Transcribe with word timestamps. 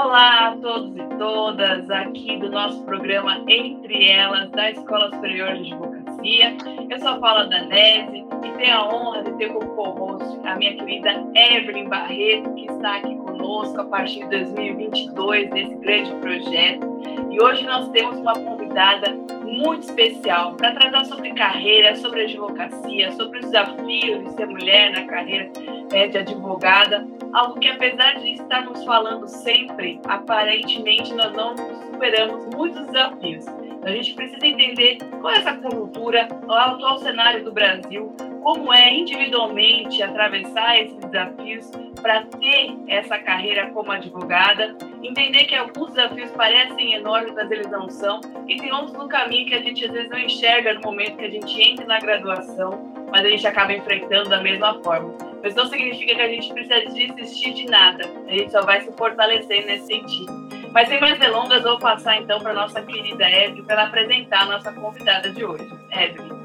Olá 0.00 0.50
a 0.50 0.56
todos 0.58 0.96
e 0.96 1.18
todas 1.18 1.90
aqui 1.90 2.38
do 2.38 2.48
nosso 2.50 2.84
programa 2.84 3.42
Entre 3.48 4.08
Elas 4.08 4.48
da 4.52 4.70
Escola 4.70 5.10
Superior 5.10 5.54
de 5.54 5.72
Advocacia. 5.72 6.56
Eu 6.88 6.98
sou 7.00 7.08
a 7.08 7.18
Paula 7.18 7.46
Danese 7.46 8.24
e 8.44 8.50
tenho 8.58 8.76
a 8.76 8.94
honra 8.94 9.24
de 9.24 9.32
ter 9.32 9.52
como 9.52 9.66
co-host 9.74 10.38
a 10.46 10.54
minha 10.54 10.76
querida 10.76 11.26
Evelyn 11.34 11.88
Barreto, 11.88 12.54
que 12.54 12.66
está 12.66 12.98
aqui 12.98 13.16
conosco 13.16 13.80
a 13.80 13.84
partir 13.86 14.20
de 14.28 14.44
2022 14.44 15.50
nesse 15.50 15.74
grande 15.74 16.14
projeto. 16.20 16.86
E 17.32 17.42
hoje 17.42 17.64
nós 17.64 17.88
temos 17.88 18.20
uma 18.20 18.34
convidada 18.34 19.12
muito 19.44 19.80
especial 19.80 20.54
para 20.54 20.74
tratar 20.74 21.06
sobre 21.06 21.32
carreira, 21.32 21.96
sobre 21.96 22.22
advocacia, 22.22 23.10
sobre 23.12 23.40
os 23.40 23.46
desafios 23.46 24.22
de 24.22 24.32
ser 24.34 24.46
mulher 24.46 24.92
na 24.92 25.06
carreira 25.06 25.50
né, 25.90 26.06
de 26.06 26.18
advogada, 26.18 27.04
algo 27.32 27.58
que 27.60 27.68
apesar 27.68 28.14
de 28.14 28.32
estarmos 28.32 28.84
falando 28.84 29.26
sempre, 29.26 30.00
aparentemente 30.06 31.14
nós 31.14 31.32
não 31.32 31.54
superamos 31.92 32.46
muitos 32.54 32.86
desafios. 32.86 33.46
A 33.82 33.90
gente 33.90 34.14
precisa 34.14 34.46
entender 34.46 34.98
qual 35.20 35.32
é 35.32 35.38
essa 35.38 35.56
conjuntura, 35.56 36.28
o 36.46 36.52
atual 36.52 36.98
cenário 36.98 37.44
do 37.44 37.52
Brasil, 37.52 38.12
como 38.42 38.72
é 38.72 38.92
individualmente 38.92 40.02
atravessar 40.02 40.78
esses 40.80 40.96
desafios 40.96 41.70
para 42.00 42.22
ter 42.22 42.76
essa 42.88 43.18
carreira 43.18 43.70
como 43.70 43.90
advogada, 43.92 44.76
entender 45.02 45.44
que 45.44 45.54
alguns 45.54 45.92
desafios 45.92 46.30
parecem 46.32 46.94
enormes, 46.94 47.34
mas 47.34 47.50
eles 47.50 47.70
não 47.70 47.88
são, 47.88 48.20
e 48.46 48.56
tem 48.56 48.72
outros 48.72 48.96
no 48.96 49.08
caminho 49.08 49.46
que 49.46 49.54
a 49.54 49.62
gente 49.62 49.84
às 49.84 49.90
vezes 49.90 50.10
não 50.10 50.18
enxerga 50.18 50.74
no 50.74 50.80
momento 50.80 51.16
que 51.16 51.24
a 51.24 51.30
gente 51.30 51.60
entra 51.60 51.86
na 51.86 51.98
graduação, 51.98 52.92
mas 53.10 53.24
a 53.24 53.28
gente 53.28 53.46
acaba 53.46 53.72
enfrentando 53.72 54.28
da 54.28 54.40
mesma 54.40 54.82
forma. 54.82 55.27
Mas 55.42 55.54
não 55.54 55.66
significa 55.66 56.14
que 56.14 56.20
a 56.20 56.28
gente 56.28 56.52
precisa 56.52 56.80
desistir 56.92 57.54
de 57.54 57.66
nada, 57.66 58.04
a 58.26 58.30
gente 58.30 58.50
só 58.50 58.62
vai 58.62 58.80
se 58.80 58.92
fortalecer 58.92 59.66
nesse 59.66 59.86
sentido. 59.86 60.48
Mas 60.72 60.88
sem 60.88 61.00
mais 61.00 61.18
delongas, 61.18 61.62
vou 61.62 61.78
passar 61.78 62.20
então 62.20 62.38
para 62.40 62.52
nossa 62.52 62.82
querida 62.82 63.28
Evelyn 63.28 63.64
para 63.64 63.84
apresentar 63.84 64.42
a 64.42 64.46
nossa 64.46 64.72
convidada 64.72 65.30
de 65.30 65.44
hoje. 65.44 65.64
Evelyn. 65.92 66.38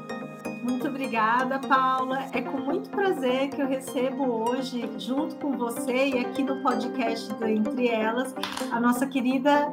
Muito 0.62 0.88
obrigada, 0.88 1.58
Paula. 1.58 2.24
É 2.32 2.40
com 2.40 2.56
muito 2.56 2.88
prazer 2.88 3.50
que 3.50 3.60
eu 3.60 3.68
recebo 3.68 4.48
hoje, 4.48 4.88
junto 4.98 5.36
com 5.36 5.58
você 5.58 6.08
e 6.08 6.18
aqui 6.18 6.42
no 6.42 6.62
podcast 6.62 7.34
do 7.34 7.46
Entre 7.46 7.88
Elas, 7.88 8.34
a 8.72 8.80
nossa 8.80 9.06
querida 9.06 9.70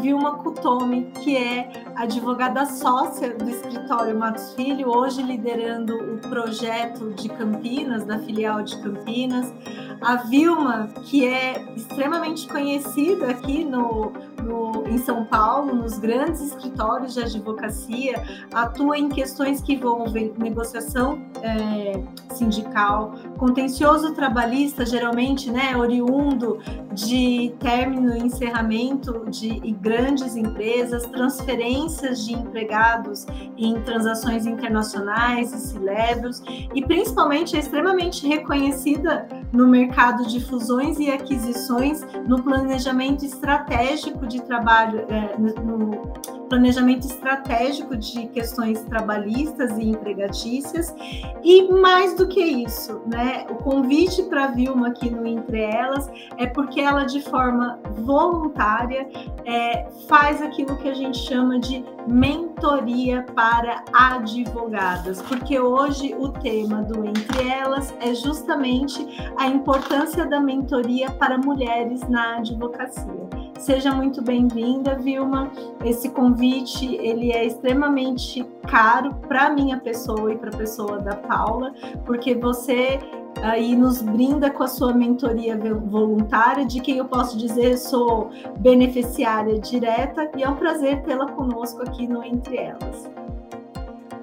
Vilma 0.00 0.38
Kutomi, 0.38 1.10
que 1.22 1.36
é 1.36 1.84
advogada 1.94 2.66
sócia 2.66 3.34
do 3.34 3.48
escritório 3.48 4.18
Matos 4.18 4.52
Filho, 4.54 4.88
hoje 4.88 5.22
liderando 5.22 5.94
o 5.94 6.18
projeto 6.28 7.10
de 7.14 7.28
Campinas, 7.28 8.04
da 8.04 8.18
filial 8.18 8.62
de 8.62 8.76
Campinas. 8.82 9.52
A 10.00 10.16
Vilma, 10.16 10.88
que 11.04 11.26
é 11.26 11.64
extremamente 11.74 12.46
conhecida 12.46 13.30
aqui 13.30 13.64
no, 13.64 14.12
no, 14.42 14.86
em 14.86 14.98
São 14.98 15.24
Paulo, 15.24 15.74
nos 15.74 15.98
grandes 15.98 16.40
escritórios 16.42 17.14
de 17.14 17.20
advocacia, 17.22 18.22
atua 18.52 18.98
em 18.98 19.08
questões 19.08 19.62
que 19.62 19.74
envolvem 19.74 20.34
negociação 20.38 21.18
é, 21.42 22.02
sindical, 22.34 23.14
contencioso 23.38 24.12
trabalhista, 24.14 24.84
geralmente 24.84 25.50
né, 25.50 25.76
oriundo 25.76 26.58
de 26.92 27.54
término 27.58 28.16
e 28.16 28.20
encerramento 28.20 29.24
de 29.30 29.60
grandes 29.86 30.34
empresas, 30.34 31.04
transferências 31.06 32.26
de 32.26 32.32
empregados 32.32 33.24
em 33.56 33.80
transações 33.82 34.44
internacionais 34.44 35.52
e 35.52 35.58
C-levels, 35.58 36.42
e 36.74 36.84
principalmente 36.84 37.54
é 37.54 37.60
extremamente 37.60 38.26
reconhecida 38.26 39.28
no 39.52 39.68
mercado 39.68 40.26
de 40.26 40.40
fusões 40.40 40.98
e 40.98 41.08
aquisições, 41.08 42.04
no 42.26 42.42
planejamento 42.42 43.24
estratégico 43.24 44.26
de 44.26 44.42
trabalho, 44.42 45.04
é, 45.08 45.38
no 45.38 46.02
planejamento 46.48 47.06
estratégico 47.06 47.96
de 47.96 48.26
questões 48.28 48.82
trabalhistas 48.82 49.76
e 49.78 49.84
empregatícias, 49.90 50.94
e 51.42 51.70
mais 51.72 52.14
do 52.14 52.26
que 52.26 52.40
isso, 52.40 53.02
né, 53.06 53.46
o 53.50 53.54
convite 53.56 54.22
para 54.24 54.44
a 54.44 54.46
Vilma 54.48 54.88
aqui 54.88 55.10
no 55.10 55.26
Entre 55.26 55.60
Elas 55.60 56.10
é 56.36 56.46
porque 56.46 56.80
ela, 56.80 57.04
de 57.04 57.20
forma 57.22 57.78
voluntária, 57.90 59.08
é, 59.44 59.88
faz 60.08 60.40
aquilo 60.42 60.76
que 60.76 60.88
a 60.88 60.94
gente 60.94 61.18
chama 61.18 61.58
de 61.58 61.84
mentoria 62.06 63.24
para 63.34 63.84
advogadas, 63.92 65.20
porque 65.22 65.58
hoje 65.58 66.14
o 66.18 66.28
tema 66.28 66.82
do 66.82 67.04
Entre 67.04 67.48
Elas 67.48 67.94
é 68.00 68.14
justamente 68.14 69.06
a 69.36 69.46
importância 69.46 70.26
da 70.26 70.40
mentoria 70.40 71.10
para 71.10 71.38
mulheres 71.38 72.00
na 72.08 72.36
advocacia. 72.38 73.45
Seja 73.58 73.92
muito 73.92 74.22
bem-vinda, 74.22 74.94
Vilma. 74.96 75.50
Esse 75.84 76.08
convite 76.10 76.96
ele 76.96 77.32
é 77.32 77.44
extremamente 77.44 78.46
caro 78.68 79.14
para 79.28 79.50
minha 79.50 79.78
pessoa 79.78 80.32
e 80.32 80.36
para 80.36 80.50
a 80.50 80.56
pessoa 80.56 80.98
da 80.98 81.16
Paula, 81.16 81.72
porque 82.04 82.34
você 82.34 82.98
aí 83.42 83.76
nos 83.76 84.00
brinda 84.00 84.50
com 84.50 84.62
a 84.62 84.68
sua 84.68 84.94
mentoria 84.94 85.58
voluntária, 85.58 86.64
de 86.64 86.80
quem 86.80 86.98
eu 86.98 87.06
posso 87.06 87.36
dizer 87.36 87.76
sou 87.76 88.30
beneficiária 88.58 89.58
direta, 89.58 90.30
e 90.36 90.42
é 90.42 90.48
um 90.48 90.56
prazer 90.56 91.02
tê-la 91.02 91.30
conosco 91.32 91.82
aqui 91.82 92.06
no 92.06 92.22
Entre 92.22 92.56
Elas. 92.56 93.10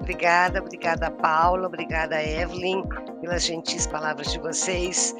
Obrigada, 0.00 0.60
obrigada 0.60 1.10
Paula, 1.10 1.66
obrigada 1.66 2.22
Evelyn 2.22 2.82
pelas 3.20 3.44
gentis 3.44 3.86
palavras 3.86 4.32
de 4.32 4.38
vocês. 4.38 5.14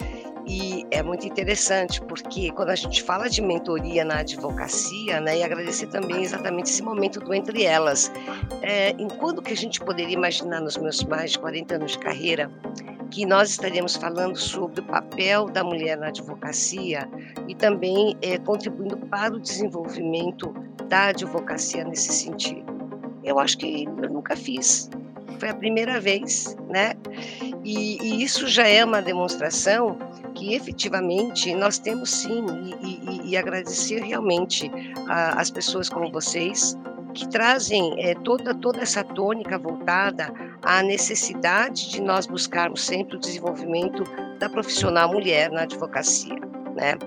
E 0.47 0.87
é 0.91 1.03
muito 1.03 1.27
interessante, 1.27 2.01
porque 2.03 2.53
quando 2.53 2.69
a 2.69 2.75
gente 2.75 3.03
fala 3.03 3.29
de 3.29 3.41
mentoria 3.41 4.05
na 4.05 4.19
advocacia, 4.19 5.21
né, 5.21 5.39
e 5.39 5.43
agradecer 5.43 5.87
também 5.87 6.23
exatamente 6.23 6.67
esse 6.67 6.83
momento 6.83 7.19
do 7.19 7.33
Entre 7.33 7.65
Elas, 7.65 8.13
é, 8.61 8.91
em 8.91 9.09
quando 9.09 9.41
que 9.41 9.53
a 9.53 9.57
gente 9.57 9.81
poderia 9.81 10.13
imaginar 10.13 10.61
nos 10.61 10.77
meus 10.77 11.03
mais 11.05 11.33
de 11.33 11.39
40 11.39 11.77
anos 11.77 11.93
de 11.93 11.99
carreira 11.99 12.51
que 13.11 13.25
nós 13.25 13.51
estaríamos 13.51 13.95
falando 13.97 14.37
sobre 14.37 14.81
o 14.81 14.85
papel 14.85 15.47
da 15.47 15.63
mulher 15.63 15.97
na 15.97 16.09
advocacia 16.09 17.09
e 17.47 17.55
também 17.55 18.17
é, 18.21 18.39
contribuindo 18.39 18.97
para 18.97 19.33
o 19.33 19.39
desenvolvimento 19.39 20.53
da 20.89 21.07
advocacia 21.07 21.85
nesse 21.85 22.13
sentido. 22.13 22.65
Eu 23.23 23.39
acho 23.39 23.57
que 23.57 23.85
eu 23.85 24.11
nunca 24.11 24.37
fiz, 24.37 24.91
foi 25.39 25.49
a 25.49 25.55
primeira 25.55 26.01
vez, 26.01 26.57
né? 26.69 26.95
E, 27.65 27.99
e 28.03 28.23
isso 28.23 28.47
já 28.47 28.67
é 28.67 28.85
uma 28.85 29.01
demonstração 29.01 29.99
que 30.35 30.55
efetivamente 30.55 31.55
nós 31.55 31.79
temos 31.79 32.11
sim, 32.11 32.45
e, 32.83 33.29
e, 33.29 33.31
e 33.31 33.37
agradecer 33.37 34.03
realmente 34.03 34.71
as 35.09 35.51
pessoas 35.51 35.89
como 35.89 36.11
vocês, 36.11 36.77
que 37.15 37.29
trazem 37.29 37.95
é, 37.99 38.15
toda, 38.17 38.53
toda 38.55 38.83
essa 38.83 39.05
tônica 39.05 39.57
voltada 39.57 40.33
à 40.63 40.83
necessidade 40.83 41.91
de 41.91 42.03
nós 42.03 42.27
buscarmos 42.27 42.85
sempre 42.85 43.17
o 43.17 43.21
desenvolvimento 43.21 44.03
da 44.39 44.49
profissional 44.49 45.09
mulher 45.09 45.51
na 45.51 45.63
advocacia. 45.63 46.35
Né? 46.75 46.99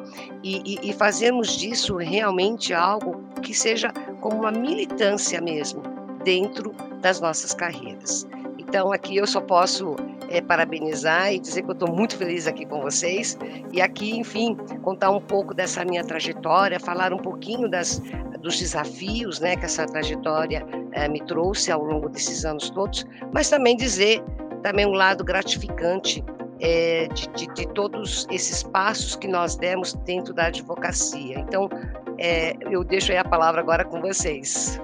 E, 0.41 0.61
e, 0.79 0.89
e 0.89 0.93
fazermos 0.93 1.57
disso 1.57 1.97
realmente 1.97 2.73
algo 2.73 3.21
que 3.41 3.53
seja 3.53 3.91
como 4.21 4.37
uma 4.37 4.51
militância 4.51 5.41
mesmo 5.41 5.83
dentro 6.23 6.73
das 7.01 7.19
nossas 7.19 7.53
carreiras. 7.53 8.27
Então, 8.57 8.91
aqui 8.91 9.15
eu 9.15 9.25
só 9.25 9.39
posso 9.39 9.95
é, 10.29 10.41
parabenizar 10.41 11.33
e 11.33 11.39
dizer 11.39 11.61
que 11.61 11.69
eu 11.69 11.73
estou 11.73 11.89
muito 11.89 12.17
feliz 12.17 12.47
aqui 12.47 12.65
com 12.65 12.81
vocês. 12.81 13.37
E 13.71 13.81
aqui, 13.81 14.17
enfim, 14.17 14.55
contar 14.81 15.09
um 15.09 15.21
pouco 15.21 15.53
dessa 15.53 15.85
minha 15.85 16.03
trajetória, 16.03 16.79
falar 16.79 17.13
um 17.13 17.17
pouquinho 17.17 17.69
das, 17.69 18.01
dos 18.41 18.59
desafios 18.59 19.39
né, 19.39 19.55
que 19.55 19.65
essa 19.65 19.85
trajetória 19.85 20.65
é, 20.91 21.07
me 21.07 21.21
trouxe 21.21 21.71
ao 21.71 21.81
longo 21.83 22.09
desses 22.09 22.43
anos 22.43 22.69
todos, 22.69 23.05
mas 23.31 23.49
também 23.49 23.77
dizer 23.77 24.21
também 24.63 24.85
um 24.85 24.93
lado 24.93 25.23
gratificante 25.23 26.23
é, 26.59 27.07
de, 27.13 27.27
de, 27.29 27.47
de, 27.53 27.67
todos 27.73 28.27
esses 28.31 28.63
passos 28.63 29.15
que 29.15 29.27
nós 29.27 29.55
demos 29.55 29.93
dentro 29.93 30.33
da 30.33 30.47
advocacia. 30.47 31.39
Então, 31.39 31.69
eu 32.71 32.83
deixo 32.83 33.11
aí 33.11 33.17
a 33.17 33.23
palavra 33.23 33.61
agora 33.61 33.85
com 33.85 34.01
vocês. 34.01 34.81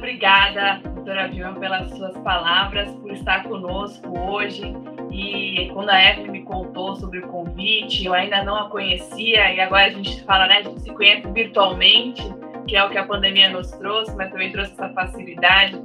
Obrigada, 0.00 0.80
doutora 0.94 1.28
Vilma, 1.28 1.60
pelas 1.60 1.90
suas 1.90 2.16
palavras, 2.18 2.90
por 2.96 3.12
estar 3.12 3.44
conosco 3.44 4.18
hoje. 4.18 4.74
E 5.12 5.70
quando 5.74 5.90
a 5.90 6.02
Evelyn 6.02 6.30
me 6.30 6.42
contou 6.42 6.96
sobre 6.96 7.18
o 7.18 7.28
convite, 7.28 8.06
eu 8.06 8.14
ainda 8.14 8.42
não 8.42 8.56
a 8.56 8.70
conhecia, 8.70 9.52
e 9.52 9.60
agora 9.60 9.86
a 9.86 9.90
gente 9.90 10.22
fala, 10.24 10.46
né, 10.46 10.58
a 10.58 10.62
gente 10.62 10.80
se 10.80 10.90
conhece 10.90 11.30
virtualmente, 11.30 12.22
que 12.66 12.76
é 12.76 12.84
o 12.84 12.88
que 12.88 12.96
a 12.96 13.04
pandemia 13.04 13.50
nos 13.50 13.70
trouxe, 13.72 14.16
mas 14.16 14.30
também 14.30 14.50
trouxe 14.50 14.72
essa 14.72 14.88
facilidade. 14.90 15.78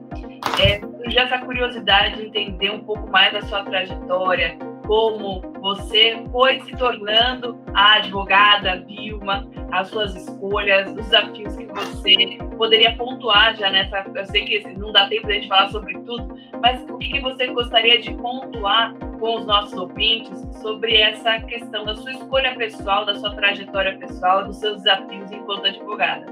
É, 0.63 0.79
essa 1.19 1.39
curiosidade 1.39 2.15
de 2.15 2.27
entender 2.27 2.71
um 2.71 2.79
pouco 2.79 3.09
mais 3.12 3.33
da 3.33 3.41
sua 3.41 3.63
trajetória, 3.65 4.57
como 4.86 5.42
você 5.62 6.24
foi 6.32 6.60
se 6.62 6.72
tornando 6.78 7.60
a 7.74 7.96
advogada 7.96 8.82
Vilma, 8.82 9.48
as 9.72 9.88
suas 9.88 10.16
escolhas, 10.16 10.90
os 10.90 10.96
desafios 10.96 11.56
que 11.56 11.66
você 11.66 12.38
poderia 12.58 12.96
pontuar 12.96 13.56
já 13.56 13.70
nessa. 13.72 14.06
Eu 14.14 14.26
sei 14.28 14.46
que 14.46 14.68
não 14.78 14.92
dá 14.92 15.08
tempo 15.08 15.28
de 15.28 15.34
a 15.34 15.36
gente 15.36 15.48
falar 15.48 15.70
sobre 15.70 15.94
tudo, 16.02 16.36
mas 16.62 16.84
o 16.90 16.98
que, 16.98 17.20
você 17.20 17.48
gostaria 17.48 18.00
de 18.00 18.14
pontuar 18.16 18.96
com 19.20 19.38
os 19.38 19.46
nossos 19.46 19.74
ouvintes 19.74 20.40
sobre 20.62 20.96
essa 20.98 21.40
questão 21.42 21.86
da 21.86 21.96
sua 21.96 22.12
escolha 22.12 22.56
pessoal, 22.56 23.06
da 23.06 23.16
sua 23.16 23.36
trajetória 23.36 23.98
pessoal, 23.98 24.46
dos 24.46 24.58
seus 24.58 24.84
desafios 24.84 25.32
enquanto 25.32 25.66
advogada. 25.66 26.26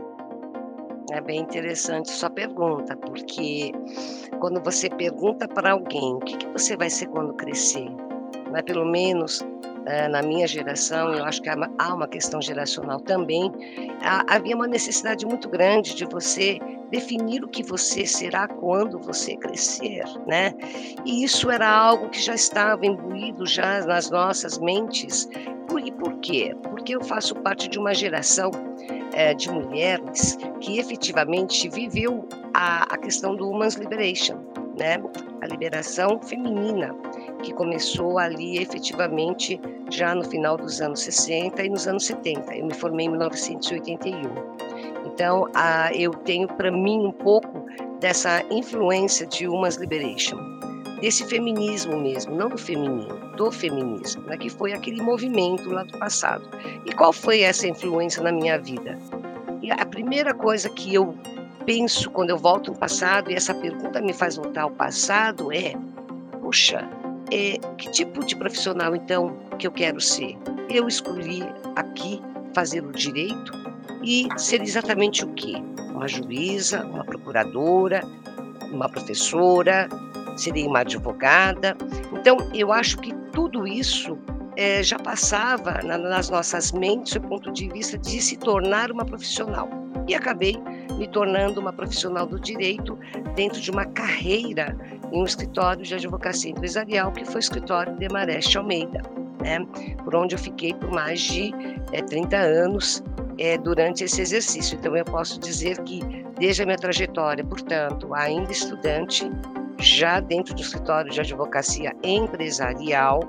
É 1.11 1.21
bem 1.21 1.41
interessante 1.41 2.09
sua 2.09 2.29
pergunta, 2.29 2.95
porque 2.95 3.71
quando 4.39 4.61
você 4.63 4.89
pergunta 4.89 5.47
para 5.47 5.73
alguém 5.73 6.13
o 6.13 6.19
que, 6.19 6.37
que 6.37 6.47
você 6.47 6.77
vai 6.77 6.89
ser 6.89 7.07
quando 7.07 7.33
crescer, 7.33 7.87
não 8.53 8.59
é 8.59 8.61
pelo 8.61 8.85
menos 8.85 9.43
é, 9.87 10.07
na 10.07 10.21
minha 10.21 10.47
geração, 10.47 11.11
eu 11.11 11.25
acho 11.25 11.41
que 11.41 11.49
há 11.49 11.93
uma 11.93 12.07
questão 12.07 12.39
geracional 12.39 12.99
também, 12.99 13.51
havia 14.27 14.55
uma 14.55 14.67
necessidade 14.67 15.25
muito 15.25 15.49
grande 15.49 15.95
de 15.95 16.05
você 16.05 16.59
definir 16.91 17.43
o 17.43 17.47
que 17.47 17.63
você 17.63 18.05
será 18.05 18.47
quando 18.47 18.99
você 18.99 19.35
crescer, 19.35 20.03
né? 20.27 20.53
E 21.03 21.23
isso 21.23 21.49
era 21.49 21.67
algo 21.67 22.09
que 22.09 22.21
já 22.21 22.35
estava 22.35 22.85
imbuído 22.85 23.45
já 23.47 23.83
nas 23.85 24.11
nossas 24.11 24.59
mentes. 24.59 25.27
E 25.83 25.91
por 25.91 26.19
quê? 26.19 26.55
Porque 26.61 26.95
eu 26.95 27.03
faço 27.03 27.33
parte 27.37 27.67
de 27.67 27.79
uma 27.79 27.95
geração 27.95 28.51
é, 29.11 29.33
de 29.33 29.49
mulheres 29.49 30.37
que 30.61 30.77
efetivamente 30.77 31.67
viveu 31.67 32.27
a, 32.53 32.83
a 32.93 32.97
questão 32.97 33.35
do 33.35 33.49
Women's 33.49 33.73
Liberation, 33.73 34.37
né? 34.77 35.01
A 35.41 35.47
liberação 35.47 36.21
feminina 36.21 36.95
que 37.43 37.53
começou 37.53 38.17
ali 38.17 38.57
efetivamente 38.57 39.61
já 39.91 40.15
no 40.15 40.23
final 40.23 40.57
dos 40.57 40.81
anos 40.81 41.01
60 41.01 41.63
e 41.63 41.69
nos 41.69 41.87
anos 41.87 42.05
70. 42.05 42.55
Eu 42.55 42.65
me 42.65 42.73
formei 42.73 43.05
em 43.05 43.09
1981. 43.09 44.21
Então, 45.05 45.47
a, 45.53 45.93
eu 45.93 46.11
tenho 46.11 46.47
para 46.47 46.71
mim 46.71 47.05
um 47.05 47.11
pouco 47.11 47.65
dessa 47.99 48.41
influência 48.49 49.27
de 49.27 49.47
Women's 49.47 49.75
Liberation, 49.75 50.37
desse 50.99 51.25
feminismo 51.25 51.97
mesmo, 51.97 52.35
não 52.35 52.49
do 52.49 52.57
feminino, 52.57 53.35
do 53.35 53.51
feminismo, 53.51 54.23
né, 54.23 54.37
que 54.37 54.49
foi 54.49 54.73
aquele 54.73 55.01
movimento 55.01 55.69
lá 55.69 55.83
do 55.83 55.97
passado. 55.99 56.43
E 56.85 56.91
qual 56.93 57.13
foi 57.13 57.41
essa 57.41 57.67
influência 57.67 58.23
na 58.23 58.31
minha 58.31 58.57
vida? 58.57 58.97
E 59.61 59.71
a 59.71 59.85
primeira 59.85 60.33
coisa 60.33 60.69
que 60.69 60.93
eu 60.93 61.15
penso 61.65 62.09
quando 62.09 62.31
eu 62.31 62.37
volto 62.37 62.71
no 62.71 62.77
passado, 62.77 63.31
e 63.31 63.35
essa 63.35 63.53
pergunta 63.53 64.01
me 64.01 64.13
faz 64.13 64.35
voltar 64.35 64.63
ao 64.63 64.71
passado, 64.71 65.51
é: 65.51 65.73
puxa, 66.41 66.89
é, 67.33 67.57
que 67.77 67.89
tipo 67.89 68.23
de 68.23 68.35
profissional 68.35 68.95
então 68.95 69.35
que 69.57 69.65
eu 69.65 69.71
quero 69.71 69.99
ser? 69.99 70.37
Eu 70.69 70.87
escolhi 70.87 71.41
aqui 71.75 72.21
fazer 72.53 72.85
o 72.85 72.91
direito 72.91 73.51
e 74.03 74.27
ser 74.37 74.61
exatamente 74.61 75.25
o 75.25 75.33
quê? 75.33 75.55
Uma 75.91 76.07
juíza, 76.07 76.85
uma 76.85 77.03
procuradora, 77.03 78.03
uma 78.71 78.87
professora, 78.87 79.89
seria 80.37 80.67
uma 80.67 80.79
advogada. 80.79 81.75
Então, 82.13 82.37
eu 82.53 82.71
acho 82.71 82.97
que 82.97 83.13
tudo 83.31 83.65
isso 83.65 84.17
é, 84.55 84.83
já 84.83 84.99
passava 84.99 85.81
na, 85.83 85.97
nas 85.97 86.29
nossas 86.29 86.71
mentes 86.71 87.13
do 87.13 87.21
ponto 87.21 87.51
de 87.51 87.67
vista 87.69 87.97
de 87.97 88.21
se 88.21 88.37
tornar 88.37 88.91
uma 88.91 89.05
profissional. 89.05 89.67
E 90.07 90.13
acabei 90.13 90.55
me 90.97 91.07
tornando 91.07 91.59
uma 91.59 91.73
profissional 91.73 92.27
do 92.27 92.39
direito 92.39 92.97
dentro 93.35 93.59
de 93.59 93.71
uma 93.71 93.85
carreira 93.85 94.77
em 95.13 95.21
um 95.21 95.25
escritório 95.25 95.83
de 95.83 95.93
advocacia 95.93 96.51
empresarial, 96.51 97.11
que 97.11 97.23
foi 97.23 97.35
o 97.35 97.39
escritório 97.39 97.95
de 97.95 98.09
Mareste 98.09 98.57
Almeida, 98.57 99.01
né? 99.41 99.59
por 100.03 100.15
onde 100.15 100.33
eu 100.33 100.39
fiquei 100.39 100.73
por 100.73 100.91
mais 100.91 101.21
de 101.21 101.53
é, 101.91 102.01
30 102.01 102.35
anos 102.35 103.03
é, 103.37 103.57
durante 103.57 104.03
esse 104.03 104.21
exercício. 104.21 104.77
Então, 104.77 104.97
eu 104.97 105.05
posso 105.05 105.39
dizer 105.39 105.77
que, 105.83 106.01
desde 106.39 106.63
a 106.63 106.65
minha 106.65 106.77
trajetória, 106.77 107.43
portanto, 107.43 108.13
ainda 108.13 108.51
estudante, 108.51 109.31
já 109.79 110.19
dentro 110.19 110.55
do 110.55 110.61
escritório 110.61 111.11
de 111.11 111.19
advocacia 111.19 111.95
empresarial, 112.03 113.21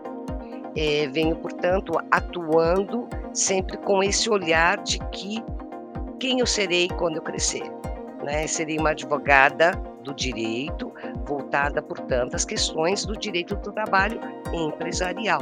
é, 0.75 1.07
venho, 1.09 1.37
portanto, 1.37 1.93
atuando 2.11 3.07
sempre 3.35 3.77
com 3.77 4.03
esse 4.03 4.31
olhar 4.31 4.83
de 4.83 4.99
que 5.11 5.45
quem 6.19 6.41
eu 6.41 6.47
serei 6.47 6.89
quando 6.89 7.17
eu 7.17 7.23
crescer. 7.23 7.71
Né? 8.23 8.47
Serei 8.47 8.79
uma 8.79 8.91
advogada 8.91 9.81
do 10.05 10.15
direito, 10.15 10.93
voltada, 11.27 11.83
portanto, 11.83 12.35
às 12.35 12.45
questões 12.45 13.05
do 13.05 13.17
direito 13.17 13.57
do 13.57 13.73
trabalho 13.73 14.21
empresarial. 14.53 15.41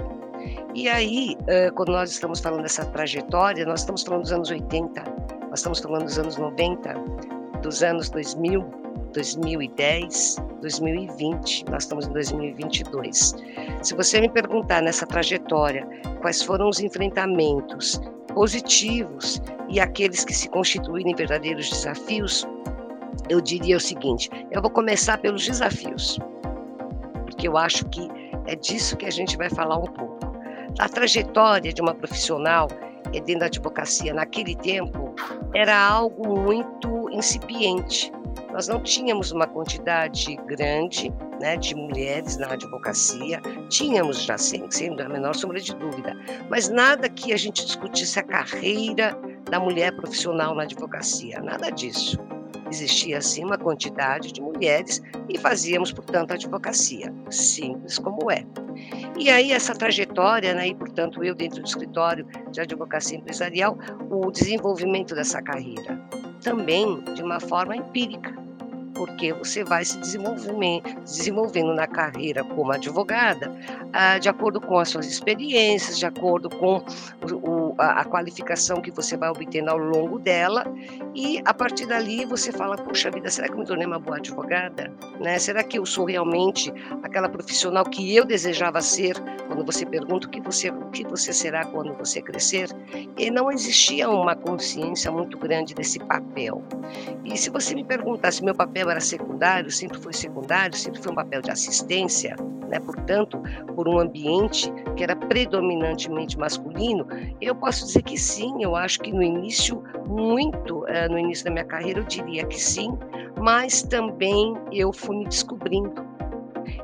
E 0.75 0.89
aí, 0.89 1.37
quando 1.75 1.93
nós 1.93 2.11
estamos 2.11 2.41
falando 2.41 2.63
dessa 2.63 2.85
trajetória, 2.87 3.67
nós 3.67 3.81
estamos 3.81 4.03
falando 4.03 4.23
dos 4.23 4.33
anos 4.33 4.51
80, 4.51 5.03
nós 5.51 5.59
estamos 5.59 5.81
falando 5.81 6.05
dos 6.05 6.19
anos 6.19 6.37
90, 6.37 6.95
dos 7.63 7.83
anos 7.83 8.09
2000, 8.11 8.65
2010, 9.13 10.37
2020, 10.63 11.67
nós 11.71 11.83
estamos 11.83 12.07
em 12.07 12.13
2022. 12.13 13.35
Se 13.83 13.95
você 13.95 14.21
me 14.21 14.29
perguntar 14.29 14.81
nessa 14.83 15.07
trajetória 15.07 15.87
quais 16.23 16.43
foram 16.43 16.69
os 16.69 16.81
enfrentamentos 16.81 18.01
positivos 18.35 19.43
e 19.69 19.79
aqueles 19.79 20.25
que 20.25 20.33
se 20.33 20.49
constituírem 20.49 21.15
verdadeiros 21.15 21.69
desafios, 21.69 22.49
eu 23.29 23.41
diria 23.41 23.77
o 23.77 23.81
seguinte: 23.81 24.31
eu 24.51 24.61
vou 24.61 24.71
começar 24.71 25.19
pelos 25.19 25.45
desafios, 25.45 26.19
porque 27.25 27.49
eu 27.49 27.57
acho 27.57 27.85
que 27.89 28.09
é 28.47 28.57
disso 28.57 28.97
que 28.97 29.07
a 29.07 29.11
gente 29.11 29.37
vai 29.37 29.51
falar 29.51 29.79
um 29.79 29.87
pouco. 29.87 30.33
A 30.79 30.89
trajetória 30.89 31.73
de 31.73 31.83
uma 31.83 31.95
profissional 31.95 32.69
dentro 33.13 33.41
da 33.41 33.47
advocacia 33.47 34.15
naquele 34.15 34.57
tempo 34.57 35.15
era 35.55 35.79
algo 35.79 36.41
muito 36.41 37.11
incipiente. 37.11 38.11
Nós 38.51 38.69
não 38.69 38.81
tínhamos 38.81 39.33
uma 39.33 39.47
quantidade 39.47 40.37
grande 40.47 41.13
né, 41.41 41.57
de 41.57 41.75
mulheres 41.75 42.39
na 42.39 42.53
advocacia, 42.53 43.41
tínhamos 43.69 44.23
já, 44.23 44.39
sem, 44.39 44.71
sem 44.71 44.99
a 44.99 45.09
menor 45.09 45.35
sombra 45.35 45.61
de 45.61 45.75
dúvida, 45.75 46.15
mas 46.49 46.69
nada 46.69 47.09
que 47.09 47.33
a 47.33 47.37
gente 47.37 47.65
discutisse 47.65 48.19
a 48.19 48.23
carreira 48.23 49.17
da 49.51 49.59
mulher 49.59 49.95
profissional 49.97 50.55
na 50.55 50.63
advocacia, 50.63 51.41
nada 51.41 51.71
disso 51.71 52.19
existia 52.73 53.19
assim 53.19 53.45
uma 53.45 53.59
quantidade 53.59 54.33
de 54.33 54.41
mulheres 54.41 55.03
e 55.29 55.39
fazíamos, 55.39 55.93
portanto, 55.93 56.33
advocacia, 56.33 57.13
simples 57.31 57.99
como 57.99 58.31
é. 58.31 58.45
E 59.19 59.31
aí 59.31 59.53
essa 59.53 59.75
trajetória, 59.75 60.55
né, 60.55 60.69
e 60.69 60.75
portanto 60.75 61.23
eu 61.23 61.35
dentro 61.35 61.61
do 61.61 61.67
escritório 61.67 62.27
de 62.51 62.61
advocacia 62.61 63.19
empresarial, 63.19 63.79
o 64.11 64.31
desenvolvimento 64.31 65.15
dessa 65.15 65.43
carreira, 65.43 66.01
também 66.43 67.01
de 67.15 67.23
uma 67.23 67.39
forma 67.39 67.77
empírica 67.77 68.42
porque 68.95 69.33
você 69.33 69.65
vai 69.65 69.85
se 69.85 69.99
desenvolvendo 69.99 71.75
na 71.75 71.87
carreira 71.87 72.45
como 72.45 72.73
advogada, 72.73 73.53
ah, 73.93 74.19
de 74.19 74.29
acordo 74.29 74.61
com 74.61 74.79
as 74.79 74.89
suas 74.89 75.07
experiências, 75.07 75.99
de 75.99 76.07
acordo 76.07 76.49
com 76.51 76.85
a 77.79 78.05
qualificação 78.05 78.81
que 78.81 78.91
você 78.91 79.17
vai 79.17 79.31
obtendo 79.31 79.71
ao 79.71 79.79
longo 79.79 80.19
dela, 80.19 80.65
e 81.15 81.41
a 81.45 81.55
partir 81.55 81.87
dali 81.87 82.25
você 82.25 82.53
fala: 82.53 82.77
Poxa 82.77 83.11
vida, 83.11 83.31
será 83.31 83.49
que 83.49 83.55
eu 83.55 83.59
me 83.59 83.67
tornei 83.67 83.87
uma 83.87 83.99
boa 83.99 84.17
advogada? 84.17 84.93
Né? 85.21 85.39
Será 85.39 85.63
que 85.63 85.79
eu 85.79 85.87
sou 85.87 86.05
realmente 86.05 86.73
aquela 87.03 87.29
profissional 87.29 87.85
que 87.85 88.15
eu 88.15 88.25
desejava 88.25 88.81
ser? 88.81 89.17
Quando 89.49 89.65
você 89.65 89.85
pergunta 89.85 90.27
o 90.27 90.31
que 90.31 90.41
você, 90.41 90.71
o 90.71 90.91
que 90.91 91.05
você 91.05 91.33
será 91.33 91.65
quando 91.67 91.93
você 91.95 92.23
crescer, 92.23 92.69
e 93.19 93.31
não 93.31 93.51
existia 93.51 94.09
uma 94.09 94.35
consciência 94.35 95.11
muito 95.11 95.39
grande 95.39 95.75
desse 95.75 95.99
papel. 95.99 96.63
E 97.25 97.37
se 97.37 97.51
você 97.51 97.75
me 97.75 97.85
perguntasse, 97.85 98.43
meu 98.43 98.55
papel 98.55 98.82
era 98.91 99.01
secundário, 99.01 99.71
sempre 99.71 99.99
foi 99.99 100.13
secundário, 100.13 100.77
sempre 100.77 101.01
foi 101.01 101.13
um 101.13 101.15
papel 101.15 101.43
de 101.43 101.51
assistência, 101.51 102.37
né? 102.69 102.81
portanto, 102.81 103.41
por 103.75 103.89
um 103.89 103.99
ambiente 103.99 104.73
que 104.97 105.05
era 105.05 105.15
predominantemente 105.15 106.39
masculino, 106.39 107.07
eu 107.41 107.55
posso 107.55 107.87
dizer 107.87 108.03
que 108.03 108.19
sim, 108.19 108.63
eu 108.63 108.75
acho 108.75 109.01
que 109.01 109.13
no 109.13 109.23
início, 109.23 109.83
muito 110.07 110.81
uh, 110.81 111.11
no 111.11 111.19
início 111.19 111.45
da 111.45 111.51
minha 111.51 111.65
carreira, 111.65 112.01
eu 112.01 112.05
diria 112.05 112.45
que 112.47 112.61
sim, 112.61 112.97
mas 113.41 113.83
também 113.83 114.55
eu 114.73 114.93
fui 114.93 115.17
me 115.17 115.25
descobrindo. 115.27 116.05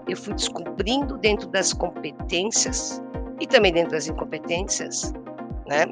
Eu 0.08 0.16
fui 0.16 0.34
descobrindo 0.34 1.16
dentro 1.18 1.48
das 1.48 1.72
competências 1.72 3.02
e 3.40 3.46
também 3.46 3.72
dentro 3.72 3.92
das 3.92 4.08
incompetências, 4.08 5.12
né? 5.66 5.86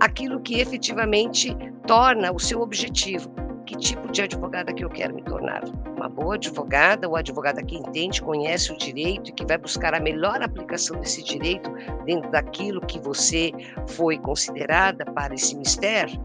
aquilo 0.00 0.40
que 0.40 0.60
efetivamente 0.60 1.56
torna 1.86 2.32
o 2.32 2.38
seu 2.38 2.60
objetivo 2.60 3.30
que 3.70 3.76
tipo 3.76 4.10
de 4.10 4.22
advogada 4.22 4.72
que 4.72 4.84
eu 4.84 4.90
quero 4.90 5.14
me 5.14 5.22
tornar. 5.22 5.62
Uma 5.96 6.08
boa 6.08 6.34
advogada 6.34 7.08
ou 7.08 7.14
advogada 7.14 7.62
que 7.62 7.76
entende, 7.76 8.20
conhece 8.20 8.72
o 8.72 8.76
direito 8.76 9.30
e 9.30 9.32
que 9.32 9.46
vai 9.46 9.56
buscar 9.56 9.94
a 9.94 10.00
melhor 10.00 10.42
aplicação 10.42 10.98
desse 10.98 11.22
direito 11.22 11.70
dentro 12.04 12.28
daquilo 12.32 12.80
que 12.80 12.98
você 12.98 13.52
foi 13.86 14.18
considerada 14.18 15.04
para 15.04 15.34
esse 15.34 15.56
mistério? 15.56 16.20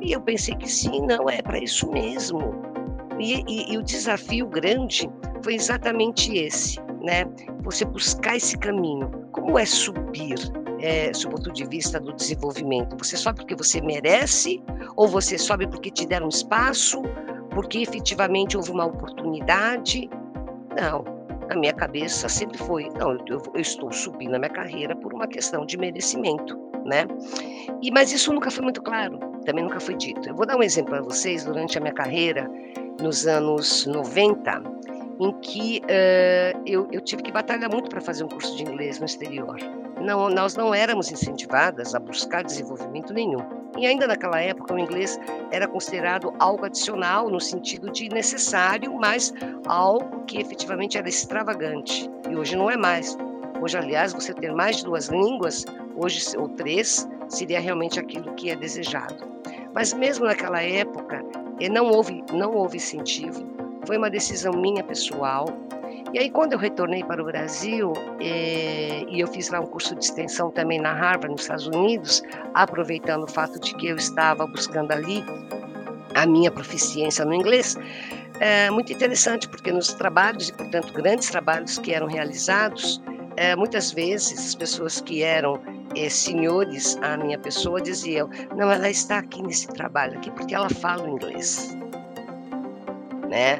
E 0.00 0.10
eu 0.10 0.20
pensei 0.20 0.56
que 0.56 0.68
sim, 0.68 1.06
não, 1.06 1.30
é 1.30 1.40
para 1.40 1.58
isso 1.58 1.88
mesmo. 1.92 2.40
E, 3.20 3.44
e, 3.46 3.72
e 3.72 3.78
o 3.78 3.82
desafio 3.82 4.48
grande 4.48 5.08
foi 5.42 5.54
exatamente 5.54 6.36
esse, 6.36 6.80
né? 7.00 7.24
Você 7.62 7.84
buscar 7.84 8.36
esse 8.36 8.58
caminho. 8.58 9.08
Como 9.30 9.56
é 9.56 9.64
subir? 9.64 10.36
É, 10.80 11.10
o 11.26 11.30
ponto 11.30 11.52
de 11.52 11.64
vista 11.66 11.98
do 12.00 12.12
desenvolvimento? 12.12 12.96
Você 12.98 13.16
sobe 13.16 13.40
porque 13.40 13.54
você 13.54 13.80
merece 13.80 14.62
ou 14.96 15.08
você 15.08 15.38
sobe 15.38 15.66
porque 15.66 15.90
te 15.90 16.06
deram 16.06 16.28
espaço, 16.28 17.02
porque 17.50 17.78
efetivamente 17.78 18.56
houve 18.56 18.70
uma 18.70 18.86
oportunidade? 18.86 20.08
Não. 20.78 21.04
a 21.48 21.56
minha 21.56 21.72
cabeça 21.72 22.28
sempre 22.28 22.58
foi, 22.58 22.90
não, 22.98 23.12
eu, 23.26 23.42
eu, 23.54 23.60
estou 23.60 23.90
subindo 23.92 24.34
a 24.34 24.38
minha 24.38 24.50
carreira 24.50 24.94
por 24.96 25.14
uma 25.14 25.26
questão 25.26 25.64
de 25.64 25.78
merecimento, 25.78 26.58
né? 26.84 27.06
E 27.80 27.90
mas 27.90 28.12
isso 28.12 28.32
nunca 28.32 28.50
foi 28.50 28.62
muito 28.62 28.82
claro, 28.82 29.18
também 29.46 29.64
nunca 29.64 29.80
foi 29.80 29.94
dito. 29.94 30.28
Eu 30.28 30.34
vou 30.34 30.44
dar 30.44 30.56
um 30.56 30.62
exemplo 30.62 30.90
para 30.90 31.02
vocês 31.02 31.44
durante 31.44 31.78
a 31.78 31.80
minha 31.80 31.94
carreira 31.94 32.50
nos 33.00 33.26
anos 33.26 33.86
90, 33.86 34.62
em 35.20 35.32
que 35.40 35.80
uh, 35.84 36.62
eu, 36.66 36.88
eu 36.92 37.00
tive 37.00 37.22
que 37.22 37.32
batalhar 37.32 37.70
muito 37.70 37.88
para 37.88 38.00
fazer 38.00 38.24
um 38.24 38.28
curso 38.28 38.54
de 38.56 38.62
inglês 38.62 38.98
no 38.98 39.06
exterior. 39.06 39.56
Não, 40.06 40.28
nós 40.28 40.54
não 40.54 40.72
éramos 40.72 41.10
incentivadas 41.10 41.92
a 41.92 41.98
buscar 41.98 42.44
desenvolvimento 42.44 43.12
nenhum. 43.12 43.40
E 43.76 43.84
ainda 43.84 44.06
naquela 44.06 44.40
época, 44.40 44.72
o 44.72 44.78
inglês 44.78 45.18
era 45.50 45.66
considerado 45.66 46.32
algo 46.38 46.64
adicional, 46.64 47.28
no 47.28 47.40
sentido 47.40 47.90
de 47.90 48.08
necessário, 48.08 48.94
mas 48.94 49.34
algo 49.66 50.24
que 50.24 50.38
efetivamente 50.38 50.96
era 50.96 51.08
extravagante. 51.08 52.08
E 52.30 52.36
hoje 52.36 52.54
não 52.54 52.70
é 52.70 52.76
mais. 52.76 53.18
Hoje, 53.60 53.76
aliás, 53.76 54.12
você 54.12 54.32
ter 54.32 54.52
mais 54.52 54.76
de 54.76 54.84
duas 54.84 55.08
línguas, 55.08 55.64
hoje 55.96 56.24
ou 56.38 56.48
três, 56.50 57.08
seria 57.28 57.58
realmente 57.58 57.98
aquilo 57.98 58.32
que 58.34 58.48
é 58.48 58.54
desejado. 58.54 59.16
Mas 59.74 59.92
mesmo 59.92 60.24
naquela 60.24 60.62
época, 60.62 61.20
eh, 61.58 61.68
não 61.68 61.90
houve, 61.90 62.22
não 62.32 62.52
houve 62.52 62.76
incentivo. 62.76 63.44
Foi 63.84 63.98
uma 63.98 64.08
decisão 64.08 64.52
minha 64.52 64.84
pessoal 64.84 65.46
e 66.12 66.18
aí, 66.18 66.30
quando 66.30 66.52
eu 66.52 66.58
retornei 66.58 67.02
para 67.04 67.20
o 67.20 67.24
Brasil, 67.24 67.92
eh, 68.20 69.04
e 69.08 69.20
eu 69.20 69.26
fiz 69.26 69.50
lá 69.50 69.60
um 69.60 69.66
curso 69.66 69.94
de 69.94 70.04
extensão 70.04 70.50
também 70.50 70.80
na 70.80 70.92
Harvard, 70.92 71.28
nos 71.28 71.42
Estados 71.42 71.66
Unidos, 71.66 72.22
aproveitando 72.54 73.24
o 73.24 73.26
fato 73.26 73.58
de 73.60 73.74
que 73.74 73.88
eu 73.88 73.96
estava 73.96 74.46
buscando 74.46 74.92
ali 74.92 75.24
a 76.14 76.24
minha 76.24 76.50
proficiência 76.50 77.24
no 77.24 77.34
inglês, 77.34 77.76
é 78.40 78.70
muito 78.70 78.92
interessante, 78.92 79.48
porque 79.48 79.72
nos 79.72 79.92
trabalhos, 79.94 80.48
e 80.48 80.52
portanto 80.52 80.92
grandes 80.92 81.30
trabalhos 81.30 81.78
que 81.78 81.92
eram 81.92 82.06
realizados, 82.06 83.00
é, 83.36 83.54
muitas 83.54 83.92
vezes 83.92 84.38
as 84.38 84.54
pessoas 84.54 85.00
que 85.00 85.22
eram 85.22 85.60
é, 85.94 86.08
senhores 86.08 86.98
à 87.02 87.16
minha 87.16 87.38
pessoa 87.38 87.80
diziam: 87.80 88.28
não, 88.54 88.70
ela 88.70 88.88
está 88.88 89.18
aqui 89.18 89.42
nesse 89.42 89.66
trabalho 89.68 90.18
aqui 90.18 90.30
porque 90.30 90.54
ela 90.54 90.70
fala 90.70 91.08
inglês, 91.08 91.76
né? 93.28 93.58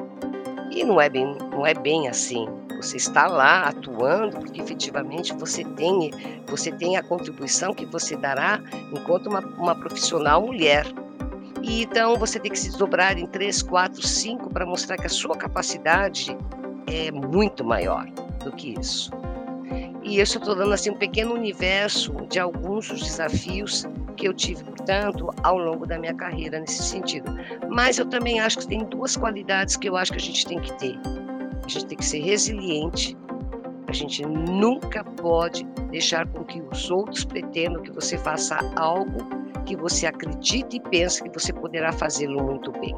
E 0.71 0.85
não 0.85 1.01
é 1.01 1.09
bem, 1.09 1.37
não 1.51 1.67
é 1.67 1.75
bem 1.75 2.09
assim. 2.09 2.47
Você 2.77 2.99
está 2.99 3.27
lá 3.27 3.69
atuando 3.69 4.39
porque 4.39 4.61
efetivamente 4.61 5.33
você 5.35 5.65
tem, 5.65 6.11
você 6.47 6.71
tem 6.71 6.97
a 6.97 7.03
contribuição 7.03 7.73
que 7.73 7.87
você 7.87 8.17
dará 8.17 8.61
enquanto 8.93 9.29
uma, 9.29 9.41
uma 9.41 9.75
profissional 9.75 10.43
mulher. 10.43 10.87
E 11.63 11.83
então 11.83 12.17
você 12.17 12.39
tem 12.39 12.53
que 12.53 12.59
se 12.59 12.77
dobrar 12.77 13.19
em 13.19 13.27
três, 13.27 13.63
quatro, 13.63 14.03
cinco 14.07 14.51
para 14.51 14.67
mostrar 14.67 14.97
que 14.97 15.07
a 15.07 15.11
sua 15.11 15.37
capacidade 15.37 16.37
é 16.87 17.11
muito 17.11 17.65
maior 17.65 18.07
do 18.45 18.53
que 18.53 18.75
isso. 18.79 19.11
E 20.03 20.19
eu 20.19 20.23
estou 20.23 20.55
dando 20.55 20.73
assim 20.73 20.91
um 20.91 20.97
pequeno 20.97 21.35
universo 21.35 22.13
de 22.29 22.39
alguns 22.39 22.89
dos 22.89 23.03
desafios 23.03 23.87
que 24.17 24.27
eu 24.27 24.35
tive, 24.35 24.65
portanto, 24.65 25.29
ao 25.43 25.59
longo 25.59 25.87
da 25.87 25.99
minha 25.99 26.15
carreira 26.15 26.59
nesse 26.59 26.83
sentido. 26.83 27.31
Mas 27.69 27.99
eu 27.99 28.07
também 28.07 28.41
acho 28.41 28.59
que 28.59 28.69
tem 28.69 28.85
duas 28.85 29.17
qualidades 29.17 29.77
que 29.77 29.89
eu 29.89 29.97
acho 29.97 30.13
que 30.13 30.19
a 30.19 30.21
gente 30.21 30.47
tem 30.47 30.61
que 30.61 30.73
ter. 30.79 30.99
A 31.65 31.69
gente 31.69 31.87
tem 31.87 31.99
que 31.99 32.05
ser 32.05 32.21
resiliente. 32.21 33.17
A 33.89 33.93
gente 33.93 34.27
nunca 34.27 35.05
pode 35.05 35.65
deixar 35.91 36.27
com 36.27 36.45
que 36.45 36.61
os 36.61 36.91
outros 36.91 37.25
pretendam 37.25 37.83
que 37.83 37.93
você 37.93 38.19
faça 38.19 38.59
algo 38.77 39.19
que 39.65 39.77
você 39.77 40.07
acredite 40.07 40.77
e 40.77 40.81
pense 40.81 41.23
que 41.23 41.31
você 41.31 41.53
poderá 41.53 41.93
fazê-lo 41.93 42.43
muito 42.43 42.73
bem. 42.73 42.95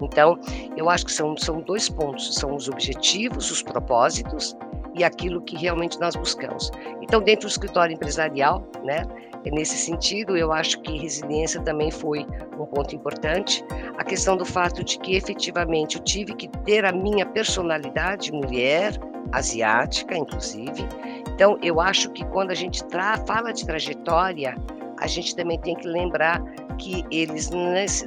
Então, 0.00 0.38
eu 0.76 0.90
acho 0.90 1.06
que 1.06 1.12
são, 1.12 1.36
são 1.36 1.60
dois 1.60 1.88
pontos: 1.88 2.34
são 2.34 2.54
os 2.54 2.68
objetivos, 2.68 3.50
os 3.50 3.62
propósitos 3.62 4.56
e 4.94 5.04
aquilo 5.04 5.40
que 5.42 5.56
realmente 5.56 5.98
nós 6.00 6.16
buscamos. 6.16 6.70
Então, 7.02 7.20
dentro 7.20 7.46
do 7.46 7.50
escritório 7.50 7.94
empresarial, 7.94 8.66
né, 8.84 9.02
nesse 9.50 9.76
sentido, 9.76 10.36
eu 10.36 10.52
acho 10.52 10.80
que 10.82 10.98
resiliência 10.98 11.60
também 11.62 11.90
foi 11.90 12.26
um 12.58 12.66
ponto 12.66 12.94
importante. 12.94 13.64
A 13.98 14.04
questão 14.04 14.36
do 14.36 14.44
fato 14.44 14.82
de 14.82 14.98
que 14.98 15.16
efetivamente 15.16 15.96
eu 15.96 16.02
tive 16.04 16.34
que 16.34 16.48
ter 16.64 16.84
a 16.84 16.92
minha 16.92 17.24
personalidade 17.24 18.32
mulher, 18.32 18.92
asiática, 19.32 20.16
inclusive. 20.16 20.86
Então, 21.34 21.58
eu 21.62 21.80
acho 21.80 22.10
que 22.12 22.24
quando 22.26 22.50
a 22.50 22.54
gente 22.54 22.82
fala 23.26 23.52
de 23.52 23.66
trajetória, 23.66 24.56
a 24.98 25.06
gente 25.06 25.36
também 25.36 25.58
tem 25.58 25.74
que 25.74 25.86
lembrar 25.86 26.42
que 26.78 27.04
eles 27.10 27.50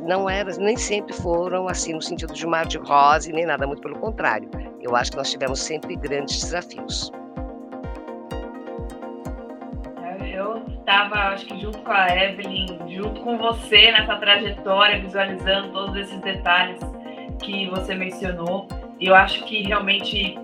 não 0.01 0.29
eram, 0.29 0.57
nem 0.57 0.77
sempre 0.77 1.13
foram 1.13 1.67
assim 1.67 1.93
no 1.93 2.01
sentido 2.01 2.33
de 2.33 2.45
mar 2.45 2.65
de 2.65 2.77
rosa 2.77 3.31
nem 3.31 3.45
nada, 3.45 3.65
muito 3.67 3.81
pelo 3.81 3.97
contrário. 3.99 4.49
Eu 4.81 4.95
acho 4.95 5.11
que 5.11 5.17
nós 5.17 5.31
tivemos 5.31 5.59
sempre 5.59 5.95
grandes 5.95 6.41
desafios. 6.41 7.11
Estava, 10.89 11.15
acho 11.29 11.45
que 11.45 11.59
junto 11.59 11.77
com 11.79 11.91
a 11.91 12.07
Evelyn, 12.07 12.65
junto 12.89 13.21
com 13.21 13.37
você 13.37 13.91
nessa 13.91 14.15
trajetória, 14.15 14.99
visualizando 14.99 15.71
todos 15.71 15.95
esses 15.95 16.19
detalhes 16.21 16.79
que 17.39 17.69
você 17.69 17.93
mencionou. 17.93 18.67
E 18.99 19.05
eu 19.05 19.15
acho 19.15 19.45
que 19.45 19.61
realmente 19.61 20.35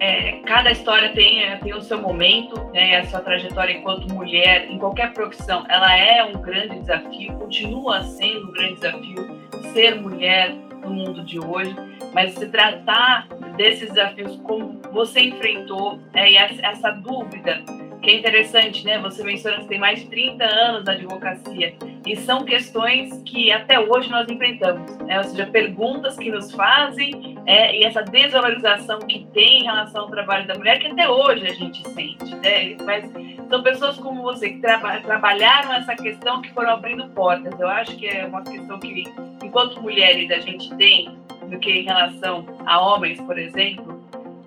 é, 0.00 0.32
cada 0.44 0.72
história 0.72 1.12
tem, 1.12 1.44
é, 1.44 1.56
tem 1.56 1.72
o 1.72 1.80
seu 1.80 2.00
momento, 2.00 2.60
né, 2.72 2.98
a 2.98 3.04
sua 3.04 3.20
trajetória 3.20 3.74
enquanto 3.74 4.12
mulher, 4.12 4.68
em 4.68 4.76
qualquer 4.76 5.12
profissão, 5.12 5.64
ela 5.68 5.96
é 5.96 6.24
um 6.24 6.32
grande 6.32 6.80
desafio, 6.80 7.34
continua 7.34 8.02
sendo 8.02 8.48
um 8.48 8.52
grande 8.52 8.74
desafio 8.74 9.40
ser 9.72 10.00
mulher 10.00 10.50
no 10.82 10.90
mundo 10.90 11.22
de 11.22 11.38
hoje, 11.38 11.74
mas 12.12 12.34
se 12.34 12.46
tratar 12.48 13.28
desses 13.56 13.88
desafios 13.90 14.36
como 14.42 14.80
você 14.92 15.20
enfrentou 15.20 16.00
é, 16.12 16.32
e 16.32 16.36
essa, 16.36 16.66
essa 16.66 16.90
dúvida 16.90 17.62
que 18.02 18.10
é 18.10 18.16
interessante, 18.16 18.84
né? 18.84 18.98
Você 18.98 19.22
menciona 19.22 19.58
que 19.58 19.68
tem 19.68 19.78
mais 19.78 20.00
de 20.00 20.06
30 20.06 20.44
anos 20.44 20.84
na 20.84 20.92
advocacia 20.92 21.74
e 22.04 22.16
são 22.16 22.44
questões 22.44 23.22
que 23.22 23.52
até 23.52 23.78
hoje 23.78 24.10
nós 24.10 24.28
enfrentamos, 24.28 24.98
né? 24.98 25.18
Ou 25.18 25.24
seja, 25.24 25.46
perguntas 25.46 26.18
que 26.18 26.30
nos 26.30 26.50
fazem 26.52 27.38
é, 27.46 27.78
e 27.78 27.84
essa 27.84 28.02
desvalorização 28.02 28.98
que 29.00 29.24
tem 29.32 29.60
em 29.60 29.64
relação 29.64 30.02
ao 30.02 30.10
trabalho 30.10 30.46
da 30.46 30.54
mulher 30.54 30.80
que 30.80 30.88
até 30.88 31.08
hoje 31.08 31.46
a 31.46 31.54
gente 31.54 31.88
sente, 31.90 32.34
né? 32.36 32.76
Mas 32.84 33.08
são 33.48 33.62
pessoas 33.62 33.96
como 33.98 34.22
você 34.22 34.50
que 34.50 34.58
traba 34.58 35.00
trabalharam 35.00 35.72
essa 35.74 35.94
questão 35.94 36.42
que 36.42 36.52
foram 36.52 36.70
abrindo 36.70 37.08
portas. 37.10 37.58
Eu 37.58 37.68
acho 37.68 37.96
que 37.96 38.08
é 38.08 38.26
uma 38.26 38.42
questão 38.42 38.80
que, 38.80 39.04
enquanto 39.42 39.80
mulheres, 39.80 40.30
a 40.30 40.40
gente 40.40 40.74
tem 40.74 41.16
do 41.48 41.58
que 41.58 41.70
em 41.70 41.84
relação 41.84 42.46
a 42.66 42.80
homens, 42.80 43.20
por 43.20 43.38
exemplo, 43.38 44.01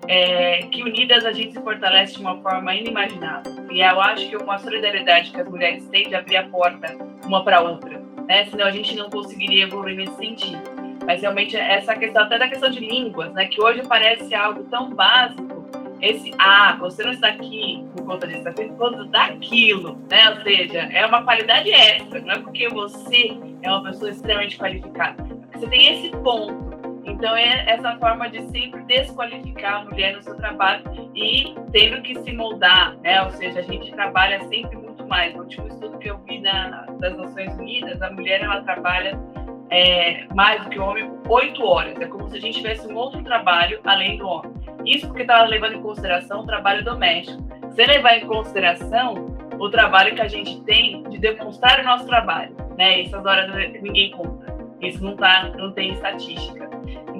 é, 0.08 0.62
que 0.70 0.82
unidas 0.82 1.24
a 1.24 1.32
gente 1.32 1.52
se 1.52 1.60
fortalece 1.60 2.14
de 2.14 2.20
uma 2.20 2.36
forma 2.40 2.74
inimaginável. 2.74 3.52
E 3.70 3.80
eu 3.80 4.00
acho 4.00 4.28
que 4.28 4.36
uma 4.36 4.58
solidariedade 4.58 5.30
que 5.30 5.40
as 5.40 5.48
mulheres 5.48 5.86
têm 5.88 6.08
de 6.08 6.14
abrir 6.14 6.36
a 6.36 6.48
porta 6.48 6.96
uma 7.24 7.42
para 7.42 7.60
outra, 7.60 8.00
né? 8.26 8.46
Senão 8.46 8.66
a 8.66 8.70
gente 8.70 8.94
não 8.96 9.10
conseguiria 9.10 9.64
evoluir 9.64 9.96
nesse 9.96 10.16
sentido. 10.16 10.62
Mas 11.04 11.20
realmente 11.20 11.56
essa 11.56 11.94
questão, 11.94 12.24
até 12.24 12.38
da 12.38 12.48
questão 12.48 12.70
de 12.70 12.80
línguas, 12.80 13.32
né? 13.32 13.46
Que 13.46 13.60
hoje 13.60 13.82
parece 13.86 14.34
algo 14.34 14.64
tão 14.64 14.90
básico. 14.90 15.56
Esse, 16.00 16.32
ah, 16.38 16.76
você 16.78 17.02
não 17.02 17.12
está 17.12 17.28
aqui 17.28 17.82
por 17.96 18.04
conta 18.04 18.26
disso, 18.26 18.46
está 18.46 18.52
por 18.52 18.68
conta 18.76 19.04
daquilo, 19.06 19.98
né? 20.10 20.30
Ou 20.30 20.42
seja, 20.42 20.80
é 20.80 21.06
uma 21.06 21.22
qualidade 21.22 21.70
extra, 21.70 22.20
não 22.20 22.34
é 22.34 22.38
porque 22.38 22.68
você 22.68 23.36
é 23.62 23.70
uma 23.70 23.82
pessoa 23.82 24.10
extremamente 24.10 24.58
qualificada. 24.58 25.26
É 25.52 25.58
você 25.58 25.66
tem 25.68 25.94
esse 25.94 26.10
ponto 26.18 26.65
então, 27.06 27.36
é 27.36 27.64
essa 27.70 27.96
forma 27.98 28.28
de 28.28 28.42
sempre 28.50 28.82
desqualificar 28.82 29.82
a 29.82 29.84
mulher 29.84 30.16
no 30.16 30.22
seu 30.22 30.36
trabalho 30.36 30.82
e 31.14 31.54
tendo 31.72 32.02
que 32.02 32.20
se 32.20 32.32
moldar, 32.32 32.96
né? 32.98 33.22
Ou 33.22 33.30
seja, 33.30 33.60
a 33.60 33.62
gente 33.62 33.92
trabalha 33.92 34.40
sempre 34.48 34.76
muito 34.76 35.06
mais. 35.06 35.32
No 35.32 35.42
último 35.42 35.68
estudo 35.68 35.98
que 35.98 36.10
eu 36.10 36.18
vi 36.18 36.40
na, 36.40 36.84
das 36.98 37.16
Nações 37.16 37.56
Unidas, 37.58 38.02
a 38.02 38.10
mulher 38.10 38.42
ela 38.42 38.60
trabalha 38.62 39.16
é, 39.70 40.26
mais 40.34 40.64
do 40.64 40.70
que 40.70 40.78
o 40.80 40.84
homem 40.84 41.08
oito 41.28 41.64
horas. 41.64 41.98
É 42.00 42.06
como 42.06 42.28
se 42.28 42.38
a 42.38 42.40
gente 42.40 42.56
tivesse 42.56 42.88
um 42.88 42.96
outro 42.96 43.22
trabalho 43.22 43.80
além 43.84 44.18
do 44.18 44.26
homem. 44.26 44.52
Isso 44.84 45.06
porque 45.06 45.22
estava 45.22 45.44
levando 45.46 45.74
em 45.74 45.82
consideração 45.82 46.40
o 46.40 46.46
trabalho 46.46 46.84
doméstico. 46.84 47.40
Se 47.70 47.86
levar 47.86 48.18
em 48.18 48.26
consideração 48.26 49.36
o 49.60 49.70
trabalho 49.70 50.14
que 50.14 50.22
a 50.22 50.28
gente 50.28 50.60
tem 50.62 51.02
de 51.04 51.18
demonstrar 51.18 51.80
o 51.80 51.84
nosso 51.84 52.06
trabalho, 52.06 52.54
né? 52.76 53.02
Essas 53.02 53.24
horas 53.24 53.48
ninguém 53.80 54.10
conta. 54.10 54.56
Isso 54.80 55.02
não, 55.02 55.16
tá, 55.16 55.50
não 55.56 55.72
tem 55.72 55.92
estatística. 55.92 56.75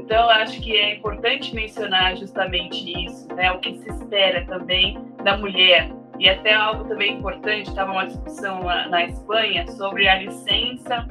Então, 0.07 0.31
acho 0.31 0.61
que 0.61 0.73
é 0.77 0.95
importante 0.95 1.53
mencionar 1.53 2.17
justamente 2.17 2.93
isso, 3.07 3.27
né? 3.35 3.51
O 3.51 3.59
que 3.59 3.77
se 3.77 3.91
espera 3.91 4.47
também 4.47 4.97
da 5.25 5.37
mulher. 5.37 5.91
E 6.21 6.29
até 6.29 6.55
algo 6.55 6.85
também 6.85 7.15
importante, 7.15 7.69
estava 7.69 7.91
uma 7.91 8.07
discussão 8.07 8.63
na, 8.63 8.89
na 8.89 9.05
Espanha 9.07 9.67
sobre 9.67 10.07
a 10.07 10.23
licença 10.23 11.05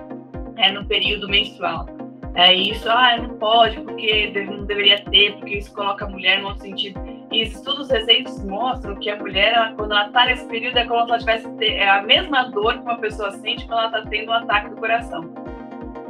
é, 0.55 0.71
no 0.71 0.85
período 0.85 1.27
menstrual. 1.27 1.87
É 2.35 2.53
isso, 2.53 2.89
ah, 2.89 3.17
não 3.17 3.37
pode, 3.37 3.81
porque 3.81 4.31
não 4.49 4.63
deveria 4.63 5.03
ter, 5.03 5.33
porque 5.33 5.57
isso 5.57 5.73
coloca 5.73 6.05
a 6.05 6.09
mulher 6.09 6.39
no 6.39 6.47
outro 6.47 6.61
sentido. 6.61 6.97
E 7.33 7.41
estudos 7.41 7.89
recentes 7.89 8.41
mostram 8.45 8.95
que 8.95 9.09
a 9.09 9.17
mulher, 9.17 9.55
ela, 9.55 9.73
quando 9.73 9.91
ela 9.91 10.07
está 10.07 10.25
nesse 10.25 10.47
período, 10.47 10.77
é 10.77 10.85
como 10.85 11.03
se 11.03 11.09
ela 11.09 11.19
tivesse 11.19 11.65
é 11.65 11.89
a 11.89 12.01
mesma 12.01 12.43
dor 12.43 12.75
que 12.75 12.79
uma 12.79 12.97
pessoa 12.97 13.31
sente 13.31 13.67
quando 13.67 13.79
ela 13.79 13.87
está 13.87 14.09
tendo 14.09 14.29
um 14.29 14.33
ataque 14.33 14.69
do 14.69 14.77
coração. 14.77 15.44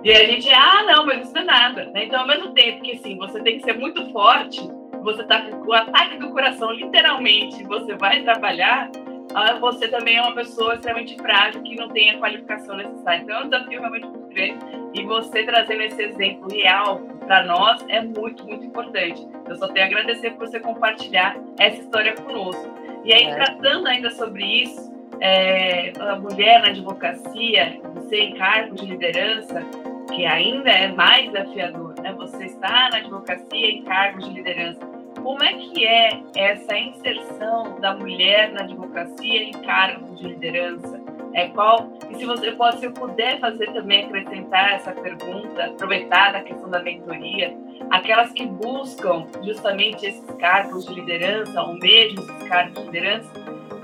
E 0.05 0.11
a 0.11 0.23
gente, 0.23 0.47
ah, 0.53 0.83
não, 0.83 1.03
mas 1.03 1.23
isso 1.23 1.33
não 1.33 1.41
é 1.41 1.45
nada. 1.45 1.85
Né? 1.85 2.05
Então, 2.05 2.21
ao 2.21 2.27
mesmo 2.27 2.53
tempo 2.53 2.83
que 2.83 2.95
sim, 2.99 3.17
você 3.17 3.41
tem 3.41 3.57
que 3.57 3.63
ser 3.63 3.75
muito 3.75 4.07
forte, 4.11 4.61
você 5.01 5.23
está 5.23 5.41
com 5.41 5.67
o 5.67 5.73
ataque 5.73 6.19
do 6.19 6.29
coração, 6.29 6.71
literalmente, 6.73 7.63
você 7.63 7.95
vai 7.95 8.21
trabalhar, 8.21 8.91
ah, 9.33 9.53
você 9.55 9.87
também 9.87 10.17
é 10.17 10.21
uma 10.21 10.35
pessoa 10.35 10.75
extremamente 10.75 11.17
frágil 11.17 11.63
que 11.63 11.75
não 11.75 11.89
tem 11.89 12.11
a 12.11 12.19
qualificação 12.19 12.77
necessária. 12.77 13.23
Então, 13.23 13.35
é 13.35 13.45
um 13.45 13.49
desafio 13.49 13.79
realmente 13.79 14.05
muito 14.05 14.27
grande. 14.27 14.59
E 14.93 15.03
você 15.05 15.43
trazendo 15.43 15.81
esse 15.81 15.99
exemplo 16.03 16.51
real 16.51 16.99
para 17.25 17.43
nós 17.43 17.83
é 17.89 17.99
muito, 17.99 18.45
muito 18.45 18.63
importante. 18.63 19.27
Eu 19.49 19.55
só 19.55 19.67
tenho 19.69 19.87
a 19.87 19.89
agradecer 19.89 20.29
por 20.33 20.47
você 20.47 20.59
compartilhar 20.59 21.35
essa 21.57 21.81
história 21.81 22.13
conosco. 22.13 22.71
E 23.03 23.11
aí, 23.11 23.23
é. 23.23 23.33
tratando 23.33 23.87
ainda 23.87 24.11
sobre 24.11 24.45
isso, 24.45 24.93
é, 25.19 25.93
a 25.99 26.15
mulher 26.15 26.61
na 26.61 26.67
advocacia, 26.67 27.79
você 27.95 28.17
em 28.17 28.35
cargo 28.35 28.75
de 28.75 28.85
liderança, 28.85 29.65
que 30.13 30.25
ainda 30.25 30.69
é 30.69 30.87
mais 30.87 31.31
desafiador, 31.31 31.95
né? 32.01 32.13
Você 32.13 32.45
está 32.45 32.89
na 32.89 32.97
advocacia 32.97 33.71
em 33.71 33.83
cargo 33.83 34.19
de 34.19 34.29
liderança. 34.29 34.79
Como 35.21 35.43
é 35.43 35.53
que 35.53 35.85
é 35.85 36.21
essa 36.35 36.77
inserção 36.77 37.79
da 37.79 37.95
mulher 37.95 38.51
na 38.51 38.61
advocacia 38.61 39.43
em 39.43 39.51
cargo 39.51 40.15
de 40.15 40.27
liderança? 40.27 41.01
É 41.33 41.49
qual 41.49 41.89
e 42.09 42.15
se 42.15 42.25
você 42.25 42.51
pode, 42.51 42.79
se 42.79 42.85
eu 42.85 42.93
puder 42.93 43.39
fazer 43.39 43.71
também 43.73 44.05
acrescentar 44.05 44.75
essa 44.75 44.91
pergunta, 44.91 45.65
aproveitar 45.65 46.31
da 46.31 46.41
questão 46.41 46.69
da 46.69 46.81
mentoria, 46.81 47.53
aquelas 47.89 48.31
que 48.31 48.45
buscam 48.45 49.25
justamente 49.43 50.05
esses 50.05 50.25
cargos 50.35 50.85
de 50.85 50.93
liderança, 50.93 51.61
ou 51.61 51.73
mesmo 51.73 52.21
esses 52.21 52.47
cargos 52.47 52.75
de 52.75 52.85
liderança, 52.85 53.31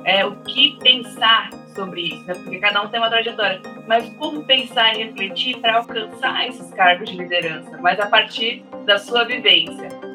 é, 0.06 0.26
o 0.26 0.36
que 0.44 0.78
pensar 0.80 1.50
sobre 1.74 2.02
isso, 2.02 2.24
né? 2.26 2.34
porque 2.34 2.60
cada 2.60 2.82
um 2.82 2.88
tem 2.88 3.00
uma 3.00 3.10
trajetória, 3.10 3.62
mas 3.88 4.10
como 4.14 4.44
pensar 4.44 4.94
e 4.96 5.04
refletir 5.04 5.58
para 5.60 5.78
alcançar 5.78 6.48
esses 6.48 6.72
cargos 6.74 7.10
de 7.10 7.18
liderança, 7.18 7.78
mas 7.80 8.00
a 8.00 8.08
partir 8.08 8.64
da 8.86 8.98
sua 8.98 9.24
vivência. 9.24 10.11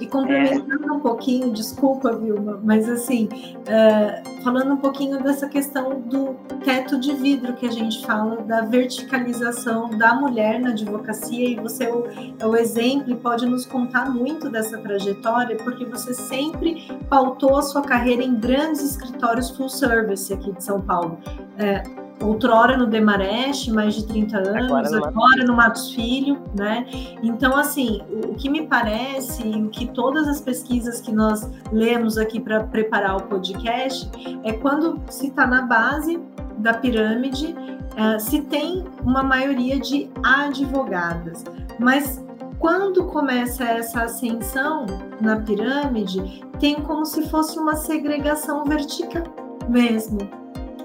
E 0.00 0.06
complementando 0.06 0.88
é. 0.88 0.92
um 0.92 1.00
pouquinho, 1.00 1.52
desculpa, 1.52 2.16
Vilma, 2.16 2.60
mas 2.62 2.88
assim, 2.88 3.28
uh, 3.28 4.42
falando 4.42 4.74
um 4.74 4.76
pouquinho 4.76 5.22
dessa 5.22 5.48
questão 5.48 6.00
do 6.00 6.34
teto 6.64 6.98
de 6.98 7.14
vidro 7.14 7.54
que 7.54 7.66
a 7.66 7.70
gente 7.70 8.04
fala, 8.06 8.36
da 8.42 8.62
verticalização 8.62 9.90
da 9.90 10.14
mulher 10.14 10.60
na 10.60 10.70
advocacia, 10.70 11.48
e 11.48 11.56
você 11.56 11.84
é 11.84 11.92
o, 11.92 12.04
é 12.38 12.46
o 12.46 12.56
exemplo 12.56 13.12
e 13.12 13.16
pode 13.16 13.46
nos 13.46 13.66
contar 13.66 14.10
muito 14.10 14.48
dessa 14.48 14.78
trajetória, 14.78 15.56
porque 15.56 15.84
você 15.84 16.14
sempre 16.14 16.88
pautou 17.08 17.56
a 17.56 17.62
sua 17.62 17.82
carreira 17.82 18.22
em 18.22 18.34
grandes 18.34 18.82
escritórios 18.82 19.50
full 19.50 19.68
service 19.68 20.32
aqui 20.32 20.52
de 20.52 20.62
São 20.62 20.80
Paulo. 20.80 21.18
Uh, 21.54 22.07
outrora 22.20 22.76
no 22.76 22.86
Demarest, 22.86 23.70
mais 23.70 23.94
de 23.94 24.06
30 24.06 24.38
anos, 24.38 24.64
agora 24.64 24.90
no, 24.90 25.04
agora 25.04 25.44
no 25.44 25.54
Matos 25.54 25.92
Filho, 25.94 26.38
né? 26.54 26.86
Então, 27.22 27.56
assim, 27.56 28.02
o, 28.10 28.34
que 28.34 28.48
me 28.48 28.66
parece, 28.66 29.42
o 29.42 29.68
que 29.68 29.86
todas 29.86 30.26
as 30.26 30.40
pesquisas 30.40 31.00
que 31.00 31.12
nós 31.12 31.48
lemos 31.72 32.18
aqui 32.18 32.40
para 32.40 32.64
preparar 32.64 33.16
o 33.16 33.22
podcast, 33.22 34.10
é 34.42 34.52
quando 34.52 35.00
se 35.10 35.28
está 35.28 35.46
na 35.46 35.62
base 35.62 36.20
da 36.58 36.74
pirâmide, 36.74 37.54
uh, 37.54 38.18
se 38.20 38.42
tem 38.42 38.84
uma 39.02 39.22
maioria 39.22 39.78
de 39.78 40.10
advogadas, 40.22 41.44
mas 41.78 42.24
quando 42.58 43.04
começa 43.04 43.62
essa 43.62 44.02
ascensão 44.02 44.84
na 45.20 45.36
pirâmide, 45.36 46.44
tem 46.58 46.74
como 46.82 47.06
se 47.06 47.28
fosse 47.28 47.56
uma 47.58 47.76
segregação 47.76 48.64
vertical 48.64 49.22
mesmo, 49.68 50.18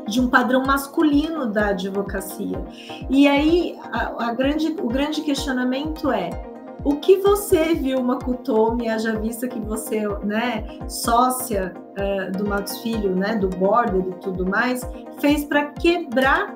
de 0.08 0.20
um 0.20 0.28
padrão 0.28 0.64
masculino 0.66 1.46
da 1.46 1.68
advocacia. 1.68 2.64
E 3.10 3.28
aí 3.28 3.78
a, 3.92 4.30
a 4.30 4.34
grande, 4.34 4.76
o 4.80 4.88
grande 4.88 5.22
questionamento 5.22 6.12
é 6.12 6.30
o 6.84 6.98
que 6.98 7.18
você 7.18 7.74
viu, 7.74 8.04
Makutomi, 8.04 8.90
haja 8.90 9.18
vista 9.18 9.48
que 9.48 9.60
você, 9.60 10.06
né, 10.24 10.66
sócia 10.90 11.74
uh, 11.98 12.38
do 12.38 12.46
Matos 12.46 12.78
Filho, 12.80 13.16
né, 13.16 13.36
do 13.36 13.48
Border 13.48 14.06
e 14.06 14.20
tudo 14.20 14.46
mais, 14.46 14.82
fez 15.20 15.46
para 15.46 15.68
quebrar 15.68 16.54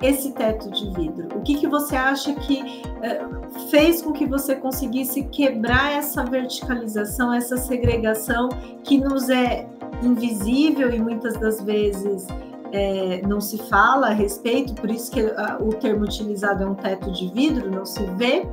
esse 0.00 0.32
teto 0.32 0.70
de 0.70 0.90
vidro? 0.94 1.36
O 1.36 1.42
que, 1.42 1.56
que 1.56 1.66
você 1.66 1.96
acha 1.96 2.32
que 2.32 2.62
uh, 2.62 3.68
fez 3.70 4.00
com 4.00 4.12
que 4.12 4.24
você 4.24 4.54
conseguisse 4.54 5.24
quebrar 5.24 5.90
essa 5.90 6.22
verticalização, 6.22 7.32
essa 7.32 7.56
segregação 7.56 8.48
que 8.84 8.98
nos 8.98 9.28
é 9.28 9.66
invisível 10.02 10.90
e 10.92 10.98
muitas 11.00 11.34
das 11.34 11.60
vezes 11.62 12.26
é, 12.72 13.22
não 13.26 13.40
se 13.40 13.58
fala 13.68 14.08
a 14.08 14.12
respeito, 14.12 14.74
por 14.74 14.90
isso 14.90 15.10
que 15.10 15.20
a, 15.20 15.58
o 15.60 15.70
termo 15.70 16.04
utilizado 16.04 16.62
é 16.62 16.66
um 16.66 16.74
teto 16.74 17.10
de 17.12 17.28
vidro, 17.28 17.70
não 17.70 17.84
se 17.84 18.04
vê, 18.16 18.46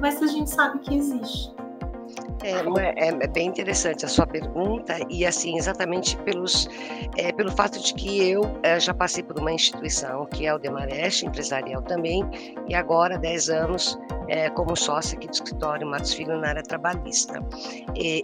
mas 0.00 0.22
a 0.22 0.26
gente 0.26 0.50
sabe 0.50 0.78
que 0.80 0.94
existe. 0.94 1.52
É, 2.42 3.06
é, 3.06 3.08
é, 3.08 3.26
bem 3.26 3.48
interessante 3.48 4.06
a 4.06 4.08
sua 4.08 4.26
pergunta 4.26 4.96
e 5.10 5.26
assim 5.26 5.58
exatamente 5.58 6.16
pelos 6.18 6.68
é, 7.18 7.30
pelo 7.32 7.52
fato 7.52 7.78
de 7.78 7.92
que 7.92 8.30
eu 8.30 8.42
é, 8.62 8.80
já 8.80 8.94
passei 8.94 9.22
por 9.22 9.38
uma 9.38 9.52
instituição 9.52 10.24
que 10.26 10.46
é 10.46 10.54
o 10.54 10.58
Demarest 10.58 11.26
empresarial 11.26 11.82
também 11.82 12.24
e 12.66 12.74
agora 12.74 13.18
10 13.18 13.50
anos 13.50 13.98
é, 14.28 14.48
como 14.48 14.74
sócia 14.74 15.18
aqui 15.18 15.26
do 15.26 15.34
escritório 15.34 15.86
Matos 15.86 16.14
Filho 16.14 16.38
na 16.38 16.48
área 16.48 16.62
trabalhista. 16.62 17.42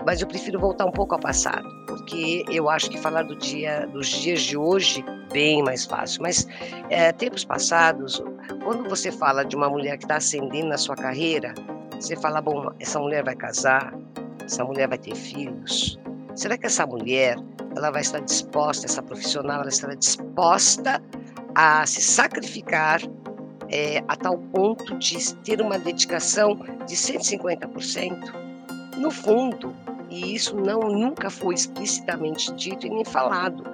Mas 0.07 0.21
eu 0.21 0.27
prefiro 0.27 0.59
voltar 0.59 0.87
um 0.87 0.93
pouco 0.93 1.15
ao 1.15 1.21
passado 1.21 1.69
porque 1.87 2.45
eu 2.51 2.71
acho 2.71 2.89
que 2.89 2.99
falar 2.99 3.23
do 3.23 3.37
dia 3.37 3.87
dos 3.87 4.09
dias 4.09 4.41
de 4.43 4.57
hoje 4.57 5.05
bem 5.33 5.63
mais 5.63 5.85
fácil. 5.85 6.23
Mas 6.23 6.47
é, 6.89 7.13
tempos 7.13 7.45
passados 7.45 8.23
quando 8.65 8.89
você 8.89 9.11
fala 9.13 9.45
de 9.45 9.57
uma 9.57 9.69
mulher 9.69 9.99
que 9.99 10.05
está 10.05 10.17
ascendendo 10.17 10.69
na 10.69 10.79
sua 10.79 10.95
carreira 10.95 11.53
você 12.01 12.17
fala, 12.17 12.41
bom, 12.41 12.71
essa 12.79 12.99
mulher 12.99 13.25
vai 13.25 13.35
casar, 13.35 13.95
essa 14.45 14.65
mulher 14.65 14.89
vai 14.89 14.99
ter 14.99 15.15
filhos. 15.15 15.99
Será 16.35 16.57
que 16.59 16.67
essa 16.67 16.87
mulher, 16.87 17.37
ela 17.75 17.91
vai 17.91 18.03
estar 18.03 18.21
disposta, 18.21 18.87
essa 18.87 19.03
profissional, 19.03 19.61
ela 19.61 19.69
estará 19.69 19.95
disposta 19.95 21.03
a 21.55 21.87
se 21.87 22.03
sacrificar 22.03 23.01
é, 23.71 24.05
a 24.07 24.17
tal 24.17 24.39
ponto 24.39 24.97
de 24.99 25.35
ter 25.37 25.61
uma 25.61 25.79
dedicação 25.79 26.57
de 26.87 26.95
150%? 26.95 28.47
No 28.99 29.11
fundo, 29.11 29.75
e 30.11 30.35
isso 30.35 30.57
não 30.57 30.81
nunca 30.81 31.29
foi 31.31 31.55
explicitamente 31.55 32.53
dito 32.55 32.87
e 32.87 32.91
nem 32.91 33.05
falado. 33.05 33.65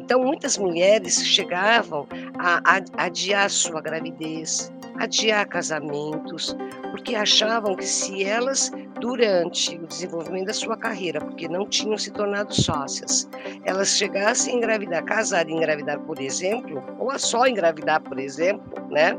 Então, 0.00 0.22
muitas 0.22 0.56
mulheres 0.56 1.22
chegavam 1.24 2.06
a, 2.38 2.58
a, 2.64 2.80
a 2.96 3.04
adiar 3.04 3.50
sua 3.50 3.80
gravidez, 3.80 4.72
adiar 4.98 5.46
casamentos, 5.46 6.56
porque 6.90 7.14
achavam 7.14 7.74
que 7.74 7.86
se 7.86 8.24
elas, 8.24 8.70
durante 9.00 9.76
o 9.76 9.86
desenvolvimento 9.86 10.46
da 10.46 10.54
sua 10.54 10.76
carreira, 10.76 11.20
porque 11.20 11.48
não 11.48 11.66
tinham 11.66 11.96
se 11.98 12.10
tornado 12.10 12.54
sócias, 12.54 13.28
elas 13.64 13.96
chegassem 13.96 14.54
a 14.54 14.56
engravidar, 14.58 15.04
casar 15.04 15.48
e 15.48 15.52
engravidar, 15.52 15.98
por 16.00 16.20
exemplo, 16.20 16.82
ou 16.98 17.10
a 17.10 17.18
só 17.18 17.46
engravidar, 17.46 18.00
por 18.00 18.18
exemplo, 18.18 18.86
né? 18.90 19.16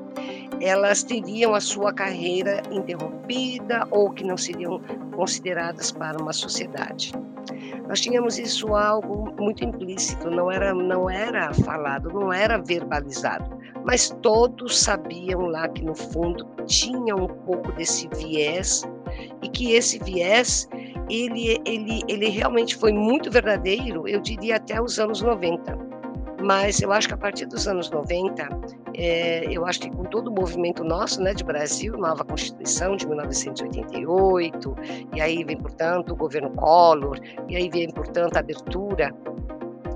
Elas 0.62 1.04
teriam 1.04 1.54
a 1.54 1.60
sua 1.60 1.92
carreira 1.92 2.62
interrompida 2.72 3.88
ou 3.92 4.12
que 4.12 4.24
não 4.24 4.38
seriam 4.38 4.80
consideradas 5.16 5.92
para 5.92 6.22
uma 6.22 6.34
sociedade. 6.34 7.12
Nós 7.88 8.00
tínhamos 8.00 8.40
isso 8.40 8.76
algo 8.76 9.34
muito 9.40 9.64
implícito, 9.64 10.30
não 10.30 10.52
era, 10.52 10.74
não 10.74 11.10
era 11.10 11.54
falado, 11.54 12.10
não 12.10 12.32
era 12.32 12.58
verbalizado 12.58 13.64
mas 13.84 14.10
todos 14.22 14.80
sabiam 14.80 15.42
lá 15.42 15.68
que 15.68 15.84
no 15.84 15.94
fundo 15.94 16.46
tinha 16.66 17.16
um 17.16 17.28
pouco 17.28 17.72
desse 17.74 18.08
viés 18.16 18.84
e 19.42 19.50
que 19.50 19.74
esse 19.74 20.00
viés 20.00 20.68
ele, 21.10 21.62
ele, 21.66 22.02
ele 22.08 22.30
realmente 22.30 22.76
foi 22.76 22.94
muito 22.94 23.30
verdadeiro, 23.30 24.08
eu 24.08 24.22
diria 24.22 24.56
até 24.56 24.82
os 24.82 25.00
anos 25.00 25.22
90. 25.22 25.93
Mas 26.44 26.82
eu 26.82 26.92
acho 26.92 27.08
que 27.08 27.14
a 27.14 27.18
partir 27.18 27.46
dos 27.46 27.68
anos 27.68 27.90
90, 27.90 28.50
é, 28.96 29.46
eu 29.50 29.66
acho 29.66 29.80
que 29.80 29.90
com 29.90 30.04
todo 30.04 30.28
o 30.28 30.32
movimento 30.32 30.84
nosso 30.84 31.22
né, 31.22 31.34
de 31.34 31.44
Brasil, 31.44 31.98
nova 31.98 32.26
Constituição 32.26 32.98
de 32.98 33.08
1988, 33.08 34.76
e 35.16 35.22
aí 35.22 35.44
vem, 35.44 35.58
portanto, 35.58 36.12
o 36.12 36.16
governo 36.16 36.50
Collor, 36.52 37.18
e 37.48 37.56
aí 37.56 37.70
vem, 37.70 37.90
portanto, 37.90 38.36
a 38.36 38.40
abertura 38.40 39.16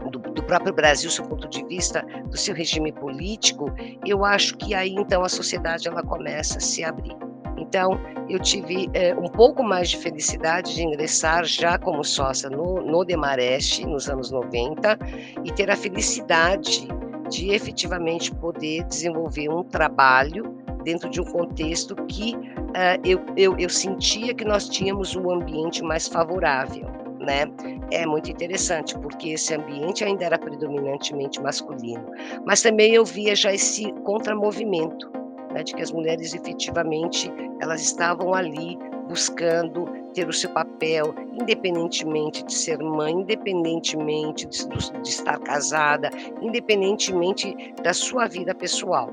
do 0.10 0.44
próprio 0.44 0.74
Brasil, 0.74 1.10
do 1.12 1.30
ponto 1.30 1.50
de 1.50 1.66
vista 1.66 2.06
do 2.30 2.38
seu 2.38 2.56
regime 2.56 2.92
político, 2.92 3.74
eu 4.06 4.24
acho 4.24 4.56
que 4.56 4.74
aí 4.74 4.94
então 4.94 5.24
a 5.24 5.30
sociedade 5.30 5.88
ela 5.88 6.04
começa 6.04 6.60
a 6.60 6.62
se 6.62 6.84
abrir. 6.84 7.27
Então, 7.68 8.00
eu 8.30 8.40
tive 8.40 8.90
é, 8.94 9.14
um 9.14 9.28
pouco 9.28 9.62
mais 9.62 9.90
de 9.90 9.98
felicidade 9.98 10.74
de 10.74 10.84
ingressar 10.84 11.44
já 11.44 11.78
como 11.78 12.04
sócia 12.04 12.50
no, 12.50 12.82
no 12.82 13.04
Demarest, 13.04 13.86
nos 13.86 14.10
anos 14.10 14.32
90, 14.32 14.98
e 15.44 15.52
ter 15.52 15.70
a 15.70 15.76
felicidade 15.76 16.88
de 17.30 17.52
efetivamente 17.52 18.34
poder 18.34 18.84
desenvolver 18.86 19.50
um 19.50 19.64
trabalho 19.64 20.56
dentro 20.84 21.10
de 21.10 21.20
um 21.20 21.26
contexto 21.26 21.94
que 22.06 22.36
uh, 22.36 23.02
eu, 23.04 23.22
eu, 23.36 23.58
eu 23.58 23.70
sentia 23.70 24.34
que 24.34 24.46
nós 24.46 24.70
tínhamos 24.70 25.14
um 25.18 25.30
ambiente 25.30 25.84
mais 25.84 26.08
favorável, 26.08 26.88
né? 27.20 27.46
é 27.92 28.06
muito 28.06 28.30
interessante, 28.30 28.98
porque 29.00 29.30
esse 29.30 29.54
ambiente 29.54 30.04
ainda 30.04 30.26
era 30.26 30.38
predominantemente 30.38 31.42
masculino. 31.42 32.06
Mas 32.46 32.62
também 32.62 32.94
eu 32.94 33.06
via 33.06 33.36
já 33.36 33.54
esse 33.54 33.92
contramovimento, 34.04 35.10
né, 35.58 35.64
de 35.64 35.74
que 35.74 35.82
as 35.82 35.92
mulheres 35.92 36.34
efetivamente 36.34 37.32
elas 37.60 37.82
estavam 37.82 38.34
ali 38.34 38.78
buscando 39.08 39.86
ter 40.14 40.28
o 40.28 40.34
seu 40.34 40.50
papel, 40.52 41.16
independentemente 41.34 42.44
de 42.44 42.54
ser 42.54 42.78
mãe, 42.80 43.14
independentemente 43.14 44.46
de, 44.48 44.68
de 45.02 45.10
estar 45.10 45.40
casada, 45.40 46.10
independentemente 46.42 47.74
da 47.82 47.94
sua 47.94 48.28
vida 48.28 48.54
pessoal. 48.54 49.10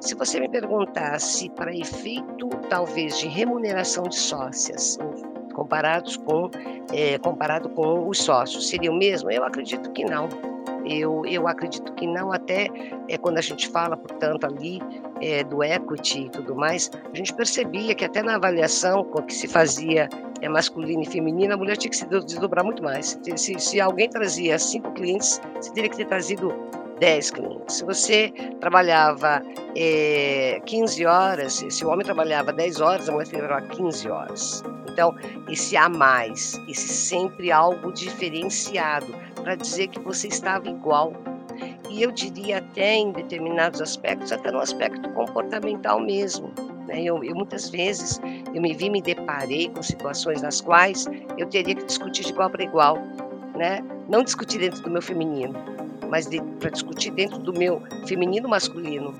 Se 0.00 0.14
você 0.14 0.40
me 0.40 0.48
perguntasse 0.48 1.48
para 1.50 1.74
efeito 1.74 2.48
talvez 2.68 3.18
de 3.18 3.28
remuneração 3.28 4.04
de 4.04 4.16
sócias, 4.16 4.98
comparados 5.54 6.16
com 6.16 6.50
é, 6.92 7.18
comparado 7.18 7.68
com 7.70 8.08
os 8.08 8.18
sócios, 8.18 8.68
seria 8.68 8.90
o 8.90 8.96
mesmo? 8.96 9.30
Eu 9.30 9.44
acredito 9.44 9.90
que 9.92 10.04
não. 10.04 10.28
Eu, 10.84 11.24
eu 11.26 11.48
acredito 11.48 11.92
que 11.94 12.06
não, 12.06 12.32
até 12.32 12.68
é, 13.08 13.16
quando 13.16 13.38
a 13.38 13.40
gente 13.40 13.68
fala, 13.68 13.96
portanto, 13.96 14.44
ali 14.44 14.80
é, 15.20 15.42
do 15.44 15.62
equity 15.62 16.24
e 16.24 16.30
tudo 16.30 16.54
mais, 16.54 16.90
a 17.12 17.16
gente 17.16 17.32
percebia 17.34 17.94
que 17.94 18.04
até 18.04 18.22
na 18.22 18.34
avaliação 18.34 19.04
que 19.26 19.34
se 19.34 19.48
fazia 19.48 20.08
é, 20.40 20.48
masculino 20.48 21.02
e 21.02 21.06
feminino, 21.06 21.54
a 21.54 21.56
mulher 21.56 21.76
tinha 21.76 21.90
que 21.90 21.96
se 21.96 22.06
desdobrar 22.06 22.64
muito 22.64 22.82
mais. 22.82 23.18
Se, 23.36 23.58
se 23.58 23.80
alguém 23.80 24.08
trazia 24.08 24.58
cinco 24.58 24.92
clientes, 24.92 25.40
você 25.54 25.72
teria 25.72 25.88
que 25.88 25.96
ter 25.96 26.06
trazido 26.06 26.54
10 27.04 27.30
clientes. 27.32 27.76
Se 27.76 27.84
você 27.84 28.32
trabalhava 28.60 29.42
é, 29.76 30.58
15 30.64 31.04
horas, 31.04 31.62
se 31.68 31.84
o 31.84 31.90
homem 31.90 32.02
trabalhava 32.02 32.50
10 32.50 32.80
horas, 32.80 33.10
a 33.10 33.12
mulher 33.12 33.28
trabalhava 33.28 33.66
15 33.66 34.08
horas. 34.08 34.62
Então, 34.90 35.14
esse 35.50 35.76
a 35.76 35.86
mais, 35.86 36.58
esse 36.66 36.88
sempre 36.88 37.52
algo 37.52 37.92
diferenciado, 37.92 39.14
para 39.34 39.54
dizer 39.54 39.88
que 39.88 40.00
você 40.00 40.28
estava 40.28 40.66
igual. 40.66 41.12
E 41.90 42.02
eu 42.02 42.10
diria 42.10 42.56
até 42.56 42.94
em 42.94 43.12
determinados 43.12 43.82
aspectos, 43.82 44.32
até 44.32 44.50
no 44.50 44.60
aspecto 44.60 45.06
comportamental 45.10 46.00
mesmo. 46.00 46.54
Né? 46.86 47.02
Eu, 47.02 47.22
eu, 47.22 47.34
muitas 47.34 47.68
vezes 47.68 48.18
eu 48.54 48.62
me 48.62 48.72
vi, 48.72 48.88
me 48.88 49.02
deparei 49.02 49.68
com 49.68 49.82
situações 49.82 50.40
nas 50.40 50.62
quais 50.62 51.06
eu 51.36 51.46
teria 51.48 51.74
que 51.74 51.84
discutir 51.84 52.24
de 52.24 52.30
igual 52.30 52.48
para 52.48 52.64
igual, 52.64 52.96
né? 53.54 53.84
Não 54.08 54.22
discutir 54.22 54.58
dentro 54.58 54.82
do 54.82 54.90
meu 54.90 55.00
feminino, 55.00 55.73
mas 56.08 56.28
para 56.60 56.70
discutir 56.70 57.10
dentro 57.10 57.38
do 57.38 57.52
meu 57.52 57.82
feminino 58.06 58.48
masculino. 58.48 59.14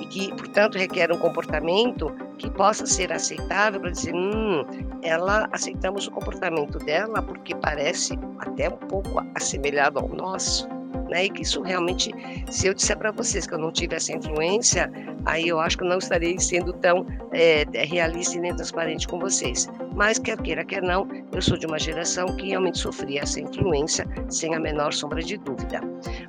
E 0.00 0.06
que, 0.06 0.28
portanto, 0.34 0.76
requer 0.76 1.12
um 1.12 1.18
comportamento 1.18 2.12
que 2.38 2.50
possa 2.50 2.86
ser 2.86 3.12
aceitável 3.12 3.80
para 3.80 3.90
dizer, 3.90 4.14
hum, 4.14 4.64
ela 5.02 5.48
aceitamos 5.52 6.06
o 6.06 6.10
comportamento 6.10 6.78
dela 6.78 7.22
porque 7.22 7.54
parece 7.54 8.18
até 8.38 8.68
um 8.68 8.76
pouco 8.76 9.22
assemelhado 9.34 9.98
ao 9.98 10.08
nosso 10.08 10.68
né? 11.08 11.26
E 11.26 11.30
que 11.30 11.42
isso 11.42 11.62
realmente, 11.62 12.10
se 12.50 12.66
eu 12.66 12.74
disser 12.74 12.96
para 12.98 13.10
vocês 13.10 13.46
que 13.46 13.54
eu 13.54 13.58
não 13.58 13.70
tive 13.70 13.94
essa 13.94 14.12
influência, 14.12 14.90
aí 15.24 15.48
eu 15.48 15.60
acho 15.60 15.78
que 15.78 15.84
não 15.84 15.98
estarei 15.98 16.38
sendo 16.38 16.72
tão 16.72 17.06
é, 17.32 17.64
realista 17.84 18.36
e 18.36 18.40
nem 18.40 18.54
transparente 18.54 19.06
com 19.08 19.18
vocês. 19.18 19.68
Mas 19.94 20.18
quer 20.18 20.40
queira, 20.40 20.64
quer 20.64 20.82
não, 20.82 21.06
eu 21.32 21.40
sou 21.40 21.56
de 21.56 21.66
uma 21.66 21.78
geração 21.78 22.26
que 22.36 22.48
realmente 22.48 22.78
sofria 22.78 23.22
essa 23.22 23.40
influência 23.40 24.06
sem 24.28 24.54
a 24.54 24.60
menor 24.60 24.92
sombra 24.92 25.22
de 25.22 25.36
dúvida. 25.36 25.80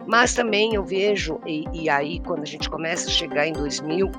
Mas 0.07 0.33
também 0.33 0.75
eu 0.75 0.83
vejo, 0.83 1.39
e, 1.45 1.65
e 1.73 1.89
aí 1.89 2.19
quando 2.21 2.43
a 2.43 2.45
gente 2.45 2.69
começa 2.69 3.07
a 3.07 3.11
chegar 3.11 3.47
em 3.47 3.53
2000, 3.53 4.11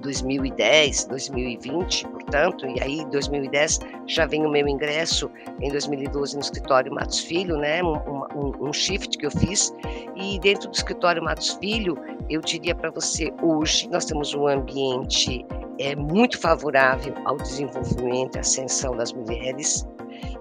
2010, 0.00 1.04
2020, 1.06 2.06
portanto, 2.30 2.66
e 2.66 2.80
aí 2.80 3.04
2010 3.10 3.80
já 4.06 4.24
vem 4.24 4.46
o 4.46 4.50
meu 4.50 4.66
ingresso 4.68 5.28
em 5.60 5.68
2012 5.68 6.36
no 6.36 6.40
escritório 6.40 6.94
Matos 6.94 7.20
Filho, 7.20 7.56
né, 7.56 7.82
um, 7.82 7.96
um, 8.34 8.68
um 8.68 8.72
shift 8.72 9.18
que 9.18 9.26
eu 9.26 9.30
fiz, 9.30 9.74
e 10.14 10.38
dentro 10.38 10.70
do 10.70 10.74
escritório 10.74 11.22
Matos 11.22 11.50
Filho, 11.54 11.98
eu 12.28 12.40
diria 12.40 12.74
para 12.74 12.90
você, 12.90 13.32
hoje 13.42 13.88
nós 13.90 14.04
temos 14.04 14.32
um 14.32 14.46
ambiente 14.46 15.44
é, 15.80 15.96
muito 15.96 16.38
favorável 16.38 17.14
ao 17.24 17.36
desenvolvimento 17.36 18.36
e 18.36 18.38
ascensão 18.38 18.96
das 18.96 19.12
mulheres, 19.12 19.86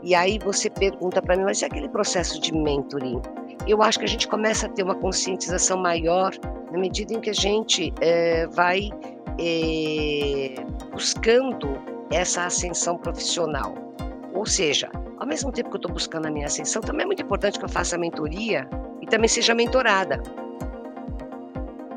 e 0.03 0.13
aí 0.13 0.37
você 0.39 0.69
pergunta 0.69 1.21
para 1.21 1.35
mim, 1.35 1.43
mas 1.43 1.61
e 1.61 1.65
aquele 1.65 1.89
processo 1.89 2.39
de 2.39 2.53
mentoring? 2.53 3.21
Eu 3.67 3.81
acho 3.81 3.99
que 3.99 4.05
a 4.05 4.07
gente 4.07 4.27
começa 4.27 4.67
a 4.67 4.69
ter 4.69 4.83
uma 4.83 4.95
conscientização 4.95 5.77
maior 5.77 6.31
na 6.71 6.77
medida 6.77 7.13
em 7.13 7.19
que 7.19 7.29
a 7.29 7.33
gente 7.33 7.93
é, 8.01 8.47
vai 8.47 8.89
é, 9.39 10.55
buscando 10.91 11.81
essa 12.11 12.45
ascensão 12.45 12.97
profissional. 12.97 13.73
Ou 14.33 14.45
seja, 14.45 14.89
ao 15.17 15.25
mesmo 15.25 15.51
tempo 15.51 15.69
que 15.69 15.75
eu 15.75 15.79
estou 15.79 15.91
buscando 15.91 16.27
a 16.27 16.31
minha 16.31 16.45
ascensão, 16.45 16.81
também 16.81 17.03
é 17.03 17.05
muito 17.05 17.21
importante 17.21 17.57
que 17.57 17.65
eu 17.65 17.69
faça 17.69 17.95
a 17.95 17.99
mentoria 17.99 18.67
e 19.01 19.07
também 19.07 19.27
seja 19.27 19.55
mentorada. 19.55 20.21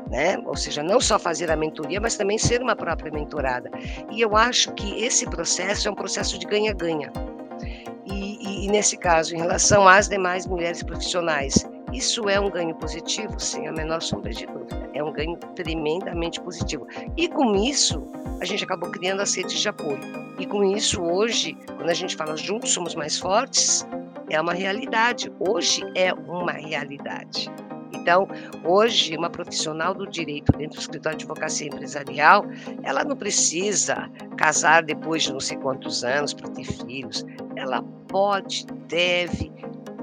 Né? 0.09 0.37
Ou 0.45 0.55
seja, 0.55 0.83
não 0.83 1.01
só 1.01 1.17
fazer 1.17 1.49
a 1.51 1.55
mentoria, 1.55 1.99
mas 1.99 2.15
também 2.15 2.37
ser 2.37 2.61
uma 2.61 2.75
própria 2.75 3.11
mentorada. 3.11 3.69
E 4.11 4.21
eu 4.21 4.35
acho 4.35 4.71
que 4.73 5.03
esse 5.03 5.25
processo 5.25 5.87
é 5.87 5.91
um 5.91 5.95
processo 5.95 6.37
de 6.37 6.45
ganha-ganha. 6.45 7.11
E, 8.05 8.37
e, 8.41 8.65
e, 8.65 8.67
nesse 8.67 8.97
caso, 8.97 9.33
em 9.33 9.39
relação 9.39 9.87
às 9.87 10.07
demais 10.07 10.45
mulheres 10.45 10.83
profissionais, 10.83 11.65
isso 11.91 12.29
é 12.29 12.39
um 12.39 12.49
ganho 12.49 12.75
positivo, 12.75 13.39
sem 13.39 13.67
a 13.67 13.71
menor 13.71 14.01
sombra 14.01 14.31
de 14.31 14.45
dúvida. 14.45 14.82
É 14.93 15.03
um 15.03 15.11
ganho 15.11 15.37
tremendamente 15.55 16.39
positivo. 16.41 16.87
E 17.17 17.27
com 17.27 17.55
isso, 17.55 18.03
a 18.39 18.45
gente 18.45 18.63
acabou 18.63 18.89
criando 18.91 19.21
as 19.21 19.35
redes 19.35 19.59
de 19.59 19.69
apoio. 19.69 19.99
E 20.39 20.45
com 20.45 20.63
isso, 20.63 21.01
hoje, 21.01 21.57
quando 21.65 21.89
a 21.89 21.93
gente 21.93 22.15
fala 22.15 22.35
juntos 22.35 22.71
somos 22.71 22.95
mais 22.95 23.17
fortes, 23.17 23.85
é 24.29 24.39
uma 24.39 24.53
realidade. 24.53 25.31
Hoje 25.39 25.81
é 25.95 26.13
uma 26.13 26.51
realidade. 26.51 27.51
Então, 27.93 28.27
hoje, 28.65 29.15
uma 29.15 29.29
profissional 29.29 29.93
do 29.93 30.05
direito 30.05 30.51
dentro 30.51 30.77
do 30.77 30.81
escritório 30.81 31.17
de 31.17 31.23
advocacia 31.23 31.67
empresarial, 31.67 32.45
ela 32.83 33.03
não 33.03 33.15
precisa 33.15 34.09
casar 34.35 34.83
depois 34.83 35.23
de 35.23 35.31
não 35.31 35.39
sei 35.39 35.55
quantos 35.57 36.03
anos 36.03 36.33
para 36.33 36.49
ter 36.49 36.65
filhos. 36.65 37.25
Ela 37.55 37.81
pode, 38.09 38.65
deve 38.87 39.51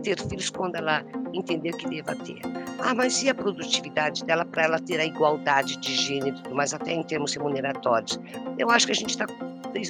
ter 0.02 0.18
filhos 0.18 0.48
quando 0.48 0.76
ela 0.76 1.04
entender 1.32 1.72
que 1.72 1.88
deva 1.88 2.14
ter. 2.16 2.40
Ah, 2.80 2.94
mas 2.94 3.22
e 3.22 3.28
a 3.28 3.34
produtividade 3.34 4.24
dela 4.24 4.44
para 4.44 4.64
ela 4.64 4.78
ter 4.78 5.00
a 5.00 5.04
igualdade 5.04 5.76
de 5.76 5.94
gênero, 5.94 6.36
mas 6.52 6.72
até 6.74 6.92
em 6.92 7.02
termos 7.02 7.34
remuneratórios? 7.34 8.18
Eu 8.58 8.70
acho 8.70 8.86
que 8.86 8.92
a 8.92 8.94
gente 8.94 9.10
está, 9.10 9.26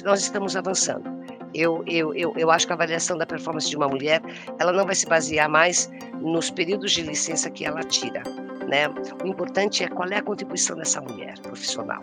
nós 0.03 0.21
estamos 0.21 0.55
avançando. 0.55 1.09
Eu, 1.53 1.83
eu, 1.85 2.13
eu, 2.13 2.33
eu 2.37 2.49
acho 2.49 2.65
que 2.65 2.73
a 2.73 2.75
avaliação 2.75 3.17
da 3.17 3.25
performance 3.25 3.69
de 3.69 3.75
uma 3.75 3.87
mulher, 3.87 4.21
ela 4.57 4.71
não 4.71 4.85
vai 4.85 4.95
se 4.95 5.05
basear 5.05 5.49
mais 5.49 5.91
nos 6.21 6.49
períodos 6.49 6.91
de 6.91 7.01
licença 7.01 7.49
que 7.49 7.65
ela 7.65 7.83
tira. 7.83 8.23
Né? 8.67 8.87
O 9.21 9.27
importante 9.27 9.83
é 9.83 9.87
qual 9.87 10.07
é 10.09 10.17
a 10.17 10.21
contribuição 10.21 10.77
dessa 10.77 11.01
mulher 11.01 11.37
profissional. 11.39 12.01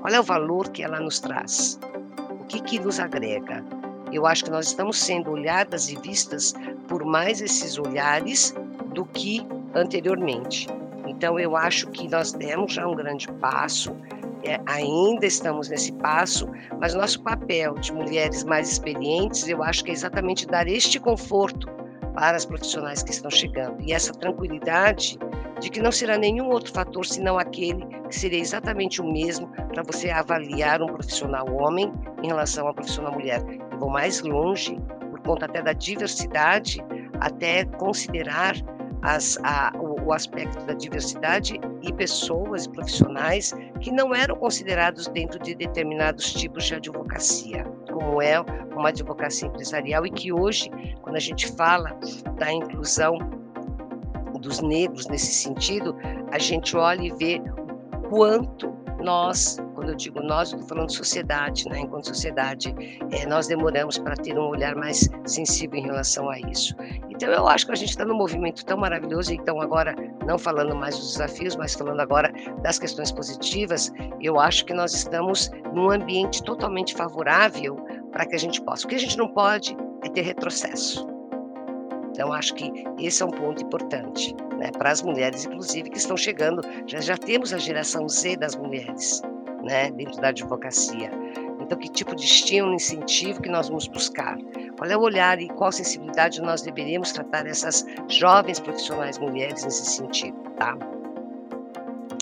Qual 0.00 0.12
é 0.12 0.18
o 0.18 0.22
valor 0.22 0.68
que 0.70 0.82
ela 0.82 0.98
nos 0.98 1.20
traz? 1.20 1.78
O 2.40 2.44
que, 2.46 2.60
que 2.60 2.80
nos 2.80 2.98
agrega? 2.98 3.64
Eu 4.12 4.26
acho 4.26 4.44
que 4.44 4.50
nós 4.50 4.66
estamos 4.66 4.98
sendo 4.98 5.30
olhadas 5.30 5.88
e 5.88 5.96
vistas 5.96 6.54
por 6.88 7.04
mais 7.04 7.40
esses 7.40 7.78
olhares 7.78 8.54
do 8.92 9.04
que 9.04 9.46
anteriormente. 9.74 10.68
Então, 11.06 11.38
eu 11.38 11.56
acho 11.56 11.88
que 11.88 12.08
nós 12.08 12.32
demos 12.32 12.72
já 12.72 12.86
um 12.86 12.94
grande 12.94 13.26
passo, 13.34 13.96
é, 14.44 14.60
ainda 14.66 15.26
estamos 15.26 15.68
nesse 15.68 15.92
passo, 15.92 16.48
mas 16.80 16.94
nosso 16.94 17.22
papel 17.22 17.74
de 17.74 17.92
mulheres 17.92 18.44
mais 18.44 18.70
experientes, 18.70 19.48
eu 19.48 19.62
acho 19.62 19.84
que 19.84 19.90
é 19.90 19.94
exatamente 19.94 20.46
dar 20.46 20.66
este 20.66 20.98
conforto 20.98 21.68
para 22.14 22.36
as 22.36 22.44
profissionais 22.44 23.02
que 23.02 23.10
estão 23.10 23.30
chegando 23.30 23.80
e 23.80 23.92
essa 23.92 24.12
tranquilidade 24.12 25.18
de 25.60 25.70
que 25.70 25.80
não 25.80 25.92
será 25.92 26.18
nenhum 26.18 26.50
outro 26.50 26.72
fator 26.72 27.06
senão 27.06 27.38
aquele 27.38 27.86
que 28.08 28.16
seria 28.16 28.40
exatamente 28.40 29.00
o 29.00 29.10
mesmo 29.10 29.48
para 29.68 29.82
você 29.82 30.10
avaliar 30.10 30.82
um 30.82 30.86
profissional 30.86 31.46
homem 31.54 31.92
em 32.22 32.26
relação 32.26 32.66
a 32.68 32.74
profissional 32.74 33.12
mulher. 33.12 33.42
Eu 33.70 33.78
vou 33.78 33.88
mais 33.88 34.20
longe, 34.22 34.76
por 35.10 35.20
conta 35.20 35.46
até 35.46 35.62
da 35.62 35.72
diversidade, 35.72 36.84
até 37.20 37.64
considerar 37.64 38.56
as, 39.02 39.36
a, 39.42 39.72
o, 39.76 40.06
o, 40.06 40.12
aspecto 40.12 40.64
da 40.64 40.74
diversidade 40.74 41.60
e 41.82 41.92
pessoas 41.92 42.66
e 42.66 42.70
profissionais 42.70 43.52
que 43.80 43.90
não 43.90 44.14
eram 44.14 44.36
considerados 44.36 45.08
dentro 45.08 45.38
de 45.40 45.54
determinados 45.54 46.32
tipos 46.32 46.64
de 46.64 46.76
advocacia, 46.76 47.64
como 47.90 48.22
é 48.22 48.40
uma 48.74 48.90
advocacia 48.90 49.48
empresarial, 49.48 50.06
e 50.06 50.10
que 50.10 50.32
hoje, 50.32 50.70
quando 51.02 51.16
a 51.16 51.20
gente 51.20 51.50
fala 51.52 51.98
da 52.38 52.52
inclusão 52.52 53.18
dos 54.40 54.60
negros 54.60 55.06
nesse 55.08 55.32
sentido, 55.32 55.96
a 56.30 56.38
gente 56.38 56.76
olha 56.76 57.02
e 57.02 57.10
vê 57.10 57.42
quanto 58.08 58.72
nós, 59.00 59.58
quando 59.82 59.90
eu 59.90 59.96
digo 59.96 60.22
nós, 60.22 60.52
estou 60.52 60.64
falando 60.68 60.92
sociedade, 60.92 61.68
né? 61.68 61.80
enquanto 61.80 62.06
sociedade, 62.06 62.72
é, 63.10 63.26
nós 63.26 63.48
demoramos 63.48 63.98
para 63.98 64.14
ter 64.14 64.38
um 64.38 64.48
olhar 64.48 64.76
mais 64.76 65.08
sensível 65.26 65.76
em 65.76 65.82
relação 65.82 66.30
a 66.30 66.38
isso. 66.38 66.76
Então, 67.10 67.28
eu 67.32 67.48
acho 67.48 67.66
que 67.66 67.72
a 67.72 67.74
gente 67.74 67.88
está 67.88 68.04
num 68.04 68.14
movimento 68.14 68.64
tão 68.64 68.78
maravilhoso, 68.78 69.34
então, 69.34 69.60
agora, 69.60 69.92
não 70.24 70.38
falando 70.38 70.76
mais 70.76 70.96
dos 70.96 71.14
desafios, 71.14 71.56
mas 71.56 71.74
falando 71.74 71.98
agora 71.98 72.32
das 72.62 72.78
questões 72.78 73.10
positivas, 73.10 73.92
eu 74.20 74.38
acho 74.38 74.64
que 74.64 74.72
nós 74.72 74.94
estamos 74.94 75.50
num 75.74 75.90
ambiente 75.90 76.44
totalmente 76.44 76.94
favorável 76.94 77.74
para 78.12 78.24
que 78.24 78.36
a 78.36 78.38
gente 78.38 78.62
possa. 78.62 78.86
O 78.86 78.88
que 78.88 78.94
a 78.94 79.00
gente 79.00 79.18
não 79.18 79.26
pode 79.26 79.76
é 80.04 80.08
ter 80.08 80.22
retrocesso. 80.22 81.08
Então, 82.12 82.32
acho 82.32 82.54
que 82.54 82.70
esse 83.00 83.20
é 83.20 83.26
um 83.26 83.30
ponto 83.30 83.64
importante 83.64 84.32
né, 84.58 84.70
para 84.70 84.92
as 84.92 85.02
mulheres, 85.02 85.44
inclusive, 85.44 85.90
que 85.90 85.98
estão 85.98 86.16
chegando. 86.16 86.62
Já, 86.86 87.00
já 87.00 87.16
temos 87.16 87.52
a 87.52 87.58
geração 87.58 88.08
Z 88.08 88.36
das 88.36 88.54
mulheres 88.54 89.20
né, 89.62 89.90
dentro 89.90 90.20
da 90.20 90.28
advocacia. 90.28 91.10
Então, 91.60 91.78
que 91.78 91.88
tipo 91.88 92.14
de 92.14 92.24
estímulo, 92.24 92.74
incentivo 92.74 93.40
que 93.40 93.48
nós 93.48 93.68
vamos 93.68 93.86
buscar? 93.86 94.36
Qual 94.76 94.90
é 94.90 94.96
o 94.96 95.00
olhar 95.00 95.40
e 95.40 95.48
qual 95.48 95.70
sensibilidade 95.70 96.42
nós 96.42 96.62
deveríamos 96.62 97.12
tratar 97.12 97.46
essas 97.46 97.86
jovens 98.08 98.58
profissionais 98.58 99.18
mulheres 99.18 99.64
nesse 99.64 99.86
sentido, 99.86 100.36
tá? 100.56 100.76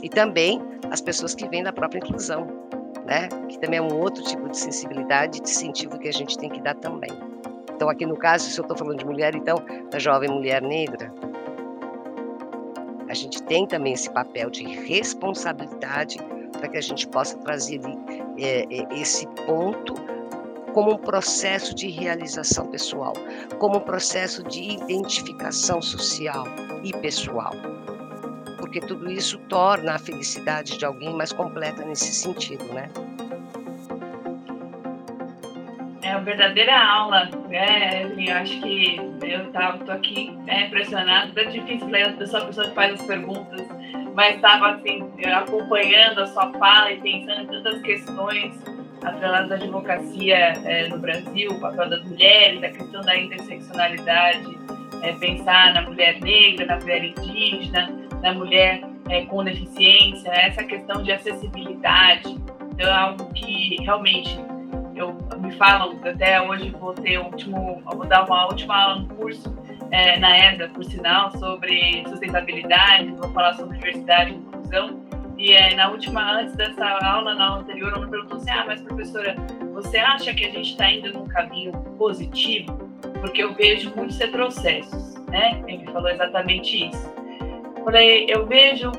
E 0.03 0.09
também 0.09 0.61
as 0.90 1.00
pessoas 1.00 1.35
que 1.35 1.48
vêm 1.48 1.62
da 1.62 1.72
própria 1.72 1.98
inclusão, 1.98 2.46
né? 3.07 3.29
Que 3.48 3.59
também 3.59 3.79
é 3.79 3.83
um 3.83 3.98
outro 3.98 4.22
tipo 4.22 4.48
de 4.48 4.57
sensibilidade 4.57 5.40
de 5.40 5.50
incentivo 5.50 5.98
que 5.98 6.09
a 6.09 6.12
gente 6.12 6.37
tem 6.38 6.50
que 6.50 6.61
dar 6.61 6.74
também. 6.74 7.11
Então, 7.74 7.88
aqui 7.88 8.05
no 8.05 8.16
caso, 8.16 8.50
se 8.50 8.59
eu 8.59 8.62
estou 8.62 8.76
falando 8.76 8.98
de 8.98 9.07
mulher, 9.07 9.35
então, 9.35 9.57
da 9.90 9.98
jovem 9.98 10.29
mulher 10.29 10.61
negra, 10.61 11.11
a 13.09 13.14
gente 13.14 13.42
tem 13.42 13.66
também 13.66 13.94
esse 13.94 14.11
papel 14.11 14.50
de 14.50 14.64
responsabilidade 14.64 16.18
para 16.61 16.68
que 16.68 16.77
a 16.77 16.83
gente 16.83 17.09
possa 17.09 17.37
trazer 17.38 17.81
é, 18.38 18.61
é, 18.62 19.01
esse 19.01 19.27
ponto 19.46 19.94
como 20.75 20.92
um 20.92 20.99
processo 20.99 21.75
de 21.75 21.88
realização 21.88 22.66
pessoal, 22.68 23.12
como 23.59 23.79
um 23.79 23.81
processo 23.81 24.42
de 24.44 24.75
identificação 24.75 25.83
social 25.83 26.44
e 26.85 26.92
pessoal. 26.99 27.53
Porque 28.59 28.81
tudo 28.81 29.11
isso 29.11 29.38
torna 29.49 29.94
a 29.94 29.99
felicidade 29.99 30.79
de 30.79 30.85
alguém 30.85 31.12
mais 31.12 31.33
completa 31.33 31.85
nesse 31.85 32.12
sentido, 32.12 32.64
né? 32.73 32.88
É 36.03 36.16
uma 36.16 36.25
verdadeira 36.25 36.79
aula, 36.79 37.31
né? 37.49 38.05
Eu 38.16 38.35
acho 38.37 38.61
que 38.61 38.96
eu 39.23 39.53
tô 39.85 39.92
aqui 39.92 40.37
é, 40.46 40.66
impressionado. 40.66 41.38
É 41.38 41.44
difícil 41.44 41.88
ler, 41.88 42.16
eu 42.18 42.27
sou 42.27 42.40
a 42.40 42.46
pessoa 42.46 42.68
que 42.68 42.75
faz 42.75 43.01
as 43.01 43.07
perguntas, 43.07 43.66
mas 44.21 44.37
estava 44.37 44.73
assim, 44.73 45.03
acompanhando 45.33 46.21
a 46.21 46.27
sua 46.27 46.53
fala 46.53 46.93
e 46.93 47.01
pensando 47.01 47.41
em 47.41 47.47
tantas 47.47 47.81
questões 47.81 48.53
atreladas 49.03 49.51
à 49.51 49.55
advocacia 49.55 50.37
é, 50.37 50.89
no 50.89 50.99
Brasil, 50.99 51.51
o 51.53 51.59
papel 51.59 51.89
das 51.89 52.05
mulheres, 52.05 52.63
a 52.63 52.69
questão 52.69 53.01
da 53.01 53.17
interseccionalidade, 53.17 54.59
é, 55.01 55.13
pensar 55.13 55.73
na 55.73 55.81
mulher 55.81 56.21
negra, 56.21 56.67
na 56.67 56.77
mulher 56.77 57.03
indígena, 57.03 57.91
na 58.21 58.35
mulher 58.35 58.83
é, 59.09 59.25
com 59.25 59.43
deficiência, 59.43 60.29
essa 60.29 60.65
questão 60.65 61.03
de 61.03 61.13
acessibilidade. 61.13 62.39
Então, 62.73 62.89
é 62.89 62.93
algo 62.93 63.33
que 63.33 63.77
realmente 63.81 64.39
eu, 64.95 65.17
me 65.39 65.51
falam, 65.53 65.99
até 66.05 66.43
hoje 66.43 66.69
vou 66.69 66.93
ter 66.93 67.17
último, 67.17 67.83
vou 67.87 68.07
dar 68.07 68.27
uma 68.27 68.49
última 68.49 68.83
aula 68.83 68.97
no 68.97 69.15
curso 69.15 69.51
é, 69.90 70.18
na 70.18 70.38
ESA, 70.38 70.68
por 70.68 70.85
sinal, 70.85 71.31
sobre 71.38 72.05
sustentabilidade, 72.09 73.11
vou 73.12 73.31
falar 73.33 73.55
sobre 73.55 73.79
diversidade 73.79 74.33
e 74.33 74.35
inclusão. 74.35 75.00
E 75.37 75.53
é, 75.53 75.74
na 75.74 75.90
última, 75.90 76.38
antes 76.38 76.55
dessa 76.55 76.87
aula, 76.87 77.35
na 77.35 77.46
aula 77.46 77.62
anterior, 77.62 77.92
ela 77.92 78.05
me 78.05 78.11
perguntou 78.11 78.38
assim: 78.38 78.50
ah, 78.50 78.64
mas 78.66 78.83
professora, 78.83 79.37
você 79.72 79.98
acha 79.98 80.35
que 80.35 80.44
a 80.44 80.50
gente 80.50 80.70
está 80.72 80.90
indo 80.90 81.12
num 81.12 81.26
caminho 81.26 81.72
positivo? 81.96 82.90
Porque 83.20 83.42
eu 83.42 83.55
vejo 83.55 83.92
muitos 83.96 84.18
retrocessos, 84.18 85.14
né? 85.29 85.62
Ele 85.66 85.85
falou 85.87 86.11
exatamente 86.11 86.88
isso. 86.88 87.12
Falei, 87.85 88.26
eu 88.29 88.46
vejo 88.46 88.92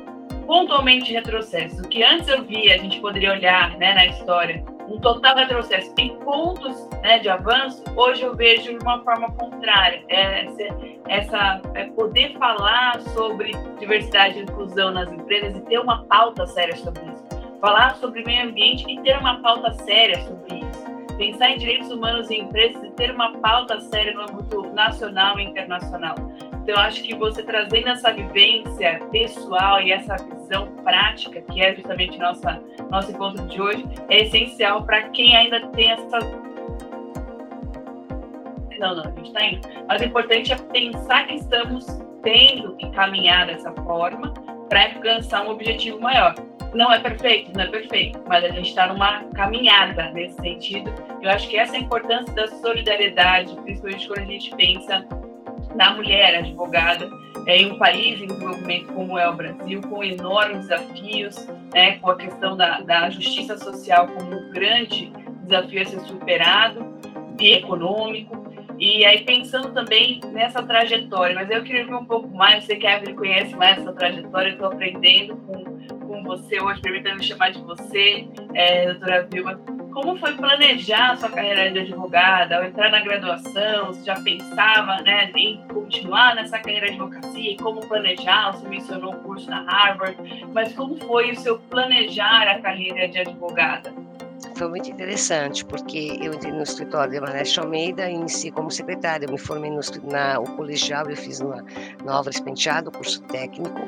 pontualmente 0.48 1.14
retrocessos. 1.14 1.80
O 1.80 1.88
que 1.88 2.04
antes 2.04 2.28
eu 2.28 2.44
via, 2.44 2.76
a 2.76 2.78
gente 2.78 3.00
poderia 3.00 3.32
olhar 3.32 3.78
né, 3.78 3.94
na 3.94 4.08
história, 4.08 4.64
um 4.88 5.00
total 5.00 5.36
retrocesso 5.36 5.94
em 5.98 6.18
pontos 6.20 6.88
né, 7.02 7.20
de 7.20 7.30
avanço, 7.30 7.84
hoje 7.96 8.24
eu 8.24 8.36
vejo 8.36 8.78
de 8.78 8.84
uma 8.84 9.04
forma 9.04 9.32
contrária. 9.34 10.04
É, 10.10 10.46
essa, 11.08 11.62
é 11.74 11.86
poder 11.92 12.38
falar 12.38 13.02
sobre 13.14 13.52
diversidade 13.80 14.40
e 14.40 14.44
inclusão 14.44 14.92
nas 14.92 15.12
empresas 15.12 15.58
e 15.58 15.62
ter 15.62 15.80
uma 15.80 16.04
pauta 16.06 16.46
séria 16.48 16.76
sobre 16.78 17.02
isso. 17.02 17.24
Falar 17.60 17.96
sobre 17.98 18.24
meio 18.24 18.50
ambiente 18.50 18.86
e 18.90 19.00
ter 19.02 19.18
uma 19.18 19.40
pauta 19.42 19.72
séria 19.74 20.20
sobre 20.22 20.60
isso. 20.60 21.16
Pensar 21.18 21.52
em 21.52 21.58
direitos 21.58 21.92
humanos 21.92 22.32
em 22.32 22.42
empresas 22.42 22.84
e 22.84 22.90
ter 22.92 23.12
uma 23.12 23.38
pauta 23.38 23.80
séria 23.82 24.14
no 24.14 24.22
âmbito 24.22 24.64
nacional 24.74 25.40
e 25.40 25.44
internacional. 25.44 26.16
Então, 26.64 26.80
acho 26.80 27.02
que 27.02 27.16
você 27.16 27.42
trazendo 27.42 27.90
essa 27.90 28.14
vivência 28.14 29.00
pessoal 29.12 29.82
e 29.82 29.92
essa 29.92 30.16
visão 30.18 30.68
prática, 30.84 31.42
que 31.42 31.62
é 31.62 31.76
justamente 31.76 32.18
nossa 32.20 32.62
nosso 32.90 33.12
encontro 33.12 33.46
de 33.48 33.60
hoje, 33.60 33.84
é 34.10 34.22
essencial 34.22 34.84
para 34.84 35.10
quem 35.10 35.36
ainda 35.36 35.68
tem 35.70 35.92
essa. 35.92 36.20
Não, 38.80 38.96
não, 38.96 39.04
a 39.04 39.10
gente 39.10 39.28
está 39.28 39.46
indo. 39.46 39.68
Mas 39.88 40.02
o 40.02 40.06
importante 40.06 40.54
é 40.54 40.56
pensar 40.56 41.28
que 41.28 41.36
estamos 41.36 41.86
tendo 42.22 42.76
que 42.76 42.90
caminhar 42.92 43.48
dessa 43.48 43.72
forma 43.72 44.34
para 44.70 44.94
alcançar 44.94 45.46
um 45.46 45.50
objetivo 45.50 46.00
maior. 46.00 46.36
Não 46.74 46.92
é 46.94 47.00
perfeito, 47.00 47.52
não 47.54 47.66
é 47.66 47.68
perfeito, 47.68 48.20
mas 48.28 48.46
a 48.46 48.50
gente 48.50 48.70
está 48.70 48.88
numa 48.88 49.24
caminhada 49.34 50.12
nesse 50.12 50.36
sentido. 50.36 50.94
Eu 51.22 51.30
acho 51.30 51.50
que 51.50 51.58
essa 51.58 51.76
é 51.76 51.80
a 51.80 51.82
importância 51.82 52.34
da 52.34 52.48
solidariedade, 52.48 53.54
principalmente 53.58 54.08
quando 54.08 54.20
a 54.20 54.26
gente 54.26 54.56
pensa 54.56 55.06
na 55.76 55.94
mulher 55.94 56.36
advogada 56.36 57.10
é, 57.46 57.58
em 57.58 57.72
um 57.72 57.78
país 57.78 58.22
em 58.22 58.28
desenvolvimento 58.28 58.94
como 58.94 59.18
é 59.18 59.28
o 59.28 59.34
Brasil, 59.34 59.82
com 59.82 60.04
enormes 60.04 60.68
desafios, 60.68 61.48
né, 61.74 61.98
com 61.98 62.12
a 62.12 62.16
questão 62.16 62.56
da, 62.56 62.82
da 62.82 63.10
justiça 63.10 63.58
social 63.58 64.08
como 64.08 64.36
um 64.36 64.52
grande 64.52 65.12
desafio 65.44 65.82
a 65.82 65.86
ser 65.86 66.00
superado 66.02 66.86
e 67.40 67.54
econômico. 67.54 68.42
E 68.78 69.06
aí 69.06 69.24
pensando 69.24 69.72
também 69.74 70.20
nessa 70.32 70.64
trajetória, 70.64 71.36
mas 71.36 71.50
eu 71.52 71.64
queria 71.64 71.86
ver 71.86 71.94
um 71.94 72.06
pouco 72.06 72.28
mais, 72.30 72.64
sei 72.64 72.78
que 72.78 72.88
a 72.88 73.00
conhece 73.14 73.56
mais 73.56 73.78
essa 73.78 73.94
trajetória, 73.94 74.52
estou 74.52 74.68
aprendendo 74.68 75.38
com, 75.38 75.64
com 76.00 76.24
você 76.24 76.60
hoje, 76.60 76.82
permita 76.82 77.14
me 77.14 77.24
chamar 77.24 77.52
de 77.52 77.62
você, 77.62 78.28
é, 78.56 78.88
doutora 78.88 79.28
Vilma, 79.32 79.60
como 79.92 80.18
foi 80.18 80.34
planejar 80.34 81.18
sua 81.18 81.30
carreira 81.30 81.72
de 81.72 81.80
advogada, 81.80 82.58
ao 82.58 82.64
entrar 82.64 82.90
na 82.92 83.02
graduação, 83.02 83.88
você 83.88 84.04
já 84.04 84.20
pensava 84.22 85.02
né, 85.02 85.32
em 85.36 85.62
continuar 85.68 86.36
nessa 86.36 86.58
carreira 86.60 86.88
de 86.88 86.94
advocacia 86.94 87.52
e 87.52 87.58
como 87.58 87.86
planejar? 87.86 88.52
Você 88.52 88.68
mencionou 88.68 89.14
o 89.14 89.20
curso 89.20 89.50
na 89.50 89.62
Harvard, 89.64 90.18
mas 90.54 90.74
como 90.74 90.98
foi 91.06 91.32
o 91.32 91.40
seu 91.40 91.60
planejar 91.60 92.48
a 92.48 92.62
carreira 92.62 93.08
de 93.08 93.20
advogada? 93.20 93.94
Foi 94.56 94.68
muito 94.68 94.90
interessante, 94.90 95.66
porque 95.66 96.20
eu 96.22 96.34
entrei 96.34 96.52
no 96.52 96.62
escritório 96.62 97.12
de 97.12 97.20
Maneste 97.20 97.60
Almeida 97.60 98.10
e 98.10 98.14
iniciei 98.14 98.52
como 98.52 98.70
secretária. 98.70 99.26
Eu 99.26 99.32
me 99.32 99.38
formei 99.40 99.72
no 99.72 99.80
na, 100.04 100.40
o 100.40 100.44
colegial, 100.56 101.10
eu 101.10 101.18
fiz 101.18 101.40
na, 101.40 101.64
na 102.04 102.14
Álvares 102.14 102.40
Penteado, 102.40 102.92
curso 102.92 103.22
técnico, 103.24 103.80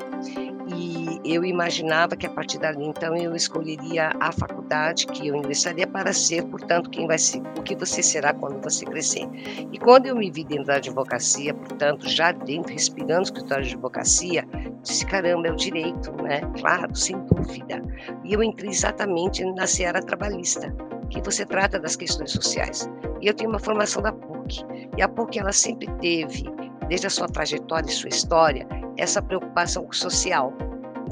e 0.67 1.19
eu 1.25 1.43
imaginava 1.43 2.15
que 2.15 2.25
a 2.25 2.29
partir 2.29 2.57
dali 2.57 2.85
então 2.85 3.15
eu 3.15 3.35
escolheria 3.35 4.11
a 4.19 4.31
faculdade 4.31 5.07
que 5.07 5.27
eu 5.27 5.35
ingressaria 5.35 5.85
para 5.85 6.13
ser, 6.13 6.43
portanto, 6.45 6.89
quem 6.89 7.07
vai 7.07 7.17
ser, 7.17 7.41
o 7.57 7.63
que 7.63 7.75
você 7.75 8.01
será 8.01 8.33
quando 8.33 8.61
você 8.61 8.85
crescer. 8.85 9.27
E 9.71 9.77
quando 9.77 10.05
eu 10.05 10.15
me 10.15 10.31
vi 10.31 10.43
dentro 10.43 10.65
da 10.65 10.75
advocacia, 10.75 11.53
portanto, 11.53 12.07
já 12.07 12.31
dentro, 12.31 12.71
respirando 12.71 13.19
o 13.19 13.23
escritório 13.23 13.65
de 13.65 13.73
advocacia, 13.73 14.47
disse, 14.81 15.05
caramba, 15.05 15.47
é 15.47 15.51
o 15.51 15.55
direito, 15.55 16.11
né? 16.21 16.41
Claro, 16.59 16.95
sem 16.95 17.19
dúvida. 17.25 17.81
E 18.23 18.33
eu 18.33 18.41
entrei 18.41 18.69
exatamente 18.69 19.43
na 19.53 19.67
seara 19.67 20.01
trabalhista, 20.01 20.73
que 21.09 21.21
você 21.21 21.45
trata 21.45 21.79
das 21.79 21.95
questões 21.95 22.31
sociais. 22.31 22.89
E 23.21 23.27
eu 23.27 23.33
tenho 23.33 23.49
uma 23.49 23.59
formação 23.59 24.01
da 24.01 24.11
PUC, 24.11 24.65
e 24.97 25.01
a 25.01 25.07
PUC 25.07 25.39
ela 25.39 25.51
sempre 25.51 25.87
teve, 26.01 26.45
desde 26.87 27.07
a 27.07 27.09
sua 27.09 27.27
trajetória 27.27 27.87
e 27.87 27.93
sua 27.93 28.09
história, 28.09 28.67
essa 28.97 29.21
preocupação 29.21 29.87
social. 29.91 30.53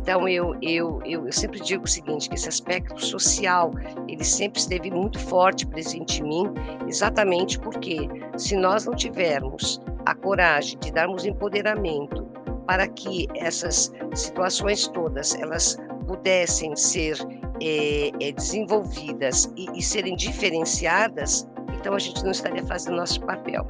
Então 0.02 0.28
eu, 0.28 0.56
eu, 0.62 1.00
eu, 1.06 1.26
eu, 1.26 1.32
sempre 1.32 1.60
digo 1.60 1.84
o 1.84 1.88
seguinte, 1.88 2.28
que 2.30 2.36
esse 2.36 2.50
aspecto 2.50 3.00
social, 3.04 3.72
ele 4.08 4.24
sempre 4.24 4.60
esteve 4.60 4.89
muito 4.89 5.20
forte 5.20 5.65
presente 5.67 6.22
em 6.22 6.28
mim, 6.28 6.54
exatamente 6.88 7.60
porque 7.60 8.10
se 8.38 8.56
nós 8.56 8.86
não 8.86 8.96
tivermos 8.96 9.80
a 10.06 10.15
coragem 10.15 10.80
de 10.80 10.91
darmos 10.91 11.26
empoderamento 11.26 12.24
para 12.65 12.88
que 12.88 13.28
essas 13.36 13.91
situações 14.15 14.88
todas 14.88 15.36
elas 15.36 15.78
pudessem 16.08 16.76
ser 16.76 17.17
é, 17.62 18.12
é, 18.20 18.32
desenvolvidas 18.32 19.52
e, 19.56 19.67
e 19.78 19.82
serem 19.82 20.15
diferenciadas, 20.15 21.48
então 21.82 21.96
a 21.96 22.00
gente 22.00 22.24
não 22.24 22.32
estaria 22.32 22.63
fazendo 22.65 22.96
nosso 22.96 23.20
papel. 23.22 23.65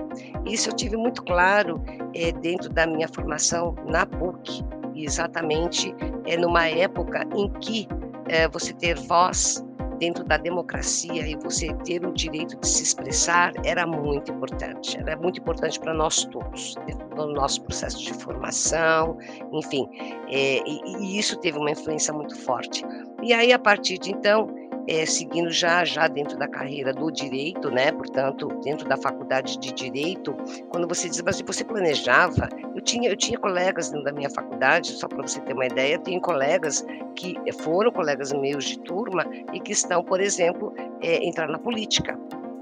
Isso 0.45 0.69
eu 0.69 0.75
tive 0.75 0.97
muito 0.97 1.23
claro 1.23 1.81
é, 2.13 2.31
dentro 2.33 2.69
da 2.69 2.85
minha 2.85 3.07
formação 3.07 3.73
na 3.87 4.05
PUC, 4.05 4.63
exatamente 4.93 5.95
é 6.25 6.37
numa 6.37 6.67
época 6.67 7.25
em 7.35 7.49
que 7.59 7.87
é, 8.27 8.47
você 8.49 8.73
ter 8.73 8.95
voz 8.95 9.65
dentro 9.97 10.23
da 10.23 10.35
democracia 10.35 11.27
e 11.27 11.35
você 11.35 11.71
ter 11.85 12.03
o 12.03 12.11
direito 12.11 12.59
de 12.59 12.67
se 12.67 12.83
expressar 12.83 13.53
era 13.63 13.85
muito 13.85 14.31
importante. 14.31 14.97
Era 14.97 15.15
muito 15.15 15.39
importante 15.39 15.79
para 15.79 15.93
nós 15.93 16.25
todos, 16.25 16.75
no 17.15 17.33
nosso 17.33 17.61
processo 17.61 17.99
de 18.03 18.13
formação, 18.15 19.17
enfim. 19.53 19.87
É, 20.27 20.57
e, 20.67 20.81
e, 20.97 21.19
isso 21.19 21.37
teve 21.39 21.57
uma 21.57 21.69
influência 21.69 22.11
muito 22.13 22.35
forte. 22.35 22.83
E 23.21 23.31
aí, 23.31 23.53
a 23.53 23.59
partir 23.59 23.99
de 23.99 24.11
então, 24.11 24.49
é, 24.87 25.05
seguindo 25.05 25.49
já 25.49 25.83
já 25.85 26.07
dentro 26.07 26.37
da 26.37 26.47
carreira 26.47 26.93
do 26.93 27.11
direito, 27.11 27.69
né? 27.69 27.91
Portanto, 27.91 28.47
dentro 28.63 28.87
da 28.87 28.97
faculdade 28.97 29.57
de 29.57 29.71
direito, 29.71 30.35
quando 30.69 30.87
você 30.87 31.09
diz, 31.09 31.21
mas 31.21 31.41
você 31.41 31.63
planejava, 31.63 32.49
eu 32.75 32.81
tinha 32.81 33.09
eu 33.09 33.15
tinha 33.15 33.37
colegas 33.37 33.89
dentro 33.89 34.05
da 34.05 34.11
minha 34.11 34.29
faculdade, 34.29 34.91
só 34.91 35.07
para 35.07 35.21
você 35.21 35.39
ter 35.41 35.53
uma 35.53 35.65
ideia, 35.65 35.95
eu 35.95 35.99
tenho 35.99 36.21
colegas 36.21 36.85
que 37.15 37.35
foram 37.61 37.91
colegas 37.91 38.31
meus 38.31 38.65
de 38.65 38.79
turma 38.79 39.25
e 39.53 39.59
que 39.59 39.71
estão, 39.71 40.03
por 40.03 40.19
exemplo, 40.19 40.73
é, 41.01 41.23
entrar 41.25 41.47
na 41.47 41.59
política 41.59 42.17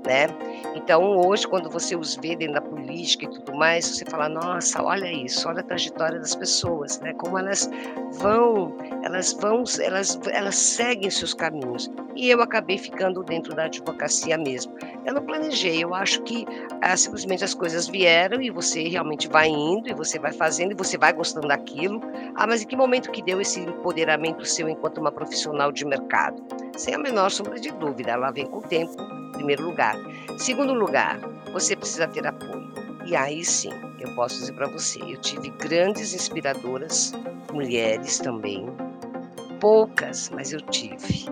né? 0.06 0.28
Então, 0.76 1.18
hoje, 1.18 1.48
quando 1.48 1.70
você 1.70 1.96
os 1.96 2.16
vê 2.16 2.36
dentro 2.36 2.56
da 2.56 2.62
política 2.62 3.26
e 3.26 3.30
tudo 3.30 3.56
mais, 3.56 3.86
você 3.86 4.06
fala, 4.06 4.30
nossa, 4.30 4.82
olha 4.84 5.12
isso, 5.12 5.48
olha 5.48 5.62
a 5.62 5.64
trajetória 5.64 6.20
das 6.20 6.36
pessoas, 6.36 7.00
né? 7.00 7.14
Como 7.14 7.38
elas 7.38 7.70
vão, 8.14 8.76
elas 9.04 9.34
vão, 9.34 9.64
elas, 9.82 10.20
elas 10.32 10.56
seguem 10.56 11.10
seus 11.10 11.34
caminhos. 11.34 11.90
E 12.16 12.30
eu 12.30 12.42
acabei 12.42 12.78
ficando 12.78 13.24
dentro 13.24 13.56
da 13.56 13.64
advocacia 13.66 14.38
mesmo. 14.38 14.76
Eu 15.06 15.14
não 15.14 15.24
planejei, 15.24 15.84
eu 15.84 15.94
acho 15.94 16.22
que 16.24 16.46
ah, 16.82 16.96
simplesmente 16.96 17.44
as 17.44 17.54
coisas 17.54 17.88
vieram 17.88 18.42
e 18.42 18.50
você 18.50 18.88
realmente 18.88 19.28
vai 19.28 19.48
indo 19.48 19.90
e 19.90 19.94
você 19.94 20.20
vai 20.20 20.32
fazendo 20.32 20.72
e 20.72 20.76
você 20.76 20.98
vai 20.98 21.14
gostando 21.14 21.48
daquilo. 21.48 22.02
Ah, 22.36 22.46
mas 22.46 22.62
em 22.62 22.68
que 22.68 22.76
momento 22.76 23.12
que 23.12 23.22
deu 23.22 23.40
esse 23.40 23.60
empoderamento 23.62 24.46
seu 24.46 24.68
enquanto 24.68 25.00
uma 25.00 25.12
profissional 25.12 25.72
de 25.72 25.86
mercado? 25.86 26.44
Sem 26.78 26.94
a 26.94 26.98
menor 26.98 27.32
sombra 27.32 27.60
de 27.60 27.72
dúvida, 27.72 28.12
ela 28.12 28.32
vem 28.32 28.46
com 28.46 28.60
o 28.60 28.62
tempo 28.62 29.09
primeiro 29.40 29.64
lugar. 29.64 29.96
Segundo 30.38 30.74
lugar, 30.74 31.20
você 31.54 31.76
precisa 31.76 32.08
ter 32.08 32.28
apoio. 32.28 32.70
E 33.06 33.16
aí 33.16 33.44
sim, 33.44 33.72
eu 34.00 34.14
posso 34.16 34.38
dizer 34.40 34.54
para 34.54 34.68
você, 34.68 35.00
eu 35.02 35.18
tive 35.18 35.50
grandes 35.52 36.14
inspiradoras, 36.14 37.14
mulheres 37.52 38.20
também, 38.20 38.68
poucas, 39.60 40.30
mas 40.30 40.52
eu 40.52 40.62
tive. 40.62 41.26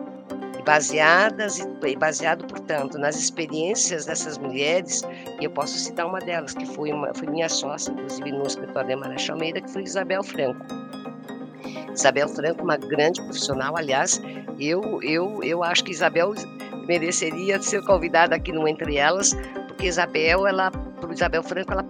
E 0.58 0.63
baseadas 0.63 1.60
e 1.60 1.96
baseado, 1.96 2.48
portanto, 2.48 2.98
nas 2.98 3.15
experiências 3.17 4.06
dessas 4.06 4.38
mulheres, 4.38 5.04
e 5.39 5.43
eu 5.43 5.52
posso 5.52 5.78
citar 5.78 6.08
uma 6.08 6.20
delas, 6.20 6.54
que 6.54 6.65
foi, 6.65 6.91
uma, 6.91 7.13
foi 7.13 7.28
minha 7.28 7.50
sócia, 7.50 7.91
inclusive 7.91 8.32
no 8.32 8.48
escritório 8.48 8.89
de 8.89 8.96
Marechal 8.96 9.36
Almeida, 9.36 9.62
que 9.62 9.70
foi 9.70 9.84
Isabel 9.84 10.24
Franco. 10.24 10.65
Isabel 11.93 12.28
Franco, 12.30 12.63
uma 12.63 12.78
grande 12.78 13.22
profissional, 13.22 13.76
aliás, 13.78 14.22
eu, 14.60 15.00
eu, 15.04 15.43
eu 15.43 15.63
acho 15.63 15.84
que 15.84 15.91
Isabel 15.91 16.34
mereceria 16.88 17.62
ser 17.62 17.84
convidada 17.84 18.36
aqui 18.36 18.52
no 18.52 18.67
Entre 18.67 18.97
Elas, 18.97 19.34
porque 19.67 19.88
Isabel, 19.88 20.47
ela, 20.47 20.71
Isabel 21.12 21.43
Franco, 21.43 21.73
ela, 21.73 21.86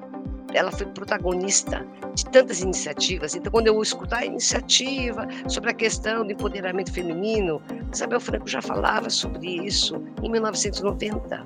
ela 0.54 0.72
foi 0.72 0.86
protagonista 0.88 1.86
de 2.14 2.26
tantas 2.26 2.62
iniciativas. 2.62 3.36
Então, 3.36 3.52
quando 3.52 3.68
eu 3.68 3.82
escutar 3.82 4.20
a 4.20 4.26
iniciativa 4.26 5.28
sobre 5.48 5.70
a 5.70 5.74
questão 5.74 6.26
do 6.26 6.32
empoderamento 6.32 6.92
feminino, 6.92 7.62
Isabel 7.94 8.20
Franco 8.20 8.48
já 8.48 8.62
falava 8.62 9.10
sobre 9.10 9.66
isso 9.66 10.02
em 10.22 10.30
1990. 10.30 11.46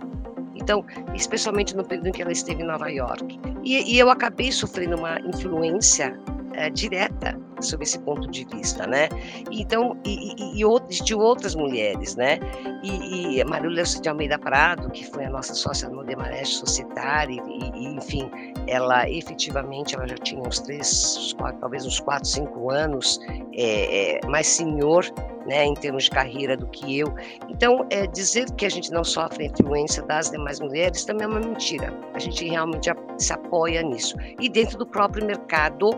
Então, 0.56 0.86
especialmente 1.16 1.76
no 1.76 1.84
período 1.84 2.10
em 2.10 2.12
que 2.12 2.22
ela 2.22 2.32
esteve 2.32 2.62
em 2.62 2.66
Nova 2.66 2.88
York. 2.88 3.40
E, 3.64 3.96
e 3.96 4.00
eu 4.00 4.10
acabei 4.10 4.52
sofrendo 4.52 4.96
uma 4.96 5.20
influência 5.22 6.18
é, 6.54 6.70
direta 6.70 7.40
sobre 7.60 7.86
esse 7.86 8.00
ponto 8.00 8.30
de 8.30 8.46
vista, 8.46 8.88
né? 8.88 9.08
Então, 9.52 9.96
e, 10.06 10.34
e, 10.38 10.64
e 10.64 11.04
de 11.04 11.16
outras 11.16 11.56
mulheres, 11.56 12.16
né? 12.16 12.40
E, 12.84 13.40
e 13.40 13.44
Marília 13.46 13.84
de 13.84 14.10
Almeida 14.10 14.38
Prado, 14.40 14.90
que 14.90 15.06
foi 15.06 15.26
a 15.26 15.30
nossa 15.30 15.54
sócia 15.54 15.88
no 15.90 16.04
Demarest 16.04 16.60
Societário, 16.60 17.44
e, 17.48 17.86
enfim, 17.96 18.30
ela 18.68 19.10
efetivamente 19.10 19.96
ela 19.96 20.08
já 20.08 20.16
tinha 20.16 20.42
uns 20.42 20.60
três, 20.60 21.34
quatro, 21.38 21.60
talvez 21.60 21.86
uns 21.86 22.00
quatro, 22.00 22.28
cinco 22.28 22.72
anos 22.72 23.20
é, 23.54 24.18
é, 24.18 24.28
mais 24.28 24.48
senhor 24.48 25.06
né, 25.46 25.66
em 25.66 25.74
termos 25.74 26.06
de 26.06 26.12
carreira 26.12 26.56
do 26.56 26.68
que 26.68 27.00
eu. 27.00 27.14
Então, 27.50 27.86
é, 27.90 28.08
dizer 28.08 28.46
que 28.52 28.66
a 28.66 28.70
gente 28.70 28.92
não 28.92 29.04
sofre 29.04 29.48
influência 29.48 30.04
das 30.04 30.30
demais 30.30 30.60
mulheres 30.60 31.04
também 31.04 31.26
é 31.26 31.28
uma 31.28 31.40
mentira. 31.40 31.94
A 32.14 32.20
gente 32.20 32.48
realmente 32.48 32.90
se 33.18 33.34
apoia 33.34 33.82
nisso. 33.82 34.16
E 34.40 34.50
dentro 34.50 34.78
do 34.78 34.86
próprio 34.86 35.26
mercado 35.26 35.90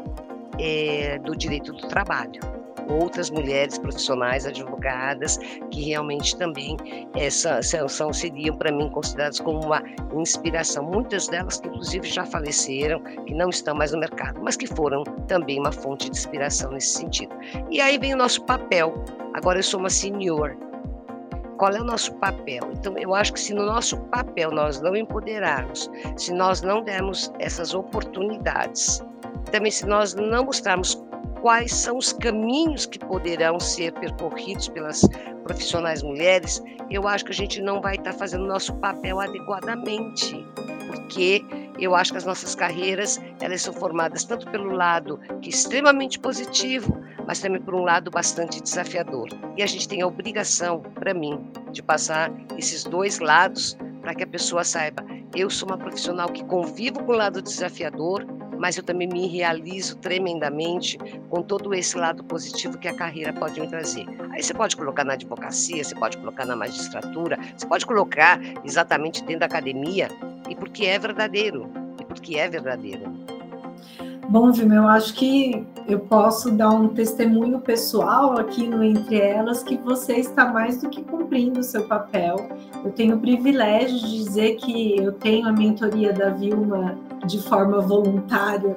é, 0.60 1.20
do 1.20 1.36
direito 1.36 1.74
do 1.74 1.88
trabalho. 1.88 2.40
Outras 2.90 3.30
mulheres 3.30 3.78
profissionais, 3.78 4.46
advogadas, 4.46 5.38
que 5.72 5.84
realmente 5.86 6.36
também 6.36 6.76
é, 7.16 7.30
são, 7.30 7.88
são, 7.88 8.12
seriam, 8.12 8.58
para 8.58 8.74
mim, 8.74 8.90
consideradas 8.90 9.40
como 9.40 9.62
uma 9.64 9.82
inspiração. 10.14 10.84
Muitas 10.84 11.30
delas, 11.30 11.62
que 11.62 11.70
inclusive 11.70 12.06
já 12.06 12.26
faleceram, 12.26 13.02
que 13.26 13.34
não 13.34 13.50
estão 13.50 13.74
mais 13.74 13.94
no 13.94 14.00
mercado, 14.00 14.42
mas 14.44 14.58
que 14.58 14.68
foram 14.68 15.04
também 15.28 15.60
uma 15.60 15.72
fonte 15.72 16.10
de 16.10 16.18
inspiração 16.18 16.72
nesse 16.72 17.00
sentido. 17.00 17.34
E 17.72 17.80
aí 17.80 17.98
vem 17.98 18.14
o 18.14 18.18
nosso 18.18 18.44
papel. 18.44 18.94
Agora 19.34 19.60
eu 19.60 19.64
sou 19.64 19.80
uma 19.80 19.90
senior, 19.90 20.58
qual 21.58 21.72
é 21.72 21.80
o 21.80 21.86
nosso 21.86 22.14
papel? 22.16 22.70
Então, 22.74 22.98
eu 22.98 23.16
acho 23.16 23.32
que 23.32 23.40
se 23.40 23.54
no 23.54 23.66
nosso 23.66 23.98
papel 24.08 24.52
nós 24.52 24.82
não 24.82 24.96
empoderarmos, 24.96 25.90
se 26.18 26.34
nós 26.34 26.62
não 26.62 26.84
dermos 26.84 27.32
essas 27.40 27.74
oportunidades 27.74 29.02
também 29.54 29.70
se 29.70 29.86
nós 29.86 30.16
não 30.16 30.46
mostrarmos 30.46 31.00
quais 31.40 31.72
são 31.72 32.00
os 32.00 32.12
caminhos 32.12 32.88
que 32.88 32.98
poderão 32.98 33.60
ser 33.60 33.94
percorridos 33.94 34.68
pelas 34.68 35.08
profissionais 35.44 36.02
mulheres, 36.02 36.60
eu 36.90 37.08
acho 37.08 37.24
que 37.24 37.32
a 37.32 37.36
gente 37.36 37.62
não 37.62 37.80
vai 37.80 37.94
estar 37.94 38.14
fazendo 38.14 38.48
nosso 38.48 38.74
papel 38.78 39.20
adequadamente, 39.20 40.44
porque 40.88 41.46
eu 41.78 41.94
acho 41.94 42.14
que 42.14 42.18
as 42.18 42.26
nossas 42.26 42.56
carreiras 42.56 43.22
elas 43.40 43.62
são 43.62 43.72
formadas 43.72 44.24
tanto 44.24 44.50
pelo 44.50 44.72
lado 44.72 45.20
que 45.40 45.50
é 45.50 45.54
extremamente 45.54 46.18
positivo, 46.18 47.00
mas 47.28 47.40
também 47.40 47.62
por 47.62 47.76
um 47.76 47.84
lado 47.84 48.10
bastante 48.10 48.60
desafiador. 48.60 49.28
E 49.56 49.62
a 49.62 49.68
gente 49.68 49.88
tem 49.88 50.02
a 50.02 50.08
obrigação, 50.08 50.80
para 50.96 51.14
mim, 51.14 51.40
de 51.72 51.84
passar 51.84 52.32
esses 52.58 52.84
dois 52.86 53.20
lados 53.20 53.78
para 54.02 54.16
que 54.16 54.24
a 54.24 54.28
pessoa 54.28 54.64
saiba, 54.64 55.06
eu 55.36 55.48
sou 55.48 55.70
uma 55.70 55.78
profissional 55.78 56.28
que 56.30 56.44
convivo 56.46 57.04
com 57.04 57.12
o 57.12 57.16
lado 57.16 57.40
desafiador, 57.40 58.26
mas 58.64 58.78
eu 58.78 58.84
também 58.84 59.10
me 59.10 59.28
realizo 59.28 59.98
tremendamente 59.98 60.98
com 61.30 61.42
todo 61.42 61.74
esse 61.74 61.98
lado 61.98 62.24
positivo 62.24 62.78
que 62.78 62.88
a 62.88 62.96
carreira 62.96 63.34
pode 63.34 63.60
me 63.60 63.68
trazer. 63.68 64.06
Aí 64.32 64.42
você 64.42 64.54
pode 64.54 64.78
colocar 64.78 65.04
na 65.04 65.16
advocacia, 65.16 65.84
você 65.84 65.94
pode 65.94 66.18
colocar 66.18 66.46
na 66.46 66.56
magistratura, 66.56 67.38
você 67.58 67.68
pode 67.68 67.86
colocar 67.86 68.40
exatamente 68.64 69.22
dentro 69.26 69.42
da 69.42 69.48
academia, 69.48 70.08
e 70.50 70.56
porque 70.56 70.86
é 70.86 70.98
verdadeiro, 70.98 71.70
e 72.00 72.06
porque 72.06 72.38
é 72.38 72.48
verdadeiro. 72.48 73.04
Bom, 74.30 74.54
Vilma, 74.54 74.76
eu 74.76 74.88
acho 74.88 75.14
que 75.14 75.68
eu 75.86 76.00
posso 76.00 76.50
dar 76.50 76.70
um 76.70 76.88
testemunho 76.88 77.60
pessoal 77.60 78.38
aqui 78.38 78.66
no 78.66 78.82
Entre 78.82 79.20
Elas 79.20 79.62
que 79.62 79.76
você 79.76 80.14
está 80.14 80.46
mais 80.46 80.82
do 80.82 80.90
que 80.90 81.04
cumprindo 81.04 81.60
o 81.60 81.64
seu 81.64 81.84
papel. 81.84 82.38
Eu 82.86 82.92
tenho 82.94 83.18
o 83.18 83.20
privilégio 83.20 84.00
de 84.00 84.24
dizer 84.24 84.56
que 84.56 84.98
eu 84.98 85.12
tenho 85.12 85.50
a 85.50 85.52
mentoria 85.52 86.14
da 86.14 86.30
Vilma 86.30 86.98
de 87.26 87.42
forma 87.42 87.82
voluntária 87.82 88.76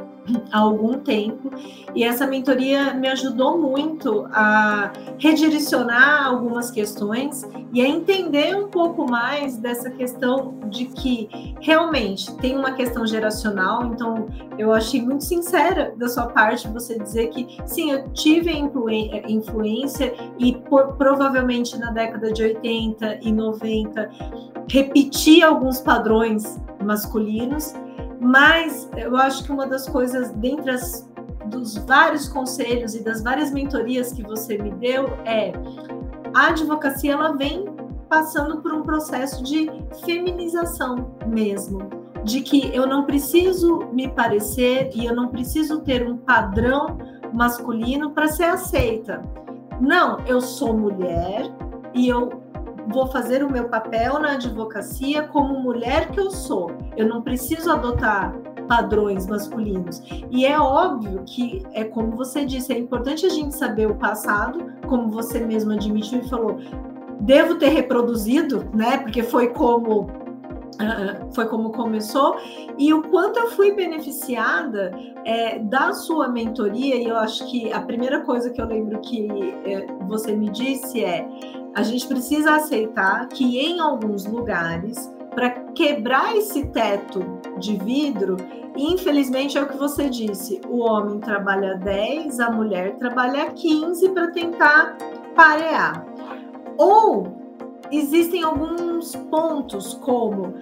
há 0.50 0.58
algum 0.58 0.98
tempo 0.98 1.50
e 1.94 2.02
essa 2.02 2.26
mentoria 2.26 2.94
me 2.94 3.08
ajudou 3.08 3.58
muito 3.58 4.26
a 4.32 4.92
redirecionar 5.18 6.26
algumas 6.26 6.70
questões 6.70 7.46
e 7.72 7.80
a 7.80 7.88
entender 7.88 8.56
um 8.56 8.68
pouco 8.68 9.08
mais 9.08 9.56
dessa 9.56 9.90
questão 9.90 10.58
de 10.68 10.86
que 10.86 11.54
realmente 11.60 12.34
tem 12.36 12.56
uma 12.56 12.72
questão 12.72 13.06
geracional. 13.06 13.86
Então, 13.86 14.28
eu 14.58 14.72
achei 14.72 15.00
muito 15.00 15.24
sincera 15.24 15.94
da 15.96 16.08
sua 16.08 16.26
parte 16.26 16.68
você 16.68 16.98
dizer 16.98 17.28
que 17.28 17.58
sim, 17.64 17.92
eu 17.92 18.08
tive 18.10 18.52
influência 19.28 20.14
e 20.38 20.52
por, 20.52 20.94
provavelmente 20.96 21.78
na 21.78 21.90
década 21.90 22.32
de 22.32 22.42
80 22.42 23.20
e 23.22 23.32
90 23.32 24.10
repeti 24.68 25.42
alguns 25.42 25.80
padrões 25.80 26.60
masculinos 26.82 27.74
mas 28.20 28.88
eu 28.96 29.16
acho 29.16 29.44
que 29.44 29.52
uma 29.52 29.66
das 29.66 29.88
coisas, 29.88 30.30
dentre 30.32 30.70
as, 30.70 31.08
dos 31.46 31.76
vários 31.78 32.28
conselhos 32.28 32.94
e 32.94 33.02
das 33.02 33.22
várias 33.22 33.52
mentorias 33.52 34.12
que 34.12 34.22
você 34.22 34.58
me 34.58 34.70
deu, 34.72 35.06
é 35.24 35.52
a 36.34 36.48
advocacia 36.48 37.12
ela 37.12 37.32
vem 37.32 37.64
passando 38.08 38.60
por 38.60 38.72
um 38.72 38.82
processo 38.82 39.42
de 39.42 39.70
feminização 40.04 41.16
mesmo, 41.26 41.88
de 42.24 42.40
que 42.40 42.74
eu 42.74 42.86
não 42.86 43.04
preciso 43.04 43.88
me 43.92 44.08
parecer 44.08 44.90
e 44.94 45.06
eu 45.06 45.14
não 45.14 45.28
preciso 45.28 45.80
ter 45.80 46.06
um 46.06 46.16
padrão 46.16 46.98
masculino 47.32 48.10
para 48.10 48.28
ser 48.28 48.44
aceita. 48.44 49.22
Não, 49.80 50.20
eu 50.26 50.40
sou 50.40 50.76
mulher 50.76 51.50
e 51.94 52.08
eu 52.08 52.28
vou 52.88 53.06
fazer 53.08 53.42
o 53.42 53.50
meu 53.50 53.68
papel 53.68 54.18
na 54.18 54.32
advocacia 54.32 55.24
como 55.24 55.60
mulher 55.60 56.10
que 56.10 56.20
eu 56.20 56.30
sou. 56.30 56.70
Eu 56.96 57.08
não 57.08 57.22
preciso 57.22 57.70
adotar 57.70 58.34
padrões 58.66 59.26
masculinos. 59.26 60.02
E 60.30 60.44
é 60.44 60.58
óbvio 60.58 61.22
que, 61.24 61.64
é 61.72 61.84
como 61.84 62.16
você 62.16 62.44
disse, 62.44 62.72
é 62.72 62.78
importante 62.78 63.24
a 63.26 63.28
gente 63.28 63.54
saber 63.54 63.90
o 63.90 63.94
passado, 63.94 64.72
como 64.86 65.08
você 65.08 65.40
mesmo 65.40 65.72
admitiu 65.72 66.20
e 66.20 66.28
falou. 66.28 66.58
Devo 67.20 67.56
ter 67.56 67.68
reproduzido, 67.68 68.68
né? 68.74 68.98
Porque 68.98 69.22
foi 69.22 69.48
como 69.48 70.26
Uh, 70.76 71.32
foi 71.34 71.46
como 71.46 71.72
começou 71.72 72.36
e 72.76 72.92
o 72.92 73.00
quanto 73.04 73.38
eu 73.38 73.50
fui 73.52 73.72
beneficiada 73.72 74.92
é, 75.24 75.58
da 75.58 75.94
sua 75.94 76.28
mentoria 76.28 76.96
e 76.96 77.06
eu 77.06 77.16
acho 77.16 77.50
que 77.50 77.72
a 77.72 77.80
primeira 77.80 78.20
coisa 78.20 78.50
que 78.50 78.60
eu 78.60 78.66
lembro 78.66 79.00
que 79.00 79.26
é, 79.64 79.86
você 80.06 80.36
me 80.36 80.50
disse 80.50 81.02
é 81.02 81.26
A 81.76 81.82
gente 81.82 82.06
precisa 82.08 82.54
aceitar 82.54 83.28
que 83.28 83.58
em 83.58 83.80
alguns 83.80 84.24
lugares, 84.24 85.12
para 85.34 85.50
quebrar 85.74 86.34
esse 86.34 86.64
teto 86.68 87.20
de 87.58 87.76
vidro, 87.76 88.38
infelizmente 88.74 89.58
é 89.58 89.62
o 89.62 89.68
que 89.68 89.76
você 89.76 90.08
disse: 90.08 90.58
o 90.70 90.78
homem 90.78 91.20
trabalha 91.20 91.74
10, 91.74 92.40
a 92.40 92.50
mulher 92.50 92.96
trabalha 92.96 93.50
15 93.50 94.08
para 94.08 94.28
tentar 94.28 94.96
parear. 95.34 96.02
Ou 96.78 97.36
existem 97.92 98.42
alguns 98.42 99.14
pontos, 99.30 99.92
como 100.00 100.54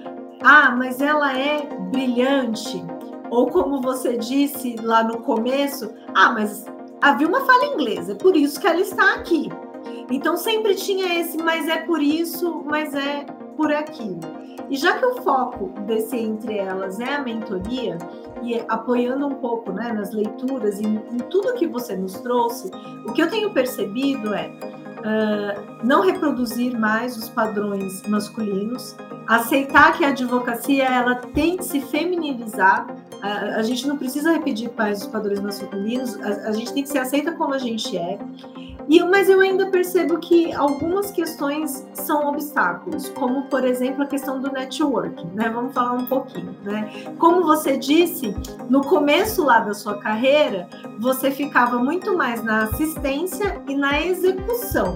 ah, 0.43 0.75
mas 0.77 1.01
ela 1.01 1.39
é 1.39 1.65
brilhante, 1.93 2.85
ou 3.31 3.47
como 3.47 3.81
você 3.81 4.19
disse 4.19 4.75
lá 4.83 5.05
no 5.05 5.19
começo, 5.21 5.95
ah, 6.13 6.33
mas 6.33 6.67
havia 7.01 7.29
uma 7.29 7.47
fala 7.47 7.67
inglesa, 7.67 8.13
é 8.13 8.17
por 8.17 8.37
isso 8.37 8.61
que 8.61 8.67
ela 8.67 8.81
está 8.81 9.15
aqui. 9.15 9.49
Então 10.11 10.37
sempre 10.37 10.75
tinha 10.75 11.21
esse, 11.21 11.37
mas 11.39 11.69
é 11.69 11.79
por 11.79 12.03
isso, 12.03 12.63
mas 12.65 12.95
é 12.95 13.25
por 13.57 13.73
aquilo. 13.73 14.21
E 14.71 14.77
já 14.77 14.99
que 14.99 15.05
o 15.05 15.23
foco 15.23 15.69
desse 15.81 16.17
entre 16.17 16.57
elas 16.57 16.99
é 17.01 17.15
a 17.15 17.23
mentoria, 17.23 17.99
e 18.43 18.63
apoiando 18.69 19.27
um 19.27 19.35
pouco 19.35 19.73
né, 19.73 19.93
nas 19.93 20.13
leituras 20.13 20.79
e 20.79 20.85
em, 20.85 20.97
em 21.13 21.19
tudo 21.31 21.55
que 21.55 21.67
você 21.67 21.97
nos 21.97 22.15
trouxe, 22.15 22.71
o 23.07 23.13
que 23.13 23.23
eu 23.23 23.31
tenho 23.31 23.53
percebido 23.53 24.35
é 24.35 24.51
uh, 25.05 25.85
não 25.85 26.03
reproduzir 26.03 26.79
mais 26.79 27.17
os 27.17 27.29
padrões 27.29 28.03
masculinos, 28.09 28.97
aceitar 29.27 29.97
que 29.97 30.05
a 30.05 30.09
advocacia 30.09 30.85
ela 30.85 31.17
tem 31.17 31.57
que 31.57 31.65
se 31.65 31.81
feminilizar. 31.81 32.87
A, 33.23 33.63
gente 33.63 33.89
não 33.89 33.97
precisa 33.97 34.33
repetir 34.33 34.71
mais 34.77 35.01
os 35.01 35.07
padrões 35.07 35.41
masculinos, 35.41 36.21
a, 36.21 36.49
a 36.49 36.53
gente 36.53 36.75
tem 36.75 36.83
que 36.83 36.91
ser 36.91 36.99
aceita 36.99 37.33
como 37.33 37.55
a 37.55 37.59
gente 37.59 37.97
é. 37.97 38.19
E, 38.89 39.03
mas 39.03 39.29
eu 39.29 39.41
ainda 39.41 39.67
percebo 39.71 40.19
que 40.19 40.53
algumas 40.53 41.11
questões 41.11 41.87
são 41.95 42.29
obstáculos, 42.29 43.09
como 43.11 43.45
por 43.45 43.65
exemplo 43.65 44.03
a 44.03 44.07
questão 44.07 44.41
do 44.41 44.53
networking, 44.53 45.27
né? 45.35 45.49
Vamos 45.49 45.73
falar 45.73 45.93
um 45.93 46.07
pouquinho, 46.07 46.55
né? 46.63 46.91
Como 47.19 47.45
você 47.45 47.77
disse, 47.79 48.35
no 48.69 48.83
começo 48.83 49.43
lá 49.43 49.61
da 49.61 49.73
sua 49.73 49.99
carreira, 49.99 50.69
você 50.99 51.31
ficava 51.31 51.79
muito 51.79 52.17
mais 52.17 52.43
na 52.45 52.65
assistência 52.65 53.63
e 53.67 53.75
na 53.75 54.03
execução. 54.03 54.94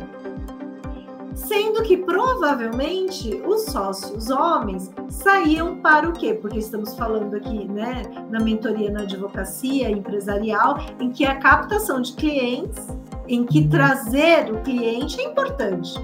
Sendo 1.34 1.82
que 1.82 1.96
provavelmente 1.96 3.40
os 3.46 3.66
sócios 3.66 4.28
homens 4.28 4.90
saíam 5.08 5.76
para 5.76 6.08
o 6.08 6.12
quê? 6.12 6.34
Porque 6.34 6.58
estamos 6.58 6.94
falando 6.96 7.36
aqui, 7.36 7.66
né, 7.66 8.02
na 8.28 8.40
mentoria 8.40 8.90
na 8.90 9.02
advocacia 9.02 9.88
empresarial, 9.88 10.78
em 10.98 11.10
que 11.10 11.24
a 11.24 11.36
captação 11.36 12.02
de 12.02 12.12
clientes 12.14 12.88
em 13.28 13.44
que 13.44 13.68
trazer 13.68 14.52
o 14.52 14.60
cliente 14.62 15.20
é 15.20 15.24
importante. 15.24 15.94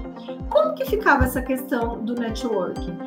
Como 0.49 0.73
que 0.73 0.85
ficava 0.85 1.25
essa 1.25 1.41
questão 1.41 2.03
do 2.03 2.15
networking? 2.15 2.97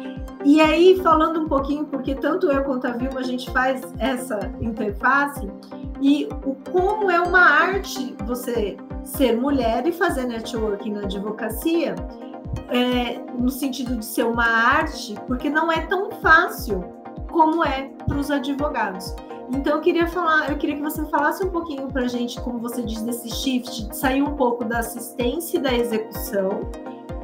E 0.44 0.60
aí, 0.60 1.00
falando 1.02 1.40
um 1.40 1.48
pouquinho, 1.48 1.86
porque 1.86 2.14
tanto 2.14 2.50
eu 2.52 2.62
quanto 2.64 2.86
a 2.86 2.90
Vilma 2.90 3.20
a 3.20 3.24
gente 3.24 3.50
faz 3.50 3.82
essa 3.98 4.38
interface, 4.60 5.48
e 6.00 6.28
o 6.44 6.54
como 6.70 7.10
é 7.10 7.20
uma 7.20 7.40
arte 7.40 8.14
você 8.24 8.76
ser 9.08 9.36
mulher 9.36 9.86
e 9.86 9.92
fazer 9.92 10.24
networking 10.24 10.92
na 10.92 11.00
advocacia, 11.02 11.94
é, 12.70 13.18
no 13.38 13.50
sentido 13.50 13.96
de 13.96 14.04
ser 14.04 14.24
uma 14.24 14.44
arte, 14.44 15.14
porque 15.26 15.48
não 15.48 15.70
é 15.72 15.80
tão 15.86 16.10
fácil 16.10 16.84
como 17.30 17.64
é 17.64 17.90
para 18.06 18.18
os 18.18 18.30
advogados. 18.30 19.14
Então 19.50 19.76
eu 19.76 19.80
queria 19.80 20.06
falar, 20.06 20.50
eu 20.50 20.58
queria 20.58 20.76
que 20.76 20.82
você 20.82 21.04
falasse 21.06 21.42
um 21.42 21.50
pouquinho 21.50 21.88
para 21.88 22.02
a 22.02 22.08
gente, 22.08 22.38
como 22.40 22.58
você 22.58 22.82
diz, 22.82 23.00
desse 23.02 23.30
shift, 23.30 23.88
de 23.88 23.96
sair 23.96 24.22
um 24.22 24.36
pouco 24.36 24.64
da 24.64 24.80
assistência 24.80 25.56
e 25.56 25.60
da 25.60 25.74
execução 25.74 26.70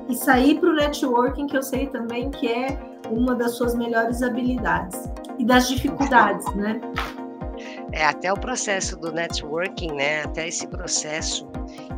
e 0.09 0.15
sair 0.15 0.59
para 0.59 0.71
o 0.71 0.73
networking, 0.73 1.47
que 1.47 1.57
eu 1.57 1.63
sei 1.63 1.87
também 1.87 2.31
que 2.31 2.49
é 2.49 2.79
uma 3.11 3.35
das 3.35 3.57
suas 3.57 3.75
melhores 3.75 4.23
habilidades 4.23 5.11
e 5.39 5.45
das 5.45 5.69
dificuldades, 5.69 6.47
né? 6.55 6.81
É 7.93 8.07
até 8.07 8.33
o 8.33 8.37
processo 8.37 8.97
do 8.97 9.13
networking, 9.13 9.93
né? 9.93 10.23
Até 10.23 10.49
esse 10.49 10.67
processo 10.67 11.47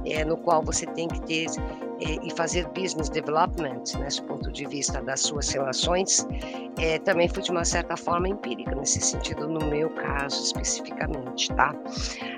é, 0.07 0.25
no 0.25 0.37
qual 0.37 0.63
você 0.63 0.87
tem 0.87 1.09
que 1.09 1.21
ter 1.23 1.47
e 2.01 2.31
fazer 2.37 2.67
business 2.69 3.09
development, 3.09 3.83
nesse 3.99 4.21
né, 4.21 4.27
ponto 4.27 4.53
de 4.53 4.67
vista 4.67 5.01
das 5.03 5.21
suas 5.21 5.49
relações, 5.49 6.27
é, 6.79 6.99
também 6.99 7.29
foi 7.29 7.43
de 7.43 7.51
uma 7.51 7.65
certa 7.65 7.97
forma 7.97 8.29
empírica, 8.29 8.75
nesse 8.75 9.01
sentido, 9.01 9.49
no 9.49 9.65
meu 9.67 9.89
caso 9.91 10.43
especificamente, 10.43 11.53
tá? 11.55 11.75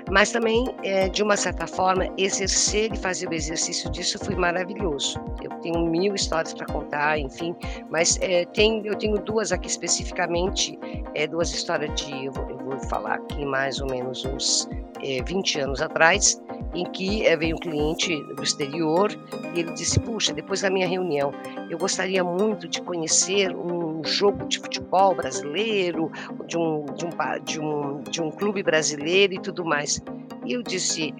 Mas 0.09 0.31
também, 0.31 0.65
é, 0.83 1.09
de 1.09 1.21
uma 1.21 1.35
certa 1.35 1.67
forma, 1.67 2.07
exercer 2.17 2.93
e 2.93 2.97
fazer 2.97 3.27
o 3.27 3.33
exercício 3.33 3.89
disso 3.91 4.17
foi 4.19 4.35
maravilhoso. 4.35 5.19
Eu 5.43 5.49
tenho 5.59 5.85
mil 5.85 6.15
histórias 6.15 6.53
para 6.53 6.65
contar, 6.67 7.19
enfim, 7.19 7.55
mas 7.89 8.17
é, 8.21 8.45
tem, 8.45 8.81
eu 8.85 8.95
tenho 8.95 9.17
duas 9.17 9.51
aqui 9.51 9.67
especificamente, 9.67 10.79
é, 11.15 11.27
duas 11.27 11.53
histórias 11.53 11.93
de, 11.95 12.25
eu 12.25 12.31
vou, 12.31 12.49
eu 12.49 12.57
vou 12.57 12.79
falar 12.87 13.15
aqui 13.15 13.45
mais 13.45 13.81
ou 13.81 13.89
menos 13.89 14.23
uns 14.25 14.69
é, 15.01 15.21
20 15.23 15.59
anos 15.59 15.81
atrás, 15.81 16.41
em 16.73 16.85
que 16.91 17.25
é, 17.25 17.35
veio 17.35 17.55
um 17.55 17.59
cliente 17.59 18.15
do 18.35 18.43
exterior 18.43 19.09
e 19.53 19.59
ele 19.59 19.71
disse: 19.73 19.99
Puxa, 19.99 20.33
depois 20.33 20.61
da 20.61 20.69
minha 20.69 20.87
reunião, 20.87 21.31
eu 21.69 21.77
gostaria 21.77 22.23
muito 22.23 22.67
de 22.67 22.81
conhecer 22.81 23.55
um 23.55 24.03
jogo 24.03 24.47
de 24.47 24.59
futebol 24.59 25.15
brasileiro, 25.15 26.11
de 26.45 26.57
um, 26.57 26.85
de 26.85 27.05
um, 27.05 27.09
de 27.43 27.59
um, 27.59 28.01
de 28.01 28.21
um 28.21 28.31
clube 28.31 28.63
brasileiro 28.63 29.33
e 29.33 29.39
tudo 29.39 29.65
mais. 29.65 30.01
E 30.45 30.53
eu 30.53 30.63
disse: 30.63 31.13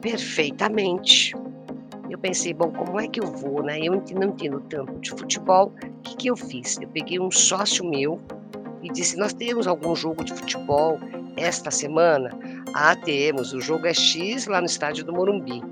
Perfeitamente. 0.00 1.34
Eu 2.10 2.18
pensei, 2.18 2.54
bom, 2.54 2.72
como 2.72 2.98
é 2.98 3.06
que 3.06 3.20
eu 3.20 3.26
vou, 3.26 3.62
né? 3.62 3.78
Eu 3.80 3.92
não 3.92 4.28
entendo 4.28 4.60
tanto 4.68 4.98
de 4.98 5.10
futebol. 5.10 5.72
O 5.84 6.00
que, 6.02 6.16
que 6.16 6.26
eu 6.28 6.36
fiz? 6.36 6.78
Eu 6.80 6.88
peguei 6.88 7.20
um 7.20 7.30
sócio 7.30 7.84
meu 7.84 8.18
e 8.82 8.90
disse: 8.90 9.16
Nós 9.16 9.32
temos 9.34 9.66
algum 9.66 9.94
jogo 9.94 10.24
de 10.24 10.32
futebol 10.32 10.98
esta 11.36 11.70
semana? 11.70 12.30
Ah, 12.74 12.96
temos. 12.96 13.52
O 13.52 13.60
jogo 13.60 13.86
é 13.86 13.94
X 13.94 14.46
lá 14.46 14.60
no 14.60 14.66
estádio 14.66 15.04
do 15.04 15.12
Morumbi. 15.12 15.62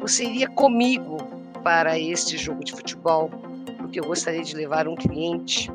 Você 0.00 0.24
iria 0.24 0.48
comigo 0.48 1.37
para 1.68 1.98
este 1.98 2.38
jogo 2.38 2.64
de 2.64 2.72
futebol? 2.72 3.30
Porque 3.76 4.00
eu 4.00 4.04
gostaria 4.04 4.42
de 4.42 4.56
levar 4.56 4.88
um 4.88 4.94
cliente. 4.94 5.70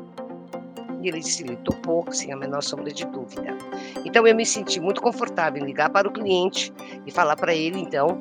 E 1.00 1.06
ele 1.06 1.20
disse: 1.20 1.44
ele 1.44 1.54
topou, 1.58 2.04
sem 2.10 2.32
a 2.32 2.36
menor 2.36 2.64
sombra 2.64 2.92
de 2.92 3.06
dúvida. 3.06 3.56
Então 4.04 4.26
eu 4.26 4.34
me 4.34 4.44
senti 4.44 4.80
muito 4.80 5.00
confortável 5.00 5.62
em 5.62 5.64
ligar 5.64 5.90
para 5.90 6.08
o 6.08 6.10
cliente 6.10 6.72
e 7.06 7.12
falar 7.12 7.36
para 7.36 7.54
ele, 7.54 7.78
então, 7.78 8.18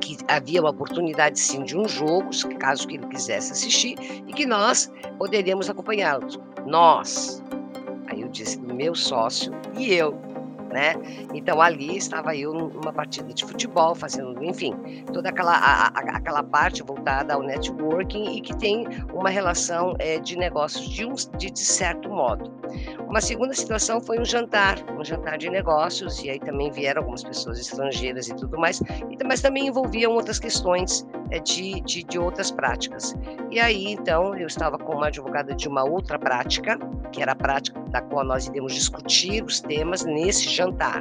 que 0.00 0.16
havia 0.28 0.60
uma 0.60 0.70
oportunidade 0.70 1.40
sim 1.40 1.64
de 1.64 1.76
um 1.76 1.88
jogo, 1.88 2.30
caso 2.60 2.86
que 2.86 2.94
ele 2.94 3.06
quisesse 3.08 3.50
assistir, 3.50 3.96
e 4.24 4.32
que 4.32 4.46
nós 4.46 4.88
poderíamos 5.18 5.68
acompanhá-los. 5.68 6.38
Nós, 6.64 7.42
Aí 8.06 8.22
eu 8.22 8.28
disse 8.28 8.60
meu 8.60 8.94
sócio 8.94 9.52
e 9.76 9.92
eu, 9.92 10.16
né? 10.76 10.94
Então 11.32 11.62
ali 11.62 11.96
estava 11.96 12.36
eu 12.36 12.52
numa 12.52 12.92
partida 12.92 13.32
de 13.32 13.46
futebol, 13.46 13.94
fazendo, 13.94 14.44
enfim, 14.44 14.74
toda 15.10 15.30
aquela, 15.30 15.54
a, 15.54 15.86
a, 15.88 16.16
aquela 16.16 16.42
parte 16.42 16.82
voltada 16.82 17.32
ao 17.32 17.42
networking 17.42 18.36
e 18.36 18.42
que 18.42 18.54
tem 18.54 18.86
uma 19.10 19.30
relação 19.30 19.96
é, 19.98 20.18
de 20.18 20.36
negócios 20.36 20.86
de, 20.86 21.06
um, 21.06 21.14
de, 21.38 21.50
de 21.50 21.58
certo 21.58 22.10
modo. 22.10 22.52
Uma 23.08 23.20
segunda 23.20 23.54
situação 23.54 24.00
foi 24.00 24.18
um 24.18 24.24
jantar, 24.24 24.78
um 24.98 25.04
jantar 25.04 25.38
de 25.38 25.48
negócios, 25.48 26.22
e 26.24 26.30
aí 26.30 26.40
também 26.40 26.70
vieram 26.70 27.02
algumas 27.02 27.22
pessoas 27.22 27.58
estrangeiras 27.58 28.28
e 28.28 28.34
tudo 28.34 28.58
mais, 28.58 28.80
e, 28.80 29.24
mas 29.24 29.40
também 29.40 29.68
envolviam 29.68 30.12
outras 30.12 30.38
questões 30.38 31.06
é, 31.30 31.38
de, 31.38 31.80
de, 31.82 32.02
de 32.02 32.18
outras 32.18 32.50
práticas. 32.50 33.14
E 33.50 33.60
aí, 33.60 33.92
então, 33.92 34.36
eu 34.36 34.46
estava 34.46 34.76
com 34.76 34.94
uma 34.94 35.06
advogada 35.06 35.54
de 35.54 35.68
uma 35.68 35.84
outra 35.84 36.18
prática, 36.18 36.78
que 37.12 37.22
era 37.22 37.32
a 37.32 37.36
prática 37.36 37.80
da 37.90 38.02
qual 38.02 38.24
nós 38.24 38.48
iremos 38.48 38.74
discutir 38.74 39.42
os 39.42 39.60
temas 39.60 40.04
nesse 40.04 40.48
jantar. 40.48 41.00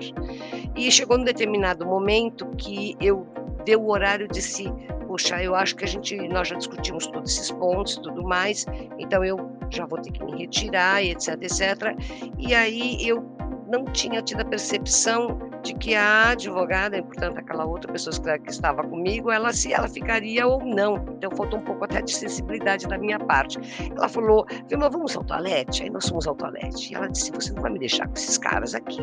E 0.76 0.92
chegou 0.92 1.18
num 1.18 1.26
determinado 1.26 1.86
momento 1.86 2.46
que 2.58 2.96
eu 3.02 3.28
deu 3.66 3.82
o 3.82 3.92
horário 3.92 4.28
de 4.28 4.42
se 4.42 4.72
poxa, 5.08 5.42
eu 5.42 5.56
acho 5.56 5.76
que 5.76 5.86
a 5.86 5.88
gente 5.88 6.16
nós 6.28 6.48
já 6.48 6.56
discutimos 6.56 7.08
todos 7.08 7.32
esses 7.32 7.52
pontos, 7.52 7.96
tudo 7.98 8.24
mais, 8.24 8.66
então 8.98 9.24
eu 9.24 9.55
já 9.70 9.86
vou 9.86 10.00
ter 10.02 10.12
que 10.12 10.24
me 10.24 10.38
retirar, 10.38 11.04
etc, 11.04 11.42
etc. 11.42 11.96
E 12.38 12.54
aí 12.54 12.98
eu 13.08 13.24
não 13.68 13.86
tinha 13.86 14.22
tido 14.22 14.42
a 14.42 14.46
percepção 14.46 15.40
de 15.64 15.74
que 15.74 15.96
a 15.96 16.30
advogada, 16.30 17.02
portanto 17.02 17.40
aquela 17.40 17.66
outra 17.66 17.92
pessoa 17.92 18.38
que 18.38 18.52
estava 18.52 18.84
comigo, 18.84 19.32
ela 19.32 19.52
se 19.52 19.74
ela 19.74 19.88
ficaria 19.88 20.46
ou 20.46 20.64
não. 20.64 21.04
Então 21.18 21.32
faltou 21.36 21.60
um 21.60 21.64
pouco 21.64 21.84
até 21.86 22.02
de 22.02 22.14
sensibilidade 22.14 22.88
da 22.88 22.98
minha 22.98 23.20
parte. 23.20 23.58
Ela 23.96 24.08
falou, 24.08 24.46
Vilma, 24.68 24.90
vamos 24.90 25.16
ao 25.18 25.24
toalete? 25.24 25.84
Aí 25.84 25.90
nós 25.90 26.08
fomos 26.08 26.28
ao 26.28 26.36
toalete. 26.36 26.94
E 26.94 26.96
ela 26.96 27.10
disse, 27.10 27.32
você 27.32 27.52
não 27.52 27.62
vai 27.64 27.72
me 27.72 27.80
deixar 27.80 28.08
com 28.08 28.14
esses 28.14 28.38
caras 28.38 28.76
aqui. 28.76 29.02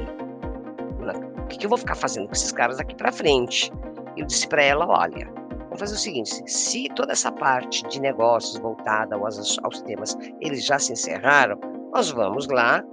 O 1.43 1.47
que 1.49 1.67
eu 1.67 1.69
vou 1.69 1.77
ficar 1.79 1.97
fazendo 1.97 2.27
com 2.27 2.33
esses 2.33 2.53
caras 2.53 2.79
aqui 2.79 2.95
para 2.95 3.11
frente? 3.11 3.73
Eu 4.17 4.25
disse 4.25 4.47
para 4.47 4.63
ela, 4.63 4.87
olha, 4.87 5.29
vamos 5.73 5.81
fazer 5.81 5.95
o 5.95 5.99
seguinte, 5.99 6.43
se 6.47 6.89
toda 6.95 7.13
essa 7.13 7.33
parte 7.33 7.87
de 7.89 8.01
negócios 8.01 8.59
voltada 8.59 9.17
aos, 9.17 9.59
aos 9.63 9.81
temas, 9.83 10.17
eles 10.41 10.65
já 10.65 10.79
se 10.79 10.93
encerraram, 10.93 11.59
nós 11.93 12.11
vamos 12.11 12.47
lá 12.49 12.85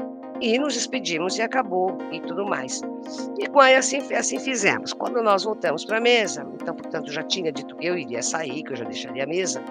e 0.42 0.58
nos 0.58 0.76
despedimos 0.76 1.38
e 1.38 1.42
acabou 1.42 1.98
e 2.12 2.22
tudo 2.22 2.46
mais. 2.46 2.82
E 3.38 3.76
assim, 3.76 4.14
assim 4.14 4.40
fizemos. 4.40 4.94
Quando 4.94 5.22
nós 5.22 5.44
voltamos 5.44 5.84
para 5.84 5.98
a 5.98 6.02
mesa, 6.02 6.48
então, 6.62 6.74
portanto, 6.74 7.12
já 7.12 7.22
tinha 7.24 7.52
dito 7.52 7.76
que 7.76 7.88
eu 7.88 7.98
iria 7.98 8.22
sair, 8.22 8.64
que 8.64 8.72
eu 8.72 8.78
já 8.78 8.86
deixaria 8.86 9.26
a 9.26 9.28
mesa. 9.28 9.62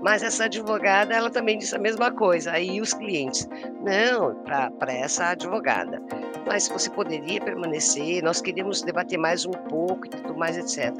Mas 0.00 0.22
essa 0.22 0.44
advogada, 0.44 1.12
ela 1.12 1.28
também 1.28 1.58
disse 1.58 1.74
a 1.74 1.78
mesma 1.78 2.12
coisa. 2.12 2.52
Aí 2.52 2.80
os 2.80 2.94
clientes, 2.94 3.48
não, 3.82 4.34
para 4.44 4.92
essa 4.92 5.26
advogada. 5.26 6.00
Mas 6.46 6.68
você 6.68 6.90
poderia 6.90 7.40
permanecer, 7.40 8.22
nós 8.22 8.40
queríamos 8.40 8.82
debater 8.82 9.18
mais 9.18 9.44
um 9.46 9.50
pouco 9.50 10.06
e 10.06 10.08
tudo 10.08 10.34
mais, 10.34 10.56
etc. 10.56 10.92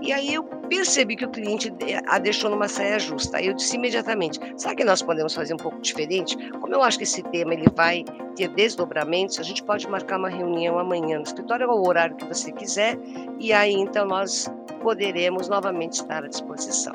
E 0.00 0.12
aí 0.12 0.34
eu 0.34 0.44
percebi 0.44 1.16
que 1.16 1.24
o 1.24 1.30
cliente 1.30 1.72
a 2.06 2.18
deixou 2.18 2.50
numa 2.50 2.68
saia 2.68 2.98
justa. 2.98 3.38
Aí 3.38 3.46
eu 3.46 3.54
disse 3.54 3.76
imediatamente, 3.76 4.38
sabe 4.56 4.76
que 4.76 4.84
nós 4.84 5.02
podemos 5.02 5.34
fazer 5.34 5.54
um 5.54 5.58
pouco 5.58 5.80
diferente? 5.80 6.36
Como 6.52 6.74
eu 6.74 6.82
acho 6.82 6.98
que 6.98 7.04
esse 7.04 7.22
tema 7.24 7.54
ele 7.54 7.68
vai 7.74 8.04
ter 8.36 8.48
desdobramentos, 8.48 9.38
a 9.38 9.42
gente 9.42 9.62
pode 9.62 9.88
marcar 9.88 10.18
uma 10.18 10.28
reunião 10.28 10.78
amanhã 10.78 11.18
no 11.18 11.24
escritório, 11.24 11.70
ao 11.70 11.86
horário 11.86 12.16
que 12.16 12.24
você 12.24 12.52
quiser, 12.52 12.98
e 13.38 13.52
aí 13.52 13.72
então 13.72 14.06
nós 14.06 14.50
poderemos 14.82 15.48
novamente 15.48 15.94
estar 15.94 16.24
à 16.24 16.28
disposição. 16.28 16.94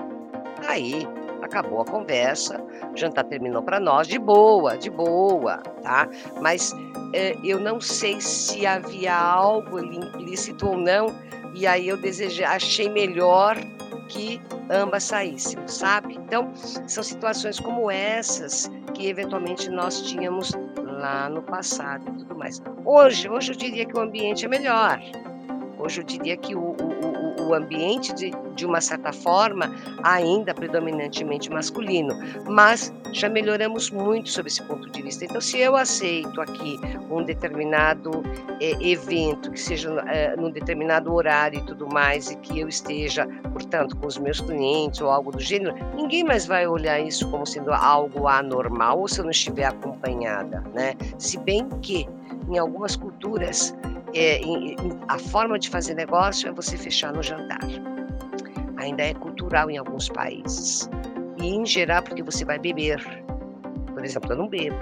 Aí 0.67 1.07
acabou 1.45 1.81
a 1.81 1.85
conversa, 1.85 2.61
o 2.91 2.97
jantar 2.97 3.23
terminou 3.25 3.61
para 3.61 3.79
nós 3.79 4.07
de 4.07 4.19
boa, 4.19 4.77
de 4.77 4.89
boa, 4.89 5.57
tá? 5.81 6.07
Mas 6.41 6.73
é, 7.13 7.35
eu 7.43 7.59
não 7.59 7.79
sei 7.79 8.19
se 8.19 8.65
havia 8.65 9.15
algo 9.15 9.79
implícito 9.79 10.67
ou 10.67 10.77
não, 10.77 11.07
e 11.53 11.65
aí 11.65 11.87
eu 11.87 11.97
desejei, 11.97 12.45
achei 12.45 12.89
melhor 12.89 13.55
que 14.09 14.41
ambas 14.69 15.03
saíssemos, 15.03 15.73
sabe? 15.73 16.15
Então, 16.15 16.51
são 16.55 17.03
situações 17.03 17.59
como 17.59 17.89
essas 17.89 18.69
que 18.93 19.07
eventualmente 19.07 19.69
nós 19.69 20.01
tínhamos 20.01 20.51
lá 20.77 21.29
no 21.29 21.41
passado 21.41 22.03
e 22.09 22.17
tudo 22.19 22.35
mais. 22.35 22.61
Hoje, 22.83 23.29
hoje 23.29 23.51
eu 23.51 23.55
diria 23.55 23.85
que 23.85 23.97
o 23.97 24.01
ambiente 24.01 24.45
é 24.45 24.47
melhor. 24.47 24.99
Hoje 25.77 26.01
eu 26.01 26.05
diria 26.05 26.37
que 26.37 26.55
o, 26.55 26.75
o, 27.45 27.53
ambiente, 27.53 28.13
de, 28.13 28.31
de 28.55 28.65
uma 28.65 28.81
certa 28.81 29.11
forma, 29.11 29.73
ainda 30.03 30.53
predominantemente 30.53 31.49
masculino, 31.49 32.13
mas 32.47 32.93
já 33.11 33.29
melhoramos 33.29 33.89
muito 33.91 34.29
sob 34.29 34.47
esse 34.47 34.61
ponto 34.63 34.89
de 34.89 35.01
vista. 35.01 35.25
Então, 35.25 35.39
se 35.39 35.59
eu 35.59 35.75
aceito 35.75 36.39
aqui 36.41 36.79
um 37.09 37.23
determinado 37.23 38.23
é, 38.59 38.71
evento, 38.85 39.51
que 39.51 39.59
seja 39.59 39.89
é, 40.07 40.35
num 40.35 40.51
determinado 40.51 41.13
horário 41.13 41.59
e 41.59 41.61
tudo 41.63 41.87
mais, 41.87 42.31
e 42.31 42.35
que 42.37 42.59
eu 42.59 42.67
esteja, 42.67 43.27
portanto, 43.53 43.95
com 43.97 44.07
os 44.07 44.17
meus 44.17 44.41
clientes 44.41 45.01
ou 45.01 45.09
algo 45.09 45.31
do 45.31 45.39
gênero, 45.39 45.75
ninguém 45.95 46.23
mais 46.23 46.45
vai 46.45 46.67
olhar 46.67 46.99
isso 46.99 47.29
como 47.29 47.45
sendo 47.45 47.73
algo 47.73 48.27
anormal 48.27 48.99
ou 48.99 49.07
se 49.07 49.19
eu 49.19 49.23
não 49.23 49.31
estiver 49.31 49.65
acompanhada, 49.65 50.63
né? 50.73 50.93
Se 51.17 51.37
bem 51.39 51.67
que 51.81 52.07
em 52.49 52.57
algumas 52.57 52.95
culturas 52.95 53.75
é, 54.15 54.41
a 55.09 55.19
forma 55.19 55.59
de 55.59 55.69
fazer 55.69 55.93
negócio 55.93 56.47
é 56.47 56.51
você 56.51 56.77
fechar 56.77 57.13
no 57.13 57.21
jantar. 57.21 57.59
Ainda 58.77 59.03
é 59.03 59.13
cultural 59.13 59.69
em 59.69 59.77
alguns 59.77 60.09
países. 60.09 60.89
E 61.37 61.49
em 61.49 61.65
geral, 61.65 62.01
porque 62.01 62.23
você 62.23 62.45
vai 62.45 62.57
beber. 62.57 62.99
Por 63.93 64.03
exemplo, 64.03 64.31
eu 64.31 64.37
não 64.37 64.47
bebo. 64.47 64.77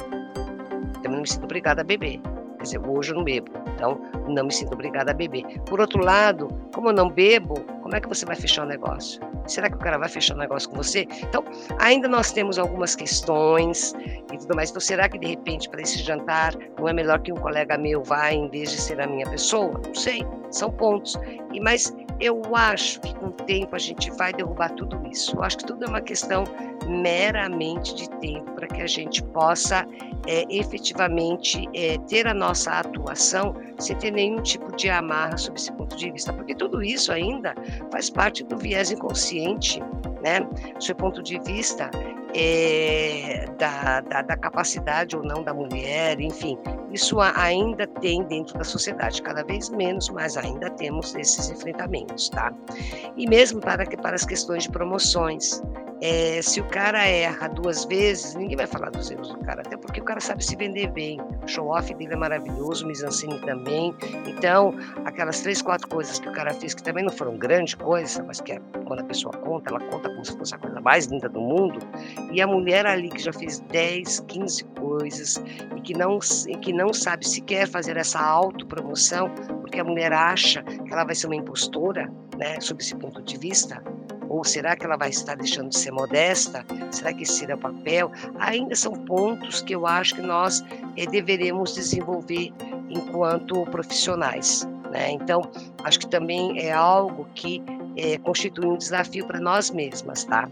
Também 1.01 1.11
não 1.11 1.21
me 1.21 1.27
sinto 1.27 1.45
obrigada 1.45 1.81
a 1.81 1.83
beber. 1.83 2.19
Quer 2.57 2.63
dizer, 2.63 2.79
hoje 2.87 3.11
eu 3.11 3.15
não 3.15 3.23
bebo. 3.23 3.51
Então, 3.75 3.99
não 4.27 4.45
me 4.45 4.53
sinto 4.53 4.73
obrigada 4.73 5.11
a 5.11 5.13
beber. 5.13 5.43
Por 5.61 5.81
outro 5.81 6.03
lado, 6.03 6.47
como 6.73 6.89
eu 6.89 6.93
não 6.93 7.09
bebo, 7.09 7.55
como 7.93 7.97
é 7.97 8.01
que 8.01 8.09
você 8.09 8.25
vai 8.25 8.35
fechar 8.35 8.63
o 8.63 8.65
negócio? 8.65 9.21
Será 9.45 9.69
que 9.69 9.75
o 9.75 9.79
cara 9.79 9.99
vai 9.99 10.09
fechar 10.09 10.33
o 10.33 10.39
negócio 10.39 10.67
com 10.67 10.77
você? 10.77 11.07
Então, 11.21 11.43
ainda 11.77 12.07
nós 12.07 12.31
temos 12.31 12.57
algumas 12.57 12.95
questões 12.95 13.93
e 14.33 14.37
tudo 14.39 14.55
mais. 14.55 14.71
Então, 14.71 14.81
será 14.81 15.07
que 15.07 15.19
de 15.19 15.27
repente 15.27 15.69
para 15.69 15.79
esse 15.79 15.99
jantar 15.99 16.55
não 16.75 16.89
é 16.89 16.93
melhor 16.93 17.19
que 17.19 17.31
um 17.31 17.35
colega 17.35 17.77
meu 17.77 18.03
vá 18.03 18.31
em 18.31 18.49
vez 18.49 18.71
de 18.71 18.81
ser 18.81 18.99
a 18.99 19.05
minha 19.05 19.29
pessoa? 19.29 19.79
Não 19.85 19.93
sei, 19.93 20.25
são 20.49 20.71
pontos. 20.71 21.15
E 21.53 21.59
mas 21.59 21.95
eu 22.19 22.41
acho 22.55 22.99
que 23.01 23.13
com 23.15 23.27
o 23.27 23.31
tempo 23.31 23.75
a 23.75 23.79
gente 23.79 24.09
vai 24.11 24.33
derrubar 24.33 24.71
tudo 24.71 24.99
isso. 25.11 25.35
Eu 25.35 25.43
acho 25.43 25.59
que 25.59 25.65
tudo 25.65 25.85
é 25.85 25.87
uma 25.87 26.01
questão 26.01 26.45
meramente 26.87 27.93
de 27.93 28.09
tempo 28.19 28.51
para 28.53 28.67
que 28.67 28.81
a 28.81 28.87
gente 28.87 29.21
possa 29.21 29.85
é, 30.27 30.45
efetivamente 30.49 31.67
é, 31.73 31.97
ter 32.07 32.27
a 32.27 32.33
nossa 32.33 32.71
atuação 32.71 33.55
sem 33.77 33.95
ter 33.97 34.11
nenhum 34.11 34.41
tipo 34.41 34.73
de 34.75 34.89
amarra 34.89 35.37
sob 35.37 35.57
esse 35.57 35.71
ponto 35.73 35.95
de 35.95 36.11
vista, 36.11 36.31
porque 36.31 36.55
tudo 36.55 36.81
isso 36.81 37.11
ainda 37.11 37.53
faz 37.91 38.09
parte 38.09 38.43
do 38.43 38.57
viés 38.57 38.91
inconsciente, 38.91 39.79
né? 40.23 40.39
Do 40.39 40.95
ponto 40.95 41.21
de 41.21 41.39
vista 41.39 41.89
é, 42.35 43.45
da, 43.57 44.01
da, 44.01 44.21
da, 44.21 44.37
capacidade 44.37 45.15
ou 45.15 45.23
não 45.23 45.43
da 45.43 45.53
mulher, 45.53 46.19
enfim, 46.19 46.57
isso 46.91 47.19
ainda 47.19 47.85
tem 47.87 48.23
dentro 48.23 48.57
da 48.57 48.63
sociedade, 48.63 49.21
cada 49.21 49.43
vez 49.43 49.69
menos, 49.69 50.09
mas 50.09 50.37
ainda 50.37 50.69
temos 50.71 51.13
esses 51.15 51.49
enfrentamentos, 51.49 52.29
tá? 52.29 52.53
E 53.15 53.27
mesmo 53.27 53.59
para, 53.59 53.85
para 53.85 54.15
as 54.15 54.25
questões 54.25 54.63
de 54.63 54.69
promoções, 54.69 55.61
é, 56.05 56.41
se 56.41 56.59
o 56.59 56.65
cara 56.65 57.07
erra 57.07 57.47
duas 57.47 57.85
vezes, 57.85 58.35
ninguém 58.35 58.57
vai 58.57 58.67
falar 58.67 58.89
dos 58.89 59.09
erros 59.09 59.29
do 59.29 59.37
cara, 59.39 59.61
até 59.61 59.77
porque 59.77 60.01
o 60.01 60.03
cara 60.03 60.19
sabe 60.19 60.43
se 60.43 60.53
vender 60.53 60.91
bem. 60.91 61.17
O 61.41 61.47
show-off 61.47 61.93
dele 61.93 62.11
é 62.11 62.17
maravilhoso, 62.17 62.83
o 62.83 62.89
mise-en-scène 62.89 63.39
também. 63.39 63.95
Então, 64.27 64.75
aquelas 65.05 65.39
três, 65.39 65.61
quatro 65.61 65.87
coisas 65.87 66.19
que 66.19 66.27
o 66.27 66.33
cara 66.33 66.53
fez, 66.53 66.73
que 66.73 66.83
também 66.83 67.05
não 67.05 67.11
foram 67.13 67.37
grande 67.37 67.77
coisa, 67.77 68.21
mas 68.21 68.41
que 68.41 68.51
é, 68.51 68.59
quando 68.85 68.99
a 68.99 69.05
pessoa 69.05 69.33
conta, 69.37 69.69
ela 69.69 69.79
conta 69.79 70.09
como 70.09 70.25
se 70.25 70.37
fosse 70.37 70.53
a 70.53 70.57
coisa 70.57 70.81
mais 70.81 71.05
linda 71.05 71.29
do 71.29 71.39
mundo. 71.39 71.79
E 72.33 72.41
a 72.41 72.47
mulher 72.47 72.85
ali 72.85 73.07
que 73.07 73.19
já 73.19 73.31
fez 73.31 73.61
10, 73.71 74.25
15 74.27 74.65
coisas 74.77 75.41
e 75.77 75.79
que 75.79 75.93
não, 75.97 76.19
e 76.49 76.57
que 76.57 76.73
não 76.73 76.93
sabe 76.93 77.25
sequer 77.25 77.65
fazer 77.65 77.95
essa 77.95 78.19
autopromoção, 78.19 79.29
porque 79.61 79.79
a 79.79 79.85
mulher 79.85 80.11
acha 80.11 80.63
que 80.63 80.91
ela 80.91 81.05
vai 81.05 81.15
ser 81.15 81.27
uma 81.27 81.37
impostora, 81.37 82.11
né, 82.37 82.59
sob 82.59 82.83
esse 82.83 82.93
ponto 82.93 83.21
de 83.21 83.37
vista, 83.37 83.81
ou 84.33 84.43
será 84.43 84.75
que 84.75 84.83
ela 84.83 84.97
vai 84.97 85.09
estar 85.09 85.35
deixando 85.35 85.69
de 85.69 85.77
ser 85.77 85.91
modesta? 85.91 86.65
Será 86.89 87.13
que 87.13 87.21
esse 87.21 87.33
será 87.33 87.53
o 87.53 87.57
papel? 87.59 88.11
Ainda 88.39 88.75
são 88.75 88.93
pontos 88.93 89.61
que 89.61 89.75
eu 89.75 89.85
acho 89.85 90.15
que 90.15 90.23
nós 90.23 90.65
é, 90.97 91.05
deveremos 91.05 91.75
desenvolver 91.75 92.51
enquanto 92.89 93.63
profissionais. 93.67 94.67
Né? 94.89 95.11
Então, 95.11 95.43
acho 95.83 95.99
que 95.99 96.07
também 96.07 96.59
é 96.59 96.71
algo 96.71 97.27
que 97.35 97.61
é, 97.95 98.17
constitui 98.17 98.65
um 98.65 98.75
desafio 98.75 99.27
para 99.27 99.39
nós 99.39 99.69
mesmas, 99.69 100.23
tá? 100.23 100.49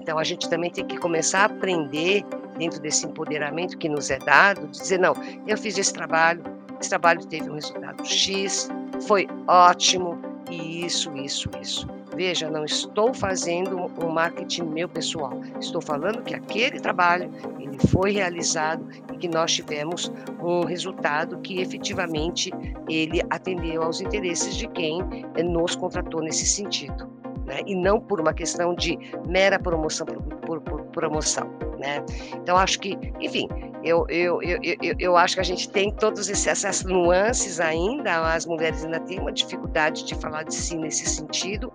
Então, 0.00 0.18
a 0.18 0.24
gente 0.24 0.50
também 0.50 0.70
tem 0.70 0.84
que 0.84 0.98
começar 0.98 1.42
a 1.42 1.44
aprender 1.44 2.24
dentro 2.58 2.80
desse 2.80 3.06
empoderamento 3.06 3.78
que 3.78 3.88
nos 3.88 4.10
é 4.10 4.18
dado, 4.18 4.66
de 4.66 4.80
dizer, 4.80 4.98
não, 4.98 5.14
eu 5.46 5.56
fiz 5.56 5.78
esse 5.78 5.92
trabalho, 5.92 6.42
esse 6.80 6.90
trabalho 6.90 7.24
teve 7.26 7.48
um 7.48 7.54
resultado 7.54 8.04
X, 8.04 8.68
foi 9.06 9.28
ótimo, 9.46 10.18
e 10.50 10.84
isso, 10.84 11.16
isso, 11.16 11.48
isso. 11.62 11.99
Veja, 12.20 12.50
não 12.50 12.66
estou 12.66 13.14
fazendo 13.14 13.90
um 13.98 14.10
marketing 14.10 14.64
meu 14.64 14.86
pessoal. 14.86 15.40
Estou 15.58 15.80
falando 15.80 16.22
que 16.22 16.34
aquele 16.34 16.78
trabalho 16.78 17.30
ele 17.58 17.78
foi 17.88 18.12
realizado 18.12 18.86
e 19.10 19.16
que 19.16 19.26
nós 19.26 19.54
tivemos 19.54 20.12
um 20.38 20.66
resultado 20.66 21.38
que 21.38 21.62
efetivamente 21.62 22.52
ele 22.90 23.22
atendeu 23.30 23.82
aos 23.82 24.02
interesses 24.02 24.54
de 24.54 24.68
quem 24.68 25.00
nos 25.42 25.74
contratou 25.74 26.20
nesse 26.20 26.44
sentido. 26.44 27.08
Né? 27.46 27.62
E 27.66 27.74
não 27.74 27.98
por 27.98 28.20
uma 28.20 28.34
questão 28.34 28.74
de 28.74 28.98
mera 29.26 29.58
promoção 29.58 30.06
por, 30.06 30.60
por, 30.60 30.82
promoção. 30.92 31.48
Né? 31.78 32.04
Então, 32.34 32.56
acho 32.58 32.78
que, 32.80 32.98
enfim, 33.18 33.48
eu, 33.82 34.06
eu, 34.08 34.42
eu, 34.42 34.58
eu, 34.62 34.94
eu 34.98 35.16
acho 35.16 35.34
que 35.34 35.40
a 35.40 35.44
gente 35.44 35.70
tem 35.70 35.90
todas 35.90 36.28
essas 36.28 36.84
nuances 36.84 37.58
ainda, 37.58 38.34
as 38.34 38.44
mulheres 38.44 38.84
ainda 38.84 39.00
têm 39.00 39.18
uma 39.18 39.32
dificuldade 39.32 40.04
de 40.04 40.14
falar 40.14 40.42
de 40.42 40.54
si 40.54 40.76
nesse 40.76 41.06
sentido, 41.06 41.72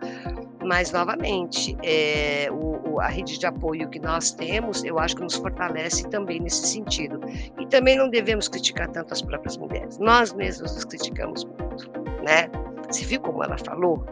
mas, 0.65 0.91
novamente, 0.91 1.77
é, 1.83 2.49
o, 2.51 2.99
a 2.99 3.07
rede 3.07 3.37
de 3.37 3.45
apoio 3.45 3.89
que 3.89 3.99
nós 3.99 4.31
temos, 4.31 4.83
eu 4.83 4.97
acho 4.99 5.15
que 5.15 5.23
nos 5.23 5.35
fortalece 5.35 6.07
também 6.09 6.39
nesse 6.39 6.67
sentido. 6.67 7.19
E 7.59 7.65
também 7.67 7.97
não 7.97 8.09
devemos 8.09 8.47
criticar 8.47 8.89
tanto 8.89 9.13
as 9.13 9.21
próprias 9.21 9.57
mulheres. 9.57 9.97
Nós 9.99 10.33
mesmos 10.33 10.73
nos 10.73 10.85
criticamos 10.85 11.45
muito, 11.45 11.89
né? 12.23 12.49
Você 12.89 13.05
viu 13.05 13.19
como 13.19 13.43
ela 13.43 13.57
falou? 13.57 14.05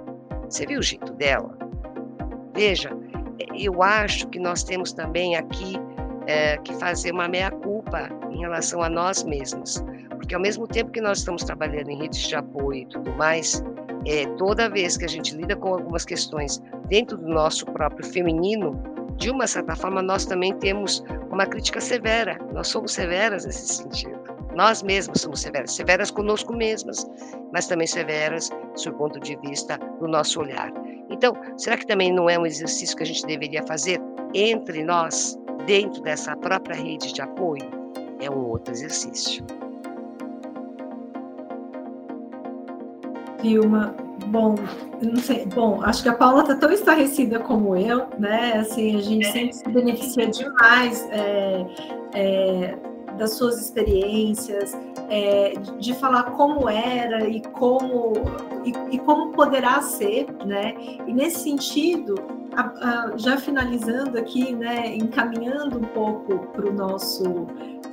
Você 0.49 0.65
viu 0.65 0.79
o 0.79 0.83
jeito 0.83 1.11
dela? 1.13 1.57
Veja, 2.53 2.91
eu 3.57 3.81
acho 3.81 4.27
que 4.27 4.39
nós 4.39 4.63
temos 4.63 4.93
também 4.93 5.35
aqui 5.35 5.75
é, 6.27 6.57
que 6.57 6.73
fazer 6.75 7.11
uma 7.11 7.27
meia-culpa 7.27 8.09
em 8.31 8.39
relação 8.39 8.81
a 8.81 8.89
nós 8.89 9.23
mesmos. 9.23 9.83
Porque 10.11 10.35
ao 10.35 10.41
mesmo 10.41 10.67
tempo 10.67 10.91
que 10.91 11.01
nós 11.01 11.19
estamos 11.19 11.43
trabalhando 11.43 11.89
em 11.89 11.97
redes 11.97 12.27
de 12.27 12.35
apoio 12.35 12.81
e 12.81 12.85
tudo 12.85 13.11
mais, 13.13 13.63
é, 14.05 14.25
toda 14.37 14.69
vez 14.69 14.97
que 14.97 15.05
a 15.05 15.07
gente 15.07 15.35
lida 15.35 15.55
com 15.55 15.69
algumas 15.69 16.05
questões 16.05 16.61
dentro 16.87 17.17
do 17.17 17.27
nosso 17.27 17.65
próprio 17.65 18.05
feminino, 18.05 18.81
de 19.17 19.29
uma 19.29 19.47
certa 19.47 19.75
forma, 19.75 20.01
nós 20.01 20.25
também 20.25 20.53
temos 20.57 21.03
uma 21.31 21.45
crítica 21.45 21.79
severa. 21.79 22.37
Nós 22.53 22.67
somos 22.67 22.93
severas 22.93 23.45
nesse 23.45 23.75
sentido. 23.75 24.21
Nós 24.55 24.83
mesmos 24.83 25.21
somos 25.21 25.41
severas, 25.41 25.71
severas 25.71 26.11
conosco 26.11 26.53
mesmas, 26.53 27.09
mas 27.51 27.67
também 27.67 27.87
severas 27.87 28.49
do 28.83 28.93
ponto 28.93 29.19
de 29.19 29.35
vista 29.37 29.77
do 29.99 30.07
nosso 30.07 30.39
olhar. 30.39 30.71
Então, 31.09 31.33
será 31.57 31.77
que 31.77 31.87
também 31.87 32.13
não 32.13 32.29
é 32.29 32.37
um 32.37 32.45
exercício 32.45 32.95
que 32.95 33.03
a 33.03 33.05
gente 33.05 33.25
deveria 33.25 33.63
fazer 33.63 33.99
entre 34.33 34.83
nós, 34.83 35.37
dentro 35.65 36.01
dessa 36.03 36.35
própria 36.35 36.75
rede 36.75 37.13
de 37.13 37.21
apoio? 37.21 37.83
é 38.23 38.29
um 38.29 38.49
outro 38.49 38.73
exercício. 38.73 39.45
Vilma, 43.43 43.93
bom, 44.27 44.55
não 45.01 45.21
sei, 45.21 45.45
bom, 45.45 45.81
acho 45.83 46.01
que 46.01 46.07
a 46.07 46.13
Paula 46.13 46.43
está 46.43 46.55
tão 46.55 46.71
estarrecida 46.71 47.39
como 47.39 47.75
eu, 47.75 48.07
né? 48.17 48.53
Assim, 48.53 48.95
a 48.95 49.01
gente 49.01 49.25
sempre 49.27 49.53
se 49.53 49.69
beneficia 49.69 50.27
demais 50.27 51.05
é, 51.11 51.65
é, 52.13 52.77
das 53.17 53.33
suas 53.33 53.59
experiências, 53.59 54.73
é, 55.09 55.55
de 55.77 55.93
falar 55.93 56.31
como 56.31 56.69
era 56.69 57.27
e 57.27 57.41
como 57.41 58.13
e, 58.63 58.95
e, 58.95 58.99
como 58.99 59.33
poderá 59.33 59.81
ser, 59.81 60.25
né? 60.45 60.73
E 61.05 61.13
nesse 61.13 61.41
sentido, 61.41 62.15
a, 62.55 62.61
a, 62.61 63.17
já 63.17 63.35
finalizando 63.35 64.17
aqui, 64.17 64.55
né, 64.55 64.95
encaminhando 64.95 65.79
um 65.79 65.83
pouco 65.83 66.47
para 66.53 66.69
o 66.69 66.71
nosso 66.71 67.45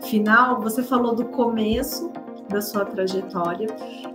final, 0.03 0.61
você 0.61 0.81
falou 0.81 1.13
do 1.13 1.25
começo 1.25 2.13
da 2.51 2.61
sua 2.61 2.85
trajetória. 2.85 3.69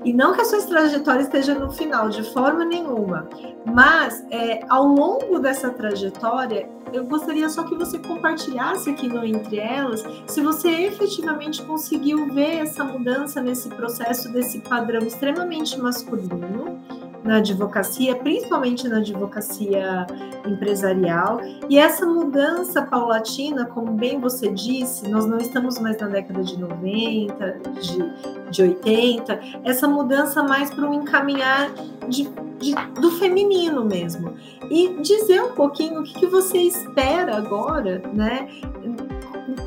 E 0.04 0.14
não 0.14 0.34
que 0.34 0.42
a 0.42 0.46
sua 0.46 0.62
trajetória 0.62 1.22
esteja 1.22 1.56
no 1.56 1.72
final, 1.72 2.10
de 2.10 2.22
forma 2.32 2.64
nenhuma, 2.64 3.28
mas 3.66 4.24
é, 4.30 4.62
ao 4.70 4.86
longo 4.86 5.40
dessa 5.40 5.70
trajetória, 5.72 6.70
eu 6.94 7.06
gostaria 7.06 7.50
só 7.50 7.64
que 7.64 7.76
você 7.76 7.98
compartilhasse 7.98 8.90
aqui 8.90 9.08
no 9.08 9.26
Entre 9.26 9.60
Elas 9.60 10.06
se 10.28 10.42
você 10.42 10.70
efetivamente 10.70 11.62
conseguiu 11.64 12.32
ver 12.34 12.60
essa 12.60 12.84
mudança 12.84 13.42
nesse 13.42 13.70
processo 13.70 14.32
desse 14.32 14.60
padrão 14.60 15.02
extremamente 15.02 15.80
masculino 15.80 16.80
na 17.26 17.38
advocacia, 17.38 18.16
principalmente 18.16 18.88
na 18.88 18.98
advocacia 18.98 20.06
empresarial. 20.46 21.42
E 21.68 21.78
essa 21.78 22.06
mudança 22.06 22.84
paulatina, 22.84 23.66
como 23.66 23.94
bem 23.94 24.20
você 24.20 24.50
disse, 24.50 25.10
nós 25.10 25.26
não 25.26 25.40
estamos 25.40 25.80
mais 25.80 25.98
na 25.98 26.08
década 26.08 26.44
de 26.44 26.58
90, 26.58 27.62
de, 27.82 28.52
de 28.52 28.62
80, 28.62 29.40
essa 29.64 29.88
mudança 29.88 30.44
mais 30.44 30.70
para 30.70 30.88
um 30.88 30.94
encaminhar 30.94 31.72
de, 32.08 32.30
de, 32.60 32.76
do 33.02 33.12
feminino 33.12 33.84
mesmo. 33.84 34.36
E 34.70 35.02
dizer 35.02 35.42
um 35.42 35.54
pouquinho 35.54 36.02
o 36.02 36.04
que, 36.04 36.14
que 36.14 36.28
você 36.28 36.60
espera 36.60 37.38
agora, 37.38 38.02
né? 38.14 38.48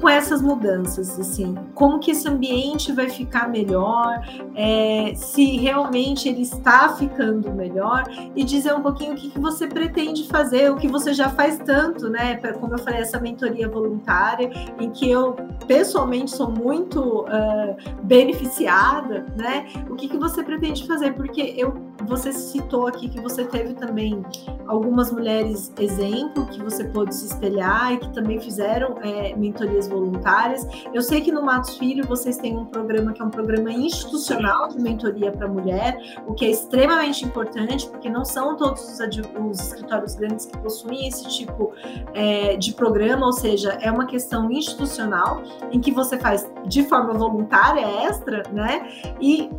Com 0.00 0.08
essas 0.08 0.40
mudanças, 0.40 1.18
assim, 1.18 1.54
como 1.74 1.98
que 1.98 2.12
esse 2.12 2.28
ambiente 2.28 2.92
vai 2.92 3.08
ficar 3.08 3.48
melhor, 3.48 4.20
é, 4.54 5.12
se 5.14 5.56
realmente 5.56 6.28
ele 6.28 6.42
está 6.42 6.90
ficando 6.90 7.52
melhor, 7.52 8.04
e 8.34 8.44
dizer 8.44 8.74
um 8.74 8.80
pouquinho 8.80 9.12
o 9.12 9.16
que, 9.16 9.30
que 9.30 9.38
você 9.38 9.66
pretende 9.66 10.26
fazer, 10.28 10.70
o 10.70 10.76
que 10.76 10.88
você 10.88 11.12
já 11.12 11.28
faz 11.28 11.58
tanto, 11.58 12.08
né? 12.08 12.36
Como 12.60 12.74
eu 12.74 12.78
falei, 12.78 13.00
essa 13.00 13.18
mentoria 13.20 13.68
voluntária, 13.68 14.50
em 14.78 14.90
que 14.90 15.10
eu 15.10 15.34
pessoalmente 15.66 16.30
sou 16.30 16.50
muito 16.50 17.22
uh, 17.22 17.76
beneficiada, 18.02 19.26
né? 19.36 19.66
O 19.90 19.96
que, 19.96 20.08
que 20.08 20.16
você 20.16 20.42
pretende 20.42 20.86
fazer? 20.86 21.12
Porque 21.14 21.54
eu, 21.56 21.74
você 22.06 22.32
citou 22.32 22.86
aqui 22.86 23.08
que 23.08 23.20
você 23.20 23.44
teve 23.44 23.74
também 23.74 24.22
algumas 24.66 25.10
mulheres 25.10 25.72
exemplo 25.78 26.46
que 26.46 26.62
você 26.62 26.84
pôde 26.84 27.14
se 27.14 27.26
espelhar 27.26 27.92
e 27.92 27.98
que 27.98 28.12
também 28.12 28.40
fizeram 28.40 28.98
é, 29.02 29.34
mentorias 29.36 29.87
voluntárias. 29.88 30.66
Eu 30.92 31.02
sei 31.02 31.20
que 31.20 31.32
no 31.32 31.42
Matos 31.42 31.76
Filho 31.76 32.06
vocês 32.06 32.36
têm 32.36 32.56
um 32.56 32.64
programa 32.64 33.12
que 33.12 33.22
é 33.22 33.24
um 33.24 33.30
programa 33.30 33.70
institucional 33.72 34.68
de 34.68 34.78
mentoria 34.78 35.32
para 35.32 35.48
mulher, 35.48 35.98
o 36.26 36.34
que 36.34 36.44
é 36.44 36.50
extremamente 36.50 37.24
importante, 37.24 37.88
porque 37.88 38.08
não 38.08 38.24
são 38.24 38.56
todos 38.56 38.82
os, 38.82 39.00
os 39.00 39.60
escritórios 39.60 40.14
grandes 40.14 40.46
que 40.46 40.56
possuem 40.58 41.08
esse 41.08 41.28
tipo 41.28 41.72
é, 42.14 42.56
de 42.56 42.72
programa, 42.72 43.26
ou 43.26 43.32
seja, 43.32 43.78
é 43.80 43.90
uma 43.90 44.06
questão 44.06 44.50
institucional 44.50 45.42
em 45.72 45.80
que 45.80 45.92
você 45.92 46.18
faz 46.18 46.50
de 46.66 46.84
forma 46.84 47.14
voluntária, 47.14 47.86
extra, 48.04 48.42
né? 48.52 48.88
E 49.20 49.50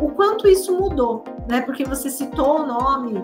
o, 0.00 0.10
quanto 0.10 0.48
isso 0.48 0.76
mudou, 0.76 1.22
né? 1.48 1.60
Porque 1.60 1.84
você 1.84 2.10
citou 2.10 2.62
o 2.62 2.66
nome 2.66 3.22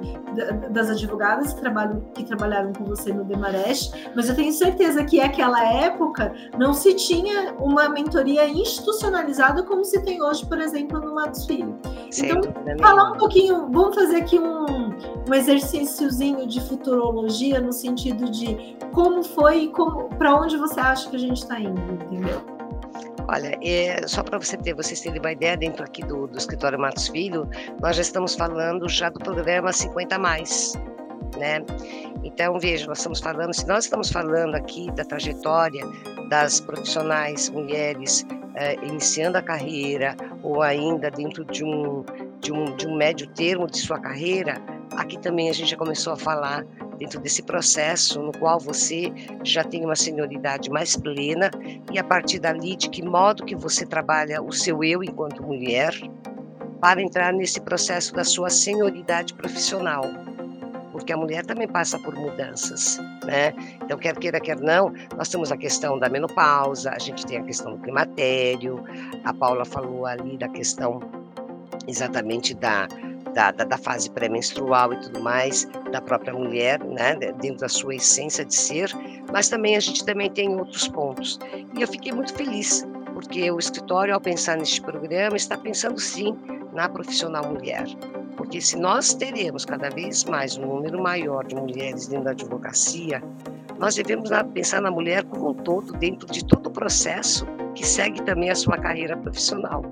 das 0.71 0.91
advogadas 0.91 1.53
que, 1.53 1.61
trabalham, 1.61 2.01
que 2.15 2.25
trabalharam 2.25 2.73
com 2.73 2.85
você 2.85 3.13
no 3.13 3.25
Demarest, 3.25 3.93
mas 4.15 4.29
eu 4.29 4.37
tenho 4.37 4.53
certeza 4.53 5.05
que 5.05 5.19
naquela 5.19 5.65
época 5.65 6.33
não 6.59 6.73
se 6.73 6.95
tinha 6.95 7.55
uma 7.59 7.89
mentoria 7.89 8.47
institucionalizada 8.49 9.63
como 9.63 9.85
se 9.85 10.03
tem 10.03 10.23
hoje, 10.23 10.47
por 10.47 10.61
exemplo, 10.61 11.01
no 11.01 11.15
Matos 11.15 11.47
Filho. 11.47 11.77
Então, 12.17 12.41
falar 12.79 13.13
um 13.13 13.17
pouquinho, 13.17 13.69
vamos 13.71 13.95
fazer 13.95 14.17
aqui 14.17 14.39
um, 14.39 14.91
um 15.29 15.35
exercíciozinho 15.35 16.47
de 16.47 16.61
futurologia 16.61 17.61
no 17.61 17.73
sentido 17.73 18.31
de 18.31 18.77
como 18.93 19.23
foi 19.23 19.65
e 19.65 19.69
como 19.69 20.09
para 20.11 20.35
onde 20.37 20.57
você 20.57 20.79
acha 20.79 21.09
que 21.09 21.17
a 21.17 21.19
gente 21.19 21.39
está 21.39 21.59
indo, 21.59 21.81
entendeu? 21.81 22.62
Olha, 23.29 23.57
é, 23.63 24.07
só 24.07 24.23
para 24.23 24.39
você 24.39 24.57
ter, 24.57 24.75
vocês 24.75 25.01
terem 25.01 25.21
uma 25.21 25.33
ideia, 25.33 25.57
dentro 25.57 25.85
aqui 25.85 26.03
do, 26.05 26.27
do 26.27 26.37
escritório 26.37 26.79
Matos 26.79 27.09
Filho, 27.09 27.49
nós 27.81 27.97
já 27.97 28.03
estamos 28.03 28.35
falando 28.35 28.89
já 28.89 29.09
do 29.09 29.19
programa 29.19 29.73
50 29.73 30.19
mais, 30.19 30.75
né? 31.39 31.65
Então, 32.25 32.59
veja, 32.59 32.87
nós 32.87 32.99
estamos 32.99 33.21
falando, 33.21 33.53
se 33.55 33.67
nós 33.67 33.85
estamos 33.85 34.11
falando 34.11 34.55
aqui 34.55 34.91
da 34.93 35.05
trajetória 35.05 35.85
das 36.29 36.61
profissionais 36.61 37.49
mulheres 37.51 38.27
é, 38.55 38.75
iniciando 38.85 39.39
a 39.39 39.43
carreira 39.43 40.17
ou 40.43 40.63
ainda 40.63 41.11
dentro 41.11 41.45
de 41.45 41.65
um, 41.65 42.05
de, 42.43 42.53
um, 42.53 42.77
de 42.77 42.87
um 42.87 42.97
médio 42.97 43.27
termo 43.29 43.67
de 43.67 43.79
sua 43.79 43.99
carreira, 43.99 44.61
aqui 44.97 45.19
também 45.19 45.49
a 45.49 45.53
gente 45.53 45.71
já 45.71 45.77
começou 45.77 46.13
a 46.13 46.17
falar 46.17 46.67
dentro 46.99 47.21
desse 47.21 47.43
processo 47.43 48.21
no 48.21 48.33
qual 48.33 48.59
você 48.59 49.13
já 49.43 49.65
tem 49.65 49.85
uma 49.85 49.97
senioridade 49.97 50.69
mais 50.69 50.97
plena 50.97 51.51
e 51.91 51.99
a 51.99 52.05
partir 52.05 52.41
dali 52.41 52.77
de 52.77 52.91
que 52.91 53.03
modo 53.03 53.45
que 53.45 53.55
você 53.55 53.87
trabalha 53.87 54.43
o 54.43 54.53
seu 54.53 54.85
eu 54.85 55.03
enquanto 55.03 55.43
mulher 55.43 55.95
para 56.81 57.01
entrar 57.01 57.33
nesse 57.33 57.61
processo 57.61 58.13
da 58.13 58.25
sua 58.25 58.51
senioridade 58.51 59.33
profissional 59.35 60.03
porque 60.91 61.13
a 61.13 61.17
mulher 61.17 61.45
também 61.47 61.67
passa 61.67 61.99
por 61.99 62.15
mudanças, 62.15 62.99
né? 63.25 63.55
Então, 63.83 63.99
quer 63.99 64.15
queira, 64.15 64.39
quer 64.39 64.61
não, 64.61 64.93
nós 65.17 65.31
temos 65.31 65.51
a 65.51 65.57
questão 65.57 65.99
da 65.99 66.07
menopausa, 66.07 66.91
a 66.91 66.99
gente 66.99 67.25
tem 67.25 67.39
a 67.39 67.43
questão 67.43 67.73
do 67.73 67.79
climatério, 67.79 68.85
a 69.25 69.33
Paula 69.33 69.65
falou 69.65 70.05
ali 70.05 70.37
da 70.37 70.49
questão 70.49 71.01
exatamente 71.87 72.55
da, 72.55 72.89
da, 73.35 73.51
da, 73.51 73.65
da 73.65 73.79
fase 73.79 74.11
pré-menstrual 74.11 74.93
e 74.93 74.97
tudo 75.01 75.21
mais, 75.21 75.67
da 75.91 76.01
própria 76.01 76.33
mulher, 76.33 76.83
né, 76.85 77.15
dentro 77.17 77.59
da 77.59 77.69
sua 77.69 77.95
essência 77.95 78.45
de 78.45 78.55
ser, 78.55 78.91
mas 79.33 79.49
também 79.49 79.77
a 79.77 79.81
gente 79.81 80.05
também 80.05 80.31
tem 80.31 80.55
outros 80.57 80.89
pontos. 80.89 81.39
E 81.77 81.83
eu 81.83 81.89
fiquei 81.89 82.13
muito 82.13 82.35
feliz, 82.35 82.87
porque 83.15 83.51
o 83.51 83.59
escritório, 83.59 84.15
ao 84.15 84.21
pensar 84.21 84.57
neste 84.57 84.81
programa, 84.81 85.37
está 85.37 85.57
pensando 85.57 85.99
sim 85.99 86.37
na 86.73 86.89
profissional 86.89 87.45
mulher. 87.53 87.85
Porque 88.37 88.61
se 88.61 88.77
nós 88.79 89.15
teremos 89.15 89.65
cada 89.65 89.91
vez 89.91 90.25
mais 90.25 90.57
um 90.57 90.67
número 90.67 91.03
maior 91.03 91.45
de 91.45 91.55
mulheres 91.55 92.09
dentro 92.09 92.25
da 92.25 92.31
advocacia, 92.31 93.23
nós 93.79 93.95
devemos 93.95 94.31
pensar 94.55 94.81
na 94.81 94.91
mulher 94.91 95.25
como 95.25 95.51
um 95.51 95.55
todo, 95.55 95.93
dentro 95.95 96.27
de 96.31 96.45
todo 96.45 96.69
o 96.69 96.71
processo 96.71 97.47
que 97.75 97.87
segue 97.87 98.23
também 98.23 98.51
a 98.51 98.55
sua 98.55 98.79
carreira 98.79 99.17
profissional. 99.17 99.85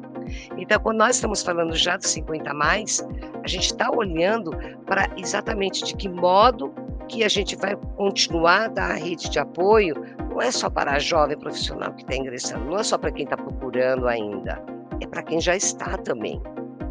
Então, 0.56 0.78
quando 0.80 0.98
nós 0.98 1.16
estamos 1.16 1.42
falando 1.42 1.74
já 1.74 1.96
dos 1.96 2.08
50 2.08 2.52
mais, 2.54 3.06
a 3.42 3.48
gente 3.48 3.66
está 3.66 3.90
olhando 3.90 4.50
para 4.86 5.08
exatamente 5.16 5.84
de 5.84 5.96
que 5.96 6.08
modo 6.08 6.72
que 7.08 7.24
a 7.24 7.28
gente 7.28 7.56
vai 7.56 7.76
continuar 7.96 8.64
a 8.64 8.68
dar 8.68 8.90
a 8.92 8.94
rede 8.94 9.28
de 9.28 9.38
apoio, 9.38 9.94
não 10.30 10.40
é 10.40 10.50
só 10.50 10.70
para 10.70 10.92
a 10.92 10.98
jovem 10.98 11.36
profissional 11.36 11.92
que 11.92 12.02
está 12.02 12.16
ingressando, 12.16 12.66
não 12.66 12.78
é 12.78 12.82
só 12.84 12.96
para 12.96 13.10
quem 13.10 13.24
está 13.24 13.36
procurando 13.36 14.06
ainda, 14.06 14.62
é 15.00 15.06
para 15.06 15.22
quem 15.22 15.40
já 15.40 15.56
está 15.56 15.96
também. 15.98 16.40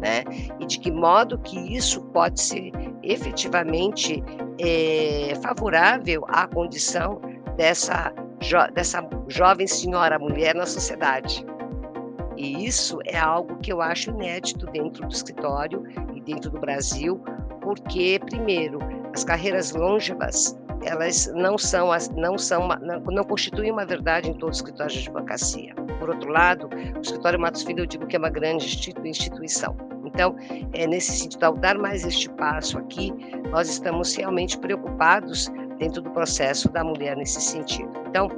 Né? 0.00 0.24
E 0.58 0.66
de 0.66 0.78
que 0.78 0.90
modo 0.90 1.38
que 1.38 1.58
isso 1.76 2.00
pode 2.06 2.40
ser 2.40 2.72
efetivamente 3.02 4.22
é, 4.58 5.34
favorável 5.42 6.24
à 6.28 6.46
condição 6.46 7.20
dessa, 7.56 8.12
jo 8.40 8.58
dessa 8.72 9.06
jovem 9.28 9.66
senhora 9.66 10.18
mulher 10.18 10.54
na 10.54 10.64
sociedade. 10.64 11.44
E 12.40 12.66
isso 12.66 12.98
é 13.04 13.18
algo 13.18 13.58
que 13.58 13.70
eu 13.70 13.82
acho 13.82 14.08
inédito 14.08 14.64
dentro 14.68 15.06
do 15.06 15.12
escritório 15.12 15.84
e 16.14 16.22
dentro 16.22 16.50
do 16.50 16.58
Brasil, 16.58 17.22
porque 17.60 18.18
primeiro, 18.24 18.78
as 19.12 19.22
carreiras 19.22 19.72
longevas, 19.72 20.58
elas 20.82 21.30
não 21.34 21.58
são 21.58 21.90
não 22.16 22.38
são 22.38 22.66
não, 22.66 23.24
constituem 23.24 23.70
uma 23.70 23.84
verdade 23.84 24.30
em 24.30 24.32
todos 24.32 24.56
os 24.56 24.62
escritórios 24.62 24.94
de 24.94 25.10
advocacia. 25.10 25.74
Por 25.98 26.08
outro 26.08 26.30
lado, 26.30 26.70
o 26.96 27.00
escritório 27.02 27.38
Matos 27.38 27.62
Filho 27.62 27.80
eu 27.80 27.86
digo 27.86 28.06
que 28.06 28.16
é 28.16 28.18
uma 28.18 28.30
grande 28.30 28.64
instituição. 29.04 29.76
Então, 30.06 30.34
é 30.72 30.86
nesse 30.86 31.12
sentido, 31.12 31.44
ao 31.44 31.54
dar 31.54 31.76
mais 31.76 32.06
este 32.06 32.30
passo 32.30 32.78
aqui, 32.78 33.12
nós 33.50 33.68
estamos 33.68 34.14
realmente 34.16 34.56
preocupados 34.58 35.52
dentro 35.78 36.00
do 36.00 36.10
processo 36.10 36.70
da 36.70 36.82
mulher 36.82 37.18
nesse 37.18 37.38
sentido. 37.38 37.90
Então, 38.08 38.28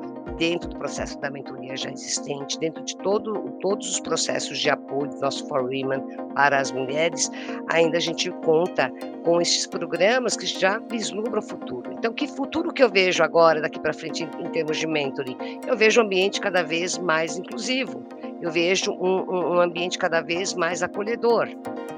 dentro 0.42 0.68
do 0.70 0.76
processo 0.76 1.16
da 1.20 1.30
mentoria 1.30 1.76
já 1.76 1.88
existente, 1.88 2.58
dentro 2.58 2.82
de 2.82 2.96
todo, 2.96 3.32
todos 3.60 3.88
os 3.88 4.00
processos 4.00 4.58
de 4.58 4.68
apoio 4.68 5.08
do 5.08 5.20
nosso 5.20 5.46
For 5.46 5.62
Women 5.62 6.02
para 6.34 6.58
as 6.58 6.72
mulheres, 6.72 7.30
ainda 7.68 7.98
a 7.98 8.00
gente 8.00 8.28
conta 8.44 8.92
com 9.24 9.40
esses 9.40 9.68
programas 9.68 10.36
que 10.36 10.44
já 10.44 10.80
vislumbram 10.90 11.38
o 11.38 11.42
futuro. 11.42 11.92
Então, 11.92 12.12
que 12.12 12.26
futuro 12.26 12.72
que 12.72 12.82
eu 12.82 12.90
vejo 12.90 13.22
agora, 13.22 13.60
daqui 13.60 13.78
para 13.78 13.92
frente, 13.92 14.24
em, 14.24 14.44
em, 14.44 14.50
termos 14.50 14.78
de 14.78 14.86
mentoring? 14.88 15.36
Eu 15.64 15.76
vejo 15.76 16.00
um 16.00 16.04
ambiente 16.06 16.40
cada 16.40 16.64
vez 16.64 16.98
mais 16.98 17.38
inclusivo, 17.38 18.02
eu 18.40 18.50
vejo 18.50 18.90
um, 18.90 19.54
um 19.54 19.60
ambiente 19.60 19.96
cada 19.96 20.20
vez 20.20 20.54
mais 20.54 20.82
acolhedor, 20.82 21.50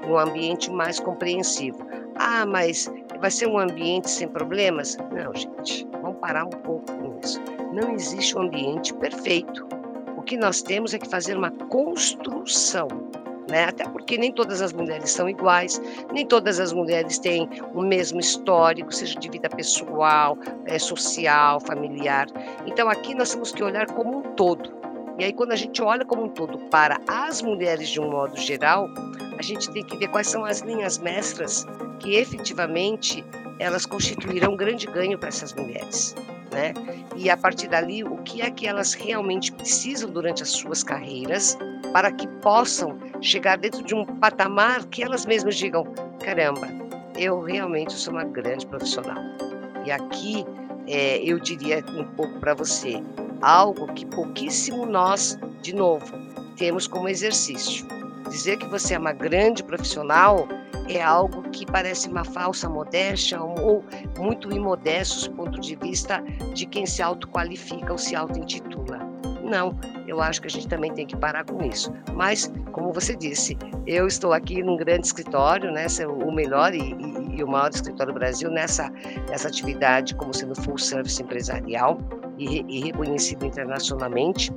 um 0.07 0.18
ambiente 0.18 0.70
mais 0.70 1.01
compreensivo. 1.01 1.78
Ah, 2.16 2.45
mas 2.45 2.92
vai 3.18 3.30
ser 3.30 3.47
um 3.47 3.59
ambiente 3.59 4.11
sem 4.11 4.28
problemas? 4.28 4.99
Não, 4.99 5.32
gente, 5.32 5.88
vamos 6.03 6.18
parar 6.18 6.45
um 6.45 6.51
pouco 6.51 6.84
com 6.92 7.18
isso. 7.24 7.40
Não 7.75 7.93
existe 7.93 8.39
um 8.39 8.43
ambiente 8.43 8.95
perfeito. 8.95 9.66
O 10.16 10.22
que 10.22 10.37
nós 10.37 10.62
temos 10.62 10.95
é 10.95 10.99
que 10.99 11.09
fazer 11.09 11.37
uma 11.37 11.51
construção 11.51 12.89
né? 13.49 13.64
Até 13.66 13.85
porque 13.85 14.16
nem 14.16 14.33
todas 14.33 14.62
as 14.62 14.72
mulheres 14.72 15.11
são 15.11 15.29
iguais, 15.29 15.81
nem 16.12 16.27
todas 16.27 16.59
as 16.59 16.72
mulheres 16.72 17.18
têm 17.18 17.49
o 17.75 17.83
mesmo 17.83 18.20
histórico, 18.20 18.93
seja 18.93 19.18
de 19.18 19.29
vida 19.29 19.49
pessoal, 19.49 20.39
é, 20.66 20.79
social, 20.79 21.61
familiar. 21.61 22.27
Então 22.66 22.89
aqui 22.89 23.14
nós 23.14 23.33
temos 23.33 23.53
que 23.53 23.62
olhar 23.62 23.87
como 23.87 24.18
um 24.18 24.22
todo. 24.35 24.72
E 25.18 25.25
aí 25.25 25.33
quando 25.33 25.53
a 25.53 25.57
gente 25.57 25.83
olha 25.83 26.05
como 26.05 26.25
um 26.25 26.29
todo 26.29 26.59
para 26.70 26.99
as 27.07 27.43
mulheres 27.43 27.89
de 27.89 28.01
um 28.01 28.11
modo 28.11 28.37
geral, 28.37 28.89
a 29.39 29.43
gente 29.43 29.70
tem 29.70 29.85
que 29.85 29.97
ver 29.97 30.09
quais 30.09 30.27
são 30.27 30.45
as 30.45 30.61
linhas 30.61 30.99
mestras 30.99 31.66
que 32.01 32.14
efetivamente 32.14 33.25
elas 33.59 33.87
constituirão 33.87 34.53
um 34.53 34.57
grande 34.57 34.87
ganho 34.87 35.18
para 35.18 35.29
essas 35.29 35.53
mulheres. 35.53 36.14
Né? 36.55 36.73
E 37.17 37.29
a 37.29 37.37
partir 37.37 37.67
dali, 37.67 38.05
o 38.05 38.19
que 38.19 38.41
é 38.41 38.49
que 38.49 38.65
elas 38.65 38.95
realmente 38.95 39.51
precisam 39.51 40.09
durante 40.09 40.41
as 40.45 40.51
suas 40.51 40.85
carreiras 40.85 41.59
para 41.93 42.13
que 42.13 42.29
possam 42.41 42.97
chegar 43.21 43.59
dentro 43.59 43.83
de 43.83 43.93
um 43.93 44.07
patamar 44.07 44.85
que 44.87 45.03
elas 45.03 45.27
mesmas 45.27 45.57
digam: 45.57 45.85
caramba, 46.25 46.69
eu 47.17 47.41
realmente 47.41 47.93
sou 47.95 48.13
uma 48.13 48.23
grande 48.23 48.65
profissional. 48.67 49.21
E 49.85 49.91
aqui 49.91 50.47
é, 50.87 51.19
eu 51.25 51.41
diria 51.41 51.85
um 51.89 52.05
pouco 52.05 52.39
para 52.39 52.55
você 52.55 53.03
algo 53.43 53.93
que 53.93 54.07
pouquíssimo 54.07 54.87
nós, 54.87 55.37
de 55.61 55.75
novo, 55.75 56.07
temos 56.57 56.87
como 56.87 57.09
exercício. 57.09 57.85
Dizer 58.31 58.59
que 58.59 58.67
você 58.67 58.95
é 58.95 58.99
uma 58.99 59.13
grande 59.13 59.63
profissional 59.65 60.47
é 60.89 61.03
algo 61.03 61.43
que 61.51 61.64
parece 61.66 62.09
uma 62.09 62.24
falsa 62.24 62.68
modéstia 62.68 63.41
ou 63.41 63.85
muito 64.18 64.53
imodesto 64.53 65.30
do 65.30 65.37
ponto 65.37 65.61
de 65.61 65.76
vista 65.76 66.22
de 66.53 66.66
quem 66.66 66.87
se 66.87 67.03
autoqualifica 67.03 67.93
ou 67.93 67.99
se 67.99 68.14
auto-intitula. 68.14 68.99
Não, 69.43 69.78
eu 70.09 70.22
acho 70.22 70.41
que 70.41 70.47
a 70.47 70.51
gente 70.51 70.66
também 70.66 70.93
tem 70.93 71.07
que 71.07 71.16
parar 71.16 71.45
com 71.45 71.62
isso. 71.62 71.93
Mas, 72.14 72.51
como 72.72 72.93
você 72.93 73.14
disse, 73.14 73.57
eu 73.87 74.07
estou 74.07 74.32
aqui 74.32 74.62
num 74.62 74.76
grande 74.76 75.07
escritório, 75.07 75.70
né, 75.70 75.87
o 76.09 76.32
melhor 76.32 76.74
e, 76.74 76.78
e, 76.78 77.37
e 77.37 77.45
o 77.45 77.47
maior 77.47 77.70
escritório 77.70 78.12
do 78.12 78.18
Brasil 78.18 78.51
nessa, 78.51 78.91
nessa 79.28 79.49
atividade 79.49 80.14
como 80.14 80.32
sendo 80.32 80.55
full 80.55 80.78
service 80.78 81.22
empresarial 81.22 81.99
e, 82.39 82.64
e 82.68 82.85
reconhecido 82.85 83.45
internacionalmente 83.45 84.51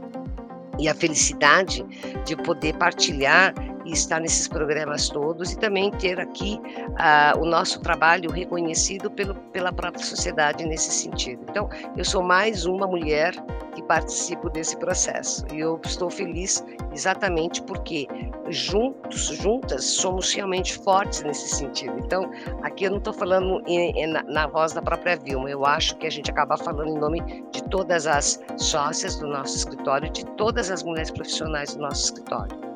e 0.80 0.88
a 0.88 0.96
felicidade 0.96 1.84
de 2.26 2.36
poder 2.36 2.76
partilhar 2.76 3.54
e 3.88 3.94
estar 3.94 4.20
nesses 4.20 4.48
programas 4.48 5.10
todos 5.10 5.54
e 5.54 5.58
também 5.58 5.90
ter 5.92 6.20
aqui 6.20 6.60
uh, 6.60 7.40
o 7.40 7.46
nosso 7.46 7.80
trabalho 7.80 8.30
reconhecido 8.30 9.10
pelo, 9.10 9.34
pela 9.34 9.72
própria 9.72 10.04
sociedade 10.04 10.66
nesse 10.66 10.92
sentido. 10.92 11.42
Então, 11.50 11.70
eu 11.96 12.04
sou 12.04 12.22
mais 12.22 12.66
uma 12.66 12.86
mulher 12.86 13.34
que 13.74 13.82
participo 13.84 14.50
desse 14.50 14.76
processo 14.78 15.46
e 15.54 15.60
eu 15.60 15.80
estou 15.86 16.10
feliz 16.10 16.64
exatamente 16.92 17.62
porque 17.62 18.08
juntos, 18.50 19.28
juntas, 19.28 19.86
somos 19.86 20.34
realmente 20.34 20.78
fortes 20.80 21.24
nesse 21.24 21.48
sentido. 21.56 21.98
Então, 22.00 22.30
aqui 22.64 22.86
eu 22.86 22.92
não 22.92 22.98
estou 22.98 23.14
falando 23.14 23.62
em, 23.68 23.92
em, 23.92 24.08
na, 24.08 24.24
na 24.24 24.48
voz 24.48 24.74
da 24.74 24.82
própria 24.82 25.16
Vilma, 25.16 25.50
eu 25.50 25.66
acho 25.66 25.96
que 25.98 26.08
a 26.08 26.10
gente 26.10 26.30
acaba 26.30 26.58
falando 26.58 26.90
em 26.90 27.00
nome 27.00 27.22
de 27.52 27.64
todas 27.70 28.06
as 28.06 28.42
sócias 28.58 29.16
do 29.18 29.28
nosso 29.28 29.56
escritório, 29.56 30.10
de 30.10 30.26
todas 30.36 30.70
as 30.72 30.84
mulheres 30.84 31.12
profissionais 31.12 31.76
do 31.76 31.82
nosso 31.82 32.06
escritório. 32.06 32.67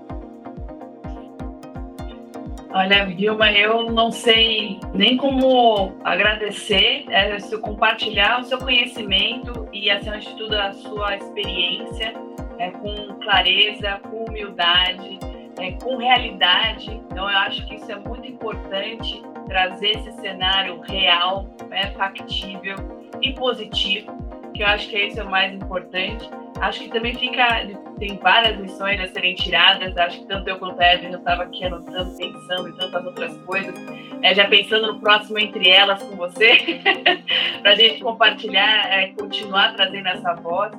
Olha, 2.74 3.06
Vilma, 3.06 3.52
eu 3.52 3.92
não 3.92 4.12
sei 4.12 4.80
nem 4.94 5.18
como 5.18 5.94
agradecer, 6.06 7.06
é, 7.10 7.38
se 7.38 7.58
compartilhar 7.58 8.40
o 8.40 8.44
seu 8.46 8.58
conhecimento 8.58 9.68
e, 9.74 9.90
acima 9.90 10.18
de 10.20 10.34
tudo, 10.38 10.56
a 10.56 10.72
sua 10.72 11.18
experiência 11.18 12.14
é, 12.58 12.72
com 12.72 13.20
clareza, 13.22 14.00
com 14.10 14.24
humildade, 14.24 15.20
é, 15.60 15.74
com 15.74 15.98
realidade. 15.98 16.90
Então, 17.12 17.30
eu 17.30 17.38
acho 17.40 17.66
que 17.68 17.76
isso 17.76 17.92
é 17.92 17.98
muito 17.98 18.26
importante 18.26 19.22
trazer 19.48 19.98
esse 19.98 20.14
cenário 20.22 20.80
real, 20.80 21.54
né, 21.70 21.92
factível 21.98 22.78
e 23.22 23.34
positivo, 23.34 24.14
que 24.54 24.64
eu 24.64 24.68
acho 24.68 24.88
que 24.88 24.96
esse 24.96 25.20
é 25.20 25.24
o 25.24 25.30
mais 25.30 25.54
importante. 25.54 26.30
Acho 26.62 26.82
que 26.82 26.90
também 26.90 27.16
fica, 27.16 27.68
tem 27.98 28.18
várias 28.18 28.60
lições 28.60 29.02
a 29.02 29.08
serem 29.08 29.34
tiradas. 29.34 29.98
Acho 29.98 30.20
que 30.20 30.28
tanto 30.28 30.48
eu 30.48 30.60
quanto 30.60 30.80
a 30.80 30.94
Evelyn, 30.94 31.14
eu 31.14 31.18
estava 31.18 31.44
aqui 31.44 31.66
anotando, 31.66 32.16
pensando 32.16 32.70
em 32.70 32.76
tantas 32.78 33.04
outras 33.04 33.36
coisas, 33.40 33.74
é, 34.22 34.36
já 34.36 34.48
pensando 34.48 34.94
no 34.94 35.00
próximo 35.00 35.40
entre 35.40 35.68
elas 35.68 36.04
com 36.04 36.16
você, 36.16 36.80
para 37.64 37.72
a 37.72 37.76
gente 37.76 38.04
compartilhar, 38.04 38.94
é, 38.94 39.08
continuar 39.08 39.74
trazendo 39.74 40.08
essa 40.08 40.36
voz. 40.36 40.72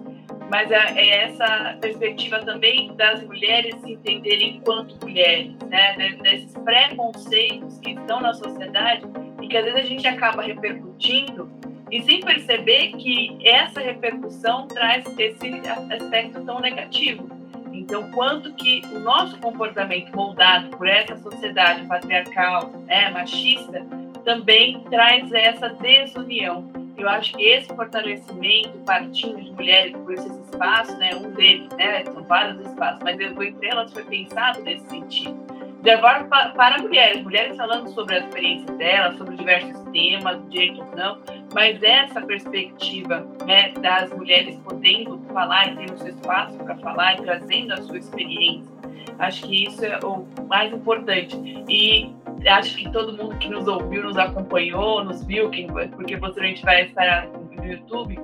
Mas 0.48 0.70
é, 0.70 0.92
é, 0.96 1.24
essa 1.24 1.76
perspectiva 1.80 2.38
também 2.40 2.94
das 2.94 3.24
mulheres 3.24 3.74
se 3.80 3.92
entenderem 3.92 4.58
enquanto 4.58 4.96
mulheres, 5.02 5.56
né? 5.68 6.16
desses 6.22 6.52
preconceitos 6.58 7.78
que 7.80 7.90
estão 7.90 8.20
na 8.20 8.32
sociedade 8.34 9.02
e 9.40 9.48
que 9.48 9.56
às 9.56 9.64
vezes 9.64 9.80
a 9.80 9.84
gente 9.84 10.06
acaba 10.06 10.42
repercutindo 10.42 11.50
e 11.93 12.03
sem 12.03 12.20
perceber 12.20 12.93
que 12.93 13.36
essa 13.45 13.78
repercussão 13.78 14.66
traz 14.66 15.05
esse 15.18 15.62
aspecto 15.90 16.43
tão 16.43 16.59
negativo. 16.59 17.28
Então, 17.70 18.11
quanto 18.12 18.55
que 18.55 18.82
o 18.95 19.01
nosso 19.01 19.38
comportamento 19.38 20.11
moldado 20.16 20.74
por 20.76 20.88
essa 20.88 21.16
sociedade 21.18 21.86
patriarcal, 21.86 22.70
né, 22.86 23.11
machista, 23.11 23.86
também 24.24 24.80
traz 24.84 25.30
essa 25.32 25.68
desunião. 25.68 26.70
Eu 26.97 27.09
acho 27.09 27.34
que 27.34 27.43
esse 27.43 27.68
fortalecimento, 27.68 28.78
partindo 28.86 29.43
de 29.43 29.51
mulheres 29.51 29.93
por 29.93 30.14
esse 30.14 30.28
espaço, 30.28 30.97
né, 30.97 31.14
um 31.14 31.30
deles, 31.32 31.68
né, 31.76 32.05
são 32.05 32.22
vários 32.24 32.64
espaços, 32.64 33.01
mas 33.03 33.20
entre 33.20 33.53
elas 33.62 33.93
foi 33.93 34.05
pensado 34.05 34.62
nesse 34.62 34.88
sentido 34.88 35.53
levar 35.82 36.28
para 36.28 36.78
mulheres, 36.78 37.22
mulheres 37.22 37.57
falando 37.57 37.88
sobre 37.93 38.14
a 38.14 38.18
experiência 38.20 38.72
delas, 38.74 39.18
sobre 39.18 39.36
diversos 39.36 39.82
temas, 39.90 40.49
direito 40.49 40.80
ou 40.80 40.97
não, 40.97 41.18
mas 41.55 41.82
essa 41.82 42.20
perspectiva 42.22 43.26
né, 43.46 43.72
das 43.72 44.11
mulheres 44.11 44.57
podendo 44.64 45.18
falar 45.32 45.72
e 45.72 45.76
tendo 45.76 45.98
seu 45.98 46.09
espaço 46.09 46.57
para 46.59 46.76
falar 46.76 47.18
e 47.18 47.22
trazendo 47.22 47.72
a 47.74 47.82
sua 47.82 47.98
experiência, 47.98 48.70
acho 49.18 49.42
que 49.42 49.64
isso 49.64 49.84
é 49.84 49.98
o 50.03 50.26
mais 50.48 50.72
importante. 50.72 51.36
E 51.68 52.14
acho 52.48 52.76
que 52.76 52.90
todo 52.90 53.16
mundo 53.16 53.36
que 53.38 53.48
nos 53.48 53.66
ouviu, 53.68 54.03
nos 54.03 54.16
acompanhou, 54.16 55.05
nos 55.05 55.24
viu, 55.24 55.50
porque 55.94 56.16
posteriormente 56.16 56.64
vai 56.64 56.86
estar 56.86 57.26
no 57.28 57.64
YouTube, 57.64 58.18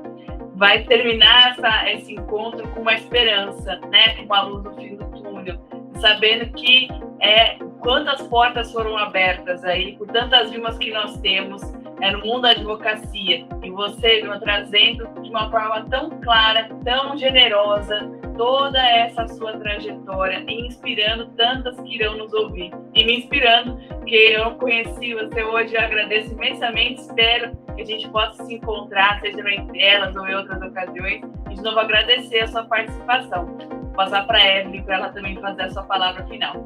vai 0.55 0.83
terminar 0.85 1.53
essa, 1.53 1.91
esse 1.91 2.15
encontro 2.15 2.67
com 2.69 2.81
uma 2.81 2.95
esperança, 2.95 3.77
né, 3.91 4.15
com 4.17 4.25
uma 4.25 4.43
luz 4.43 4.65
no 4.65 4.75
fim 4.75 4.97
do 4.97 5.05
túnel, 5.23 5.59
sabendo 6.01 6.53
que 6.55 6.89
é, 7.21 7.59
quantas 7.81 8.23
portas 8.23 8.73
foram 8.73 8.97
abertas 8.97 9.65
aí, 9.65 9.97
por 9.97 10.09
tantas 10.09 10.51
vimas 10.51 10.77
que 10.79 10.91
nós 10.91 11.17
temos 11.19 11.63
é, 12.01 12.11
no 12.13 12.21
mundo 12.21 12.43
da 12.43 12.51
advocacia, 12.51 13.47
e 13.63 13.71
você 13.71 14.23
viu 14.23 14.39
trazendo 14.41 15.09
de 15.23 15.31
uma 15.31 15.51
forma 15.51 15.87
tão 15.89 16.11
clara, 16.21 16.69
tão 16.85 17.17
generosa, 17.17 18.11
toda 18.37 18.79
essa 18.79 19.27
sua 19.29 19.59
trajetória 19.59 20.45
e 20.47 20.67
inspirando 20.67 21.27
tantas 21.37 21.79
que 21.81 21.97
irão 21.97 22.17
nos 22.17 22.33
ouvir. 22.33 22.71
E 22.95 23.05
me 23.05 23.19
inspirando, 23.19 23.77
que 24.07 24.15
eu 24.15 24.53
conheci 24.53 25.13
você 25.13 25.43
hoje, 25.43 25.75
eu 25.75 25.81
agradeço 25.81 26.33
imensamente, 26.33 27.01
espero 27.01 27.57
que 27.75 27.83
a 27.83 27.85
gente 27.85 28.09
possa 28.09 28.45
se 28.45 28.55
encontrar, 28.55 29.21
seja 29.21 29.41
entre 29.51 29.83
elas 29.83 30.15
ou 30.17 30.27
em 30.27 30.35
outras 30.35 30.63
ocasiões, 30.63 31.23
e 31.51 31.55
de 31.55 31.63
novo 31.63 31.79
agradecer 31.79 32.41
a 32.41 32.47
sua 32.47 32.65
participação. 32.65 33.47
Vou 33.47 33.93
passar 33.95 34.27
para 34.27 34.39
a 34.39 34.59
Evelyn 34.59 34.85
para 34.85 34.95
ela 34.95 35.09
também 35.11 35.37
fazer 35.41 35.63
a 35.63 35.71
sua 35.71 35.83
palavra 35.83 36.25
final. 36.27 36.63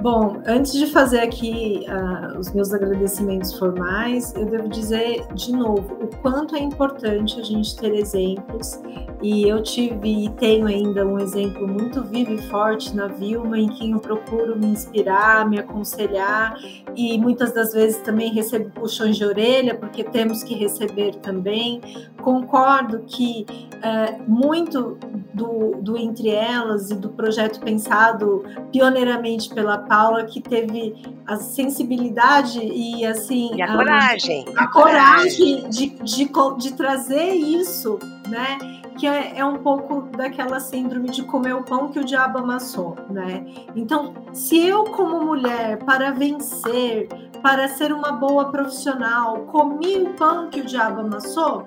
Bom, 0.00 0.40
antes 0.46 0.74
de 0.74 0.86
fazer 0.86 1.18
aqui 1.18 1.84
uh, 1.88 2.38
os 2.38 2.52
meus 2.52 2.72
agradecimentos 2.72 3.58
formais, 3.58 4.32
eu 4.36 4.46
devo 4.46 4.68
dizer 4.68 5.26
de 5.34 5.50
novo 5.50 5.92
o 6.00 6.06
quanto 6.22 6.54
é 6.54 6.60
importante 6.60 7.40
a 7.40 7.42
gente 7.42 7.76
ter 7.76 7.92
exemplos 7.94 8.80
E 9.20 9.48
eu 9.48 9.60
tive 9.60 10.26
e 10.26 10.28
tenho 10.30 10.66
ainda 10.66 11.04
um 11.04 11.18
exemplo 11.18 11.66
muito 11.66 12.04
vivo 12.04 12.32
e 12.32 12.42
forte 12.42 12.94
na 12.94 13.08
Vilma, 13.08 13.58
em 13.58 13.68
quem 13.68 13.90
eu 13.90 13.98
procuro 13.98 14.56
me 14.56 14.66
inspirar, 14.66 15.48
me 15.48 15.58
aconselhar, 15.58 16.56
e 16.94 17.18
muitas 17.18 17.52
das 17.52 17.72
vezes 17.72 18.00
também 18.02 18.32
recebo 18.32 18.70
puxões 18.70 19.16
de 19.16 19.24
orelha, 19.24 19.74
porque 19.74 20.04
temos 20.04 20.44
que 20.44 20.54
receber 20.54 21.16
também. 21.16 21.80
Concordo 22.22 23.00
que 23.00 23.44
é, 23.82 24.18
muito 24.28 24.96
do, 25.34 25.76
do 25.82 25.96
Entre 25.96 26.30
Elas 26.30 26.90
e 26.90 26.94
do 26.94 27.08
projeto 27.10 27.60
pensado 27.60 28.44
pioneiramente 28.70 29.52
pela 29.52 29.78
Paula, 29.88 30.24
que 30.24 30.40
teve 30.40 30.94
a 31.26 31.36
sensibilidade 31.36 32.60
e 32.60 33.04
assim. 33.06 33.54
E 33.54 33.62
a, 33.62 33.72
a 33.72 33.76
coragem. 33.76 34.44
A, 34.56 34.64
a 34.64 34.68
coragem, 34.68 35.62
coragem 35.62 35.70
de, 35.70 35.88
de, 36.02 36.30
de 36.58 36.72
trazer 36.74 37.32
isso, 37.32 37.98
né? 38.28 38.58
que 38.98 39.06
é, 39.06 39.38
é, 39.38 39.44
um 39.44 39.58
pouco 39.58 40.02
daquela 40.16 40.58
síndrome 40.58 41.08
de 41.08 41.22
comer 41.22 41.54
o 41.54 41.62
pão 41.62 41.88
que 41.88 42.00
o 42.00 42.04
diabo 42.04 42.38
amassou, 42.38 42.96
né? 43.08 43.46
Então, 43.76 44.12
se 44.32 44.66
eu 44.66 44.84
como 44.84 45.24
mulher, 45.24 45.78
para 45.84 46.10
vencer, 46.10 47.08
para 47.40 47.68
ser 47.68 47.92
uma 47.92 48.10
boa 48.10 48.50
profissional, 48.50 49.44
comi 49.46 50.02
o 50.02 50.14
pão 50.14 50.50
que 50.50 50.60
o 50.60 50.64
diabo 50.64 51.02
amassou, 51.02 51.64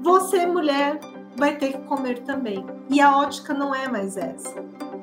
você, 0.00 0.46
mulher, 0.46 0.98
vai 1.36 1.56
ter 1.56 1.72
que 1.72 1.78
comer 1.82 2.20
também. 2.20 2.64
E 2.88 3.00
a 3.00 3.16
ótica 3.18 3.52
não 3.52 3.74
é 3.74 3.86
mais 3.86 4.16
essa. 4.16 4.54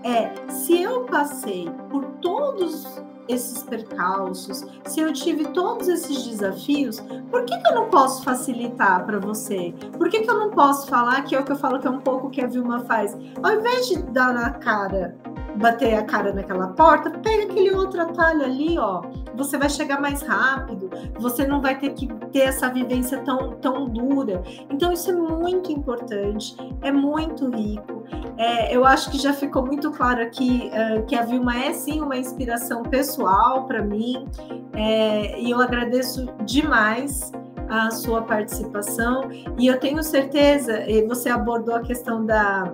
É, 0.04 0.32
se 0.50 0.82
eu 0.82 1.06
passei 1.06 1.70
por 1.90 2.04
todos 2.22 3.02
esses 3.28 3.64
percalços, 3.64 4.66
se 4.86 5.00
eu 5.00 5.14
tive 5.14 5.46
todos 5.50 5.88
esses 5.88 6.26
desafios, 6.26 7.00
por 7.30 7.46
que, 7.46 7.58
que 7.58 7.68
eu 7.68 7.76
não 7.76 7.90
posso 7.90 8.24
facilitar 8.24 9.06
para 9.06 9.20
você? 9.20 9.74
Por 9.98 10.10
que, 10.10 10.22
que 10.22 10.30
eu 10.30 10.38
não 10.38 10.50
posso 10.50 10.88
falar, 10.88 11.22
que 11.24 11.36
é 11.36 11.40
o 11.40 11.46
que 11.46 11.52
eu 11.52 11.56
falo 11.56 11.80
que 11.80 11.88
é 11.88 11.92
um 11.92 12.02
pouco 12.02 12.30
que 12.30 12.42
a 12.42 12.48
Vilma 12.48 12.80
faz? 12.82 13.16
Ao 13.42 13.54
invés 13.54 13.88
de 13.88 14.02
dar 14.04 14.34
na 14.34 14.50
cara, 14.50 15.16
bater 15.56 15.96
a 15.96 16.04
cara 16.04 16.34
naquela 16.34 16.70
porta, 16.70 17.10
pega 17.12 17.44
aquele 17.44 17.72
outro 17.72 18.02
atalho 18.02 18.44
ali, 18.44 18.78
ó. 18.78 19.02
Você 19.36 19.58
vai 19.58 19.70
chegar 19.70 20.02
mais 20.02 20.22
rápido, 20.22 20.90
você 21.20 21.46
não 21.46 21.62
vai 21.62 21.78
ter 21.78 21.94
que 21.94 22.08
ter 22.32 22.42
essa 22.42 22.70
vivência 22.70 23.20
tão, 23.20 23.52
tão 23.58 23.88
dura. 23.88 24.42
Então, 24.70 24.92
isso 24.92 25.10
é 25.12 25.14
muito 25.14 25.72
importante, 25.72 26.56
é 26.82 26.92
muito 26.92 27.50
rico. 27.50 28.01
É, 28.42 28.76
eu 28.76 28.84
acho 28.84 29.12
que 29.12 29.20
já 29.20 29.34
ficou 29.34 29.64
muito 29.64 29.92
claro 29.92 30.20
aqui 30.20 30.72
uh, 30.74 31.06
que 31.06 31.16
a 31.16 31.22
Vilma 31.22 31.56
é 31.56 31.74
sim 31.74 32.02
uma 32.02 32.18
inspiração 32.18 32.82
pessoal 32.82 33.68
para 33.68 33.84
mim, 33.84 34.28
é, 34.74 35.40
e 35.40 35.52
eu 35.52 35.62
agradeço 35.62 36.26
demais 36.44 37.32
a 37.70 37.92
sua 37.92 38.24
participação. 38.24 39.30
E 39.60 39.68
eu 39.68 39.80
tenho 39.80 40.02
certeza, 40.02 40.90
e 40.90 41.06
você 41.06 41.30
abordou 41.30 41.76
a 41.76 41.82
questão 41.82 42.26
da 42.26 42.74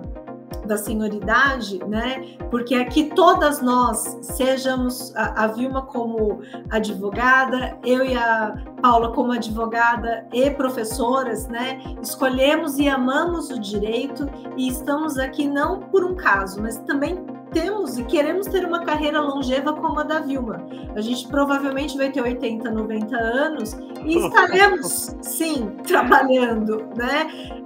da 0.68 0.76
senioridade, 0.76 1.80
né? 1.86 2.36
Porque 2.50 2.74
aqui 2.74 3.10
todas 3.14 3.60
nós, 3.60 4.18
sejamos 4.22 5.14
a, 5.16 5.44
a 5.44 5.46
Vilma 5.48 5.82
como 5.82 6.40
advogada, 6.70 7.76
eu 7.84 8.04
e 8.04 8.16
a 8.16 8.54
Paula 8.80 9.12
como 9.12 9.32
advogada 9.32 10.26
e 10.32 10.50
professoras, 10.50 11.48
né? 11.48 11.80
Escolhemos 12.00 12.78
e 12.78 12.88
amamos 12.88 13.50
o 13.50 13.58
direito 13.58 14.28
e 14.56 14.68
estamos 14.68 15.18
aqui 15.18 15.48
não 15.48 15.80
por 15.80 16.04
um 16.04 16.14
caso, 16.14 16.62
mas 16.62 16.78
também 16.78 17.26
temos 17.52 17.98
e 17.98 18.04
queremos 18.04 18.46
ter 18.46 18.64
uma 18.64 18.84
carreira 18.84 19.20
longeva 19.20 19.72
como 19.72 20.00
a 20.00 20.02
da 20.02 20.20
Vilma. 20.20 20.64
A 20.94 21.00
gente 21.00 21.26
provavelmente 21.28 21.96
vai 21.96 22.10
ter 22.10 22.20
80, 22.20 22.70
90 22.70 23.16
anos 23.16 23.76
e 24.04 24.18
estaremos, 24.18 25.16
sim, 25.22 25.70
trabalhando, 25.86 26.86
né? 26.96 27.58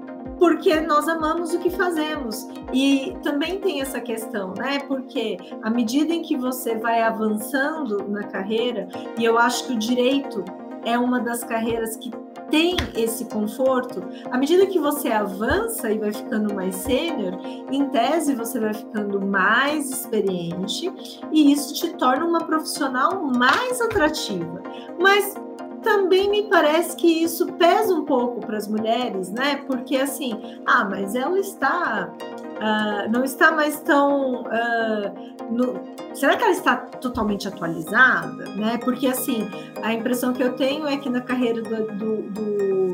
Porque 0.43 0.81
nós 0.81 1.07
amamos 1.07 1.55
o 1.55 1.61
que 1.61 1.71
fazemos. 1.71 2.49
E 2.73 3.17
também 3.23 3.61
tem 3.61 3.81
essa 3.81 4.01
questão, 4.01 4.53
né? 4.59 4.81
Porque 4.89 5.37
à 5.63 5.71
medida 5.71 6.13
em 6.13 6.21
que 6.21 6.37
você 6.37 6.77
vai 6.77 7.01
avançando 7.01 8.09
na 8.09 8.25
carreira, 8.25 8.89
e 9.17 9.25
eu 9.25 9.39
acho 9.39 9.69
que 9.69 9.75
o 9.75 9.79
direito 9.79 10.45
é 10.85 10.99
uma 10.99 11.21
das 11.21 11.45
carreiras 11.45 11.95
que 11.95 12.11
tem 12.51 12.75
esse 12.97 13.27
conforto, 13.27 14.03
à 14.33 14.37
medida 14.37 14.67
que 14.67 14.81
você 14.81 15.13
avança 15.13 15.93
e 15.93 15.99
vai 15.99 16.13
ficando 16.13 16.53
mais 16.53 16.75
sênior, 16.75 17.39
em 17.71 17.89
tese 17.91 18.35
você 18.35 18.59
vai 18.59 18.75
ficando 18.75 19.25
mais 19.25 19.91
experiente 19.91 20.93
e 21.31 21.53
isso 21.53 21.73
te 21.73 21.95
torna 21.95 22.27
uma 22.27 22.41
profissional 22.41 23.23
mais 23.23 23.81
atrativa. 23.81 24.61
Mas 24.99 25.37
também 25.83 26.31
me 26.31 26.45
parece 26.45 26.97
que 26.97 27.23
isso 27.23 27.47
pesa 27.55 27.93
um 27.95 28.05
pouco 28.05 28.41
para 28.41 28.57
as 28.57 28.67
mulheres, 28.67 29.31
né? 29.31 29.57
Porque 29.67 29.97
assim, 29.97 30.61
ah, 30.65 30.85
mas 30.85 31.15
ela 31.15 31.39
está. 31.39 32.11
Uh, 32.13 33.11
não 33.11 33.25
está 33.25 33.51
mais 33.51 33.81
tão. 33.81 34.43
Uh, 34.43 35.53
no... 35.53 35.81
será 36.15 36.37
que 36.37 36.45
ela 36.45 36.53
está 36.53 36.77
totalmente 36.77 37.49
atualizada? 37.49 38.45
Né? 38.57 38.79
Porque 38.79 39.07
assim, 39.07 39.49
a 39.83 39.93
impressão 39.93 40.33
que 40.33 40.43
eu 40.43 40.55
tenho 40.55 40.87
é 40.87 40.97
que 40.97 41.11
na 41.11 41.21
carreira 41.21 41.61
do, 41.61 41.87
do, 41.93 42.23
do, 42.23 42.93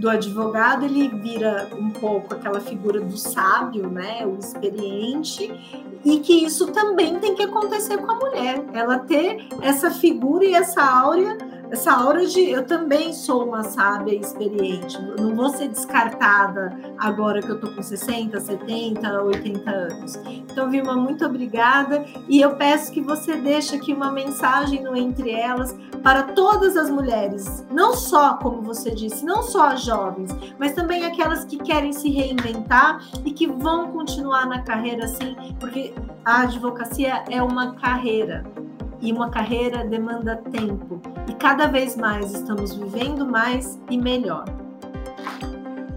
do 0.00 0.10
advogado 0.10 0.84
ele 0.84 1.08
vira 1.08 1.68
um 1.78 1.90
pouco 1.90 2.34
aquela 2.34 2.60
figura 2.60 3.00
do 3.00 3.16
sábio, 3.16 3.88
né? 3.88 4.26
O 4.26 4.38
experiente, 4.38 5.52
e 6.04 6.18
que 6.18 6.44
isso 6.44 6.66
também 6.72 7.18
tem 7.18 7.34
que 7.34 7.42
acontecer 7.42 7.96
com 7.98 8.10
a 8.10 8.14
mulher. 8.16 8.64
Ela 8.74 8.98
ter 8.98 9.46
essa 9.62 9.90
figura 9.90 10.44
e 10.44 10.54
essa 10.54 10.82
áurea 10.82 11.38
essa 11.74 11.92
aura 11.92 12.24
de 12.24 12.40
eu 12.40 12.64
também 12.64 13.12
sou 13.12 13.48
uma 13.48 13.64
sábia 13.64 14.14
experiente, 14.14 14.96
não 15.18 15.34
vou 15.34 15.48
ser 15.48 15.66
descartada 15.66 16.72
agora 16.98 17.42
que 17.42 17.50
eu 17.50 17.58
tô 17.58 17.68
com 17.68 17.82
60, 17.82 18.40
70, 18.40 19.22
80 19.22 19.70
anos. 19.70 20.14
Então, 20.24 20.70
Vilma, 20.70 20.94
muito 20.94 21.26
obrigada. 21.26 22.04
E 22.28 22.40
eu 22.40 22.54
peço 22.54 22.92
que 22.92 23.00
você 23.00 23.34
deixe 23.34 23.74
aqui 23.74 23.92
uma 23.92 24.12
mensagem 24.12 24.84
no 24.84 24.96
Entre 24.96 25.32
Elas 25.32 25.76
para 26.00 26.22
todas 26.22 26.76
as 26.76 26.88
mulheres, 26.88 27.66
não 27.72 27.94
só, 27.94 28.34
como 28.34 28.62
você 28.62 28.92
disse, 28.92 29.24
não 29.24 29.42
só 29.42 29.70
as 29.70 29.82
jovens, 29.82 30.30
mas 30.58 30.74
também 30.74 31.04
aquelas 31.04 31.44
que 31.44 31.56
querem 31.56 31.92
se 31.92 32.08
reinventar 32.08 33.02
e 33.24 33.32
que 33.32 33.48
vão 33.48 33.90
continuar 33.90 34.46
na 34.46 34.62
carreira 34.62 35.06
assim, 35.06 35.34
porque 35.58 35.92
a 36.24 36.42
advocacia 36.42 37.24
é 37.28 37.42
uma 37.42 37.74
carreira 37.74 38.44
e 39.04 39.12
uma 39.12 39.30
carreira 39.30 39.84
demanda 39.84 40.36
tempo. 40.50 41.00
E 41.28 41.34
cada 41.34 41.66
vez 41.66 41.94
mais 41.94 42.32
estamos 42.32 42.74
vivendo 42.74 43.26
mais 43.26 43.78
e 43.90 43.98
melhor. 43.98 44.46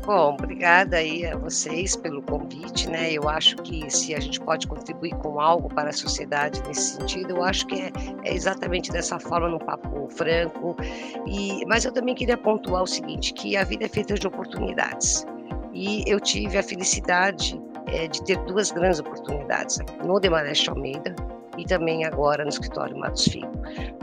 Bom, 0.05 0.35
obrigada 0.35 0.97
aí 0.97 1.25
a 1.25 1.35
vocês 1.37 1.95
pelo 1.95 2.21
convite, 2.21 2.89
né? 2.89 3.11
Eu 3.11 3.27
acho 3.27 3.57
que 3.57 3.89
se 3.89 4.15
a 4.15 4.19
gente 4.19 4.39
pode 4.39 4.65
contribuir 4.65 5.13
com 5.15 5.39
algo 5.39 5.67
para 5.67 5.89
a 5.89 5.93
sociedade 5.93 6.61
nesse 6.65 6.95
sentido, 6.95 7.31
eu 7.31 7.43
acho 7.43 7.67
que 7.67 7.75
é, 7.75 7.91
é 8.23 8.33
exatamente 8.33 8.89
dessa 8.89 9.19
forma, 9.19 9.49
no 9.49 9.59
papo 9.59 10.07
franco. 10.09 10.77
E, 11.25 11.65
mas 11.65 11.83
eu 11.83 11.91
também 11.91 12.15
queria 12.15 12.37
pontuar 12.37 12.83
o 12.83 12.87
seguinte, 12.87 13.33
que 13.33 13.57
a 13.57 13.65
vida 13.65 13.83
é 13.83 13.89
feita 13.89 14.13
de 14.15 14.25
oportunidades. 14.25 15.25
E 15.73 16.03
eu 16.07 16.21
tive 16.21 16.57
a 16.57 16.63
felicidade 16.63 17.61
é, 17.87 18.07
de 18.07 18.23
ter 18.23 18.37
duas 18.45 18.71
grandes 18.71 18.99
oportunidades 18.99 19.77
no 20.05 20.19
Demareste 20.21 20.69
Almeida, 20.69 21.13
e 21.57 21.65
também 21.65 22.05
agora 22.05 22.43
no 22.43 22.49
escritório 22.49 22.97
Matos 22.97 23.25
Filho. 23.25 23.51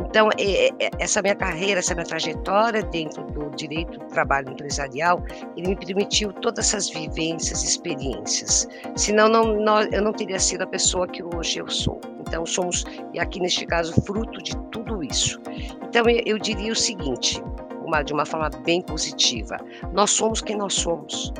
Então, 0.00 0.28
é, 0.38 0.68
é, 0.68 0.90
essa 0.98 1.22
minha 1.22 1.34
carreira, 1.34 1.80
essa 1.80 1.94
minha 1.94 2.06
trajetória 2.06 2.82
dentro 2.82 3.24
do 3.32 3.50
direito 3.50 3.98
do 3.98 4.06
trabalho 4.06 4.50
empresarial, 4.50 5.22
ele 5.56 5.68
me 5.68 5.76
permitiu 5.76 6.32
todas 6.32 6.68
essas 6.68 6.88
vivências, 6.88 7.62
experiências. 7.62 8.68
Senão, 8.96 9.28
não, 9.28 9.54
não, 9.60 9.82
eu 9.82 10.02
não 10.02 10.12
teria 10.12 10.38
sido 10.38 10.62
a 10.62 10.66
pessoa 10.66 11.06
que 11.06 11.22
hoje 11.22 11.58
eu 11.58 11.68
sou. 11.68 12.00
Então, 12.20 12.44
somos, 12.46 12.84
e 13.12 13.20
aqui 13.20 13.40
neste 13.40 13.66
caso, 13.66 13.92
fruto 14.02 14.42
de 14.42 14.56
tudo 14.68 15.02
isso. 15.02 15.40
Então, 15.88 16.08
eu, 16.08 16.22
eu 16.26 16.38
diria 16.38 16.72
o 16.72 16.76
seguinte, 16.76 17.42
uma, 17.84 18.02
de 18.02 18.12
uma 18.12 18.24
forma 18.24 18.50
bem 18.64 18.80
positiva: 18.82 19.56
nós 19.92 20.10
somos 20.10 20.40
quem 20.40 20.56
nós 20.56 20.74
somos. 20.74 21.32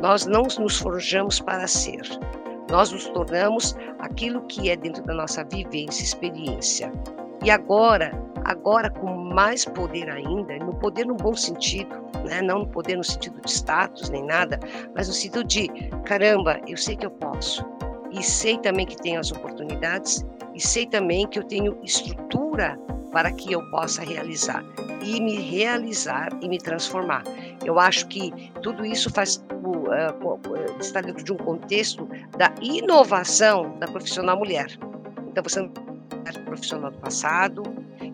Nós 0.00 0.26
não 0.26 0.42
nos 0.42 0.78
forjamos 0.78 1.40
para 1.40 1.66
ser, 1.66 2.02
nós 2.70 2.92
nos 2.92 3.06
tornamos 3.08 3.76
aquilo 3.98 4.42
que 4.46 4.70
é 4.70 4.76
dentro 4.76 5.02
da 5.04 5.14
nossa 5.14 5.44
vivência, 5.44 6.02
experiência. 6.02 6.92
E 7.44 7.50
agora, 7.50 8.12
agora 8.44 8.90
com 8.90 9.14
mais 9.14 9.64
poder 9.64 10.10
ainda, 10.10 10.56
no 10.58 10.74
poder 10.74 11.06
no 11.06 11.14
bom 11.14 11.34
sentido, 11.34 11.94
né? 12.24 12.42
não 12.42 12.60
no 12.60 12.68
poder 12.68 12.96
no 12.96 13.04
sentido 13.04 13.40
de 13.40 13.50
status 13.50 14.10
nem 14.10 14.24
nada, 14.24 14.58
mas 14.94 15.08
no 15.08 15.14
sentido 15.14 15.44
de, 15.44 15.68
caramba, 16.04 16.60
eu 16.66 16.76
sei 16.76 16.96
que 16.96 17.06
eu 17.06 17.10
posso. 17.10 17.64
E 18.10 18.22
sei 18.22 18.58
também 18.58 18.86
que 18.86 18.96
tenho 18.96 19.20
as 19.20 19.30
oportunidades 19.30 20.24
e 20.54 20.60
sei 20.60 20.86
também 20.86 21.26
que 21.26 21.38
eu 21.38 21.44
tenho 21.44 21.78
estrutura 21.82 22.78
para 23.12 23.32
que 23.32 23.52
eu 23.52 23.62
possa 23.70 24.02
realizar 24.02 24.64
e 25.02 25.20
me 25.20 25.40
realizar 25.40 26.30
e 26.42 26.48
me 26.48 26.58
transformar. 26.58 27.22
Eu 27.64 27.78
acho 27.78 28.06
que 28.08 28.32
tudo 28.62 28.84
isso 28.84 29.10
faz 29.10 29.44
uh, 29.52 30.80
está 30.80 31.00
dentro 31.00 31.24
de 31.24 31.32
um 31.32 31.36
contexto 31.36 32.08
da 32.36 32.52
inovação 32.60 33.78
da 33.78 33.86
profissional 33.86 34.36
mulher. 34.36 34.78
Então 35.30 35.42
você 35.42 35.60
não 35.60 35.70
é 36.24 36.32
profissional 36.40 36.90
do 36.90 36.98
passado 36.98 37.62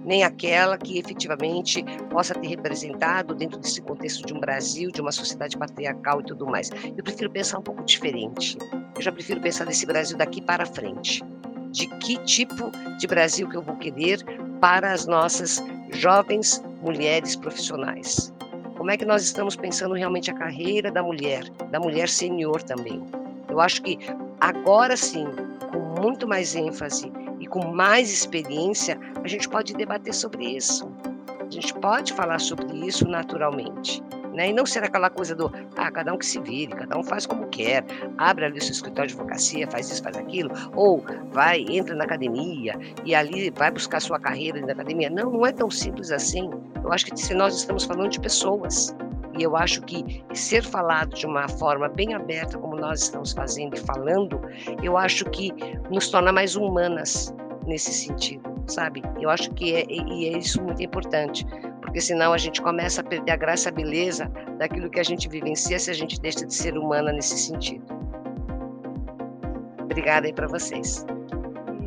nem 0.05 0.23
aquela 0.23 0.77
que 0.77 0.99
efetivamente 0.99 1.83
possa 2.11 2.35
ter 2.35 2.49
representado 2.49 3.35
dentro 3.35 3.59
desse 3.59 3.81
contexto 3.81 4.25
de 4.27 4.35
um 4.35 4.41
Brasil, 4.41 4.91
de 4.91 5.01
uma 5.01 5.13
sociedade 5.13 5.57
patriarcal 5.57 6.21
e 6.21 6.25
tudo 6.25 6.47
mais. 6.47 6.71
Eu 6.97 7.03
prefiro 7.03 7.31
pensar 7.31 7.59
um 7.59 7.63
pouco 7.63 7.83
diferente. 7.85 8.59
Eu 8.95 9.03
já 9.03 9.11
prefiro 9.11 9.41
pensar 9.41 9.65
nesse 9.65 9.87
Brasil 9.87 10.17
daqui 10.17 10.41
para 10.41 10.67
frente. 10.67 11.23
De 11.71 11.89
que 11.99 12.19
tipo 12.19 12.71
de 12.99 13.07
Brasil 13.07 13.49
que 13.49 13.57
eu 13.57 13.63
vou 13.63 13.77
querer 13.77 14.19
para 14.65 14.93
as 14.93 15.05
nossas 15.05 15.63
jovens 15.93 16.65
mulheres 16.81 17.37
profissionais? 17.37 18.33
Como 18.79 18.91
é 18.91 18.97
que 18.97 19.05
nós 19.05 19.23
estamos 19.23 19.55
pensando 19.55 19.93
realmente 19.93 20.31
a 20.31 20.35
carreira 20.35 20.91
da 20.91 21.03
mulher, 21.03 21.47
da 21.71 21.79
mulher 21.79 22.09
senior 22.09 22.63
também? 22.63 23.05
Eu 23.51 23.61
acho 23.61 23.83
que 23.83 23.99
agora 24.41 24.97
sim, 24.97 25.27
com 25.71 26.01
muito 26.01 26.27
mais 26.27 26.55
ênfase 26.55 27.13
e 27.39 27.47
com 27.47 27.75
mais 27.75 28.11
experiência, 28.11 28.99
a 29.23 29.29
gente 29.29 29.47
pode 29.51 29.75
debater 29.75 30.15
sobre 30.15 30.57
isso. 30.57 30.91
A 31.47 31.51
gente 31.51 31.75
pode 31.75 32.15
falar 32.15 32.39
sobre 32.39 32.75
isso 32.87 33.07
naturalmente. 33.07 34.03
Né? 34.35 34.51
E 34.51 34.53
não 34.53 34.67
ser 34.67 34.83
aquela 34.83 35.09
coisa 35.09 35.35
do, 35.35 35.51
ah, 35.77 35.91
cada 35.93 36.13
um 36.13 36.19
que 36.19 36.27
se 36.27 36.41
vire, 36.41 36.73
cada 36.75 36.99
um 36.99 37.05
faz 37.05 37.25
como 37.25 37.47
quer, 37.47 37.85
abre 38.19 38.45
ali 38.45 38.59
o 38.59 38.63
seu 38.63 38.73
escritório 38.73 39.09
de 39.09 39.15
advocacia, 39.15 39.71
faz 39.71 39.91
isso, 39.91 40.03
faz 40.03 40.17
aquilo, 40.17 40.51
ou 40.75 41.05
vai, 41.31 41.65
entra 41.69 41.95
na 41.95 42.05
academia 42.05 42.75
e 43.05 43.15
ali 43.15 43.51
vai 43.51 43.71
buscar 43.71 44.01
sua 44.01 44.19
carreira 44.19 44.61
na 44.61 44.73
academia. 44.73 45.09
Não, 45.09 45.31
não 45.31 45.47
é 45.47 45.53
tão 45.53 45.71
simples 45.71 46.11
assim. 46.11 46.51
Eu 46.83 46.93
acho 46.93 47.07
que 47.07 47.17
se 47.17 47.33
nós 47.33 47.57
estamos 47.57 47.85
falando 47.85 48.11
de 48.11 48.21
pessoas, 48.21 48.95
e 49.39 49.43
eu 49.43 49.57
acho 49.57 49.83
que 49.83 50.25
ser 50.33 50.63
falado 50.63 51.15
de 51.15 51.27
uma 51.27 51.49
forma 51.49 51.89
bem 51.89 52.15
aberta, 52.15 52.59
como 52.59 52.77
nós 52.77 53.03
estamos 53.03 53.33
fazendo 53.33 53.77
e 53.77 53.81
falando, 53.81 54.41
eu 54.83 54.97
acho 54.97 55.25
que 55.27 55.53
nos 55.91 56.09
torna 56.09 56.33
mais 56.33 56.57
humanas 56.57 57.35
nesse 57.67 57.93
sentido, 57.93 58.43
sabe? 58.67 59.03
Eu 59.21 59.31
acho 59.31 59.51
que 59.53 59.75
é, 59.75 59.87
e 59.89 60.29
é 60.29 60.39
isso 60.39 60.63
muito 60.63 60.83
importante, 60.83 61.47
porque 61.95 62.07
senão 62.07 62.33
a 62.33 62.39
gente 62.39 62.61
começa 62.61 63.03
a 63.03 63.05
perder 63.05 63.31
a 63.31 63.37
graça, 63.37 63.69
a 63.69 63.73
beleza 63.73 64.29
daquilo 64.59 64.91
que 64.91 64.99
a 64.99 65.03
gente 65.05 65.29
vivencia 65.29 65.79
se 65.79 65.93
a 65.93 65.95
gente 65.95 66.21
deixa 66.21 66.45
de 66.45 66.53
ser 66.53 66.77
humana 66.77 67.13
nesse 67.13 67.39
sentido. 67.39 67.85
Obrigada 69.81 70.27
aí 70.27 70.33
para 70.33 70.49
vocês. 70.49 71.07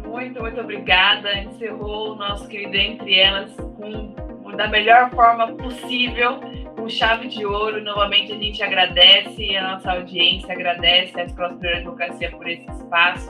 Muito, 0.05 0.39
muito 0.39 0.61
obrigada. 0.61 1.37
Encerrou 1.39 2.13
o 2.13 2.15
nosso 2.15 2.47
querido 2.47 2.77
Entre 2.77 3.19
Elas 3.19 3.53
com, 3.53 4.55
da 4.55 4.69
melhor 4.69 5.09
forma 5.09 5.47
possível 5.55 6.39
com 6.77 6.87
chave 6.87 7.27
de 7.27 7.45
ouro. 7.45 7.83
Novamente, 7.83 8.31
a 8.31 8.37
gente 8.37 8.63
agradece 8.63 9.57
a 9.57 9.73
nossa 9.73 9.91
audiência, 9.91 10.53
agradece 10.53 11.19
a 11.19 11.25
Escola 11.25 11.49
Superior 11.49 11.81
de 11.81 11.81
Advocacia 11.81 12.31
por 12.31 12.47
esse 12.47 12.71
espaço. 12.71 13.29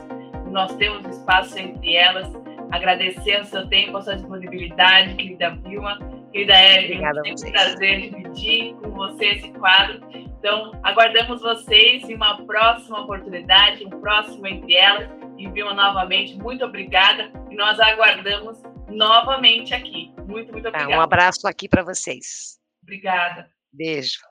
Nós 0.52 0.72
temos 0.76 1.04
espaço 1.08 1.58
entre 1.58 1.96
elas. 1.96 2.32
Agradecer 2.70 3.40
o 3.40 3.44
seu 3.46 3.66
tempo, 3.66 3.96
a 3.96 4.02
sua 4.02 4.14
disponibilidade, 4.14 5.16
querida 5.16 5.58
Vilma. 5.66 5.98
Querida 6.32 6.54
Evelyn, 6.54 7.22
tem 7.22 7.32
um 7.32 7.52
prazer 7.52 8.00
dividir 8.10 8.74
com 8.74 8.90
você 8.90 9.24
esse 9.26 9.50
quadro. 9.52 10.00
Então, 10.12 10.78
aguardamos 10.82 11.40
vocês 11.40 12.08
em 12.08 12.14
uma 12.14 12.44
próxima 12.44 13.00
oportunidade, 13.00 13.84
um 13.84 14.00
próximo 14.00 14.46
Entre 14.46 14.74
Elas. 14.74 15.08
E 15.36 15.48
Vilma, 15.48 15.72
novamente, 15.72 16.36
muito 16.36 16.64
obrigada. 16.64 17.32
E 17.50 17.54
nós 17.54 17.78
aguardamos 17.80 18.60
novamente 18.88 19.72
aqui. 19.72 20.12
Muito, 20.26 20.52
muito 20.52 20.68
obrigada. 20.68 20.90
um 20.90 21.00
abraço 21.00 21.46
aqui 21.46 21.68
para 21.68 21.82
vocês. 21.82 22.58
Obrigada. 22.82 23.48
Beijo. 23.72 24.27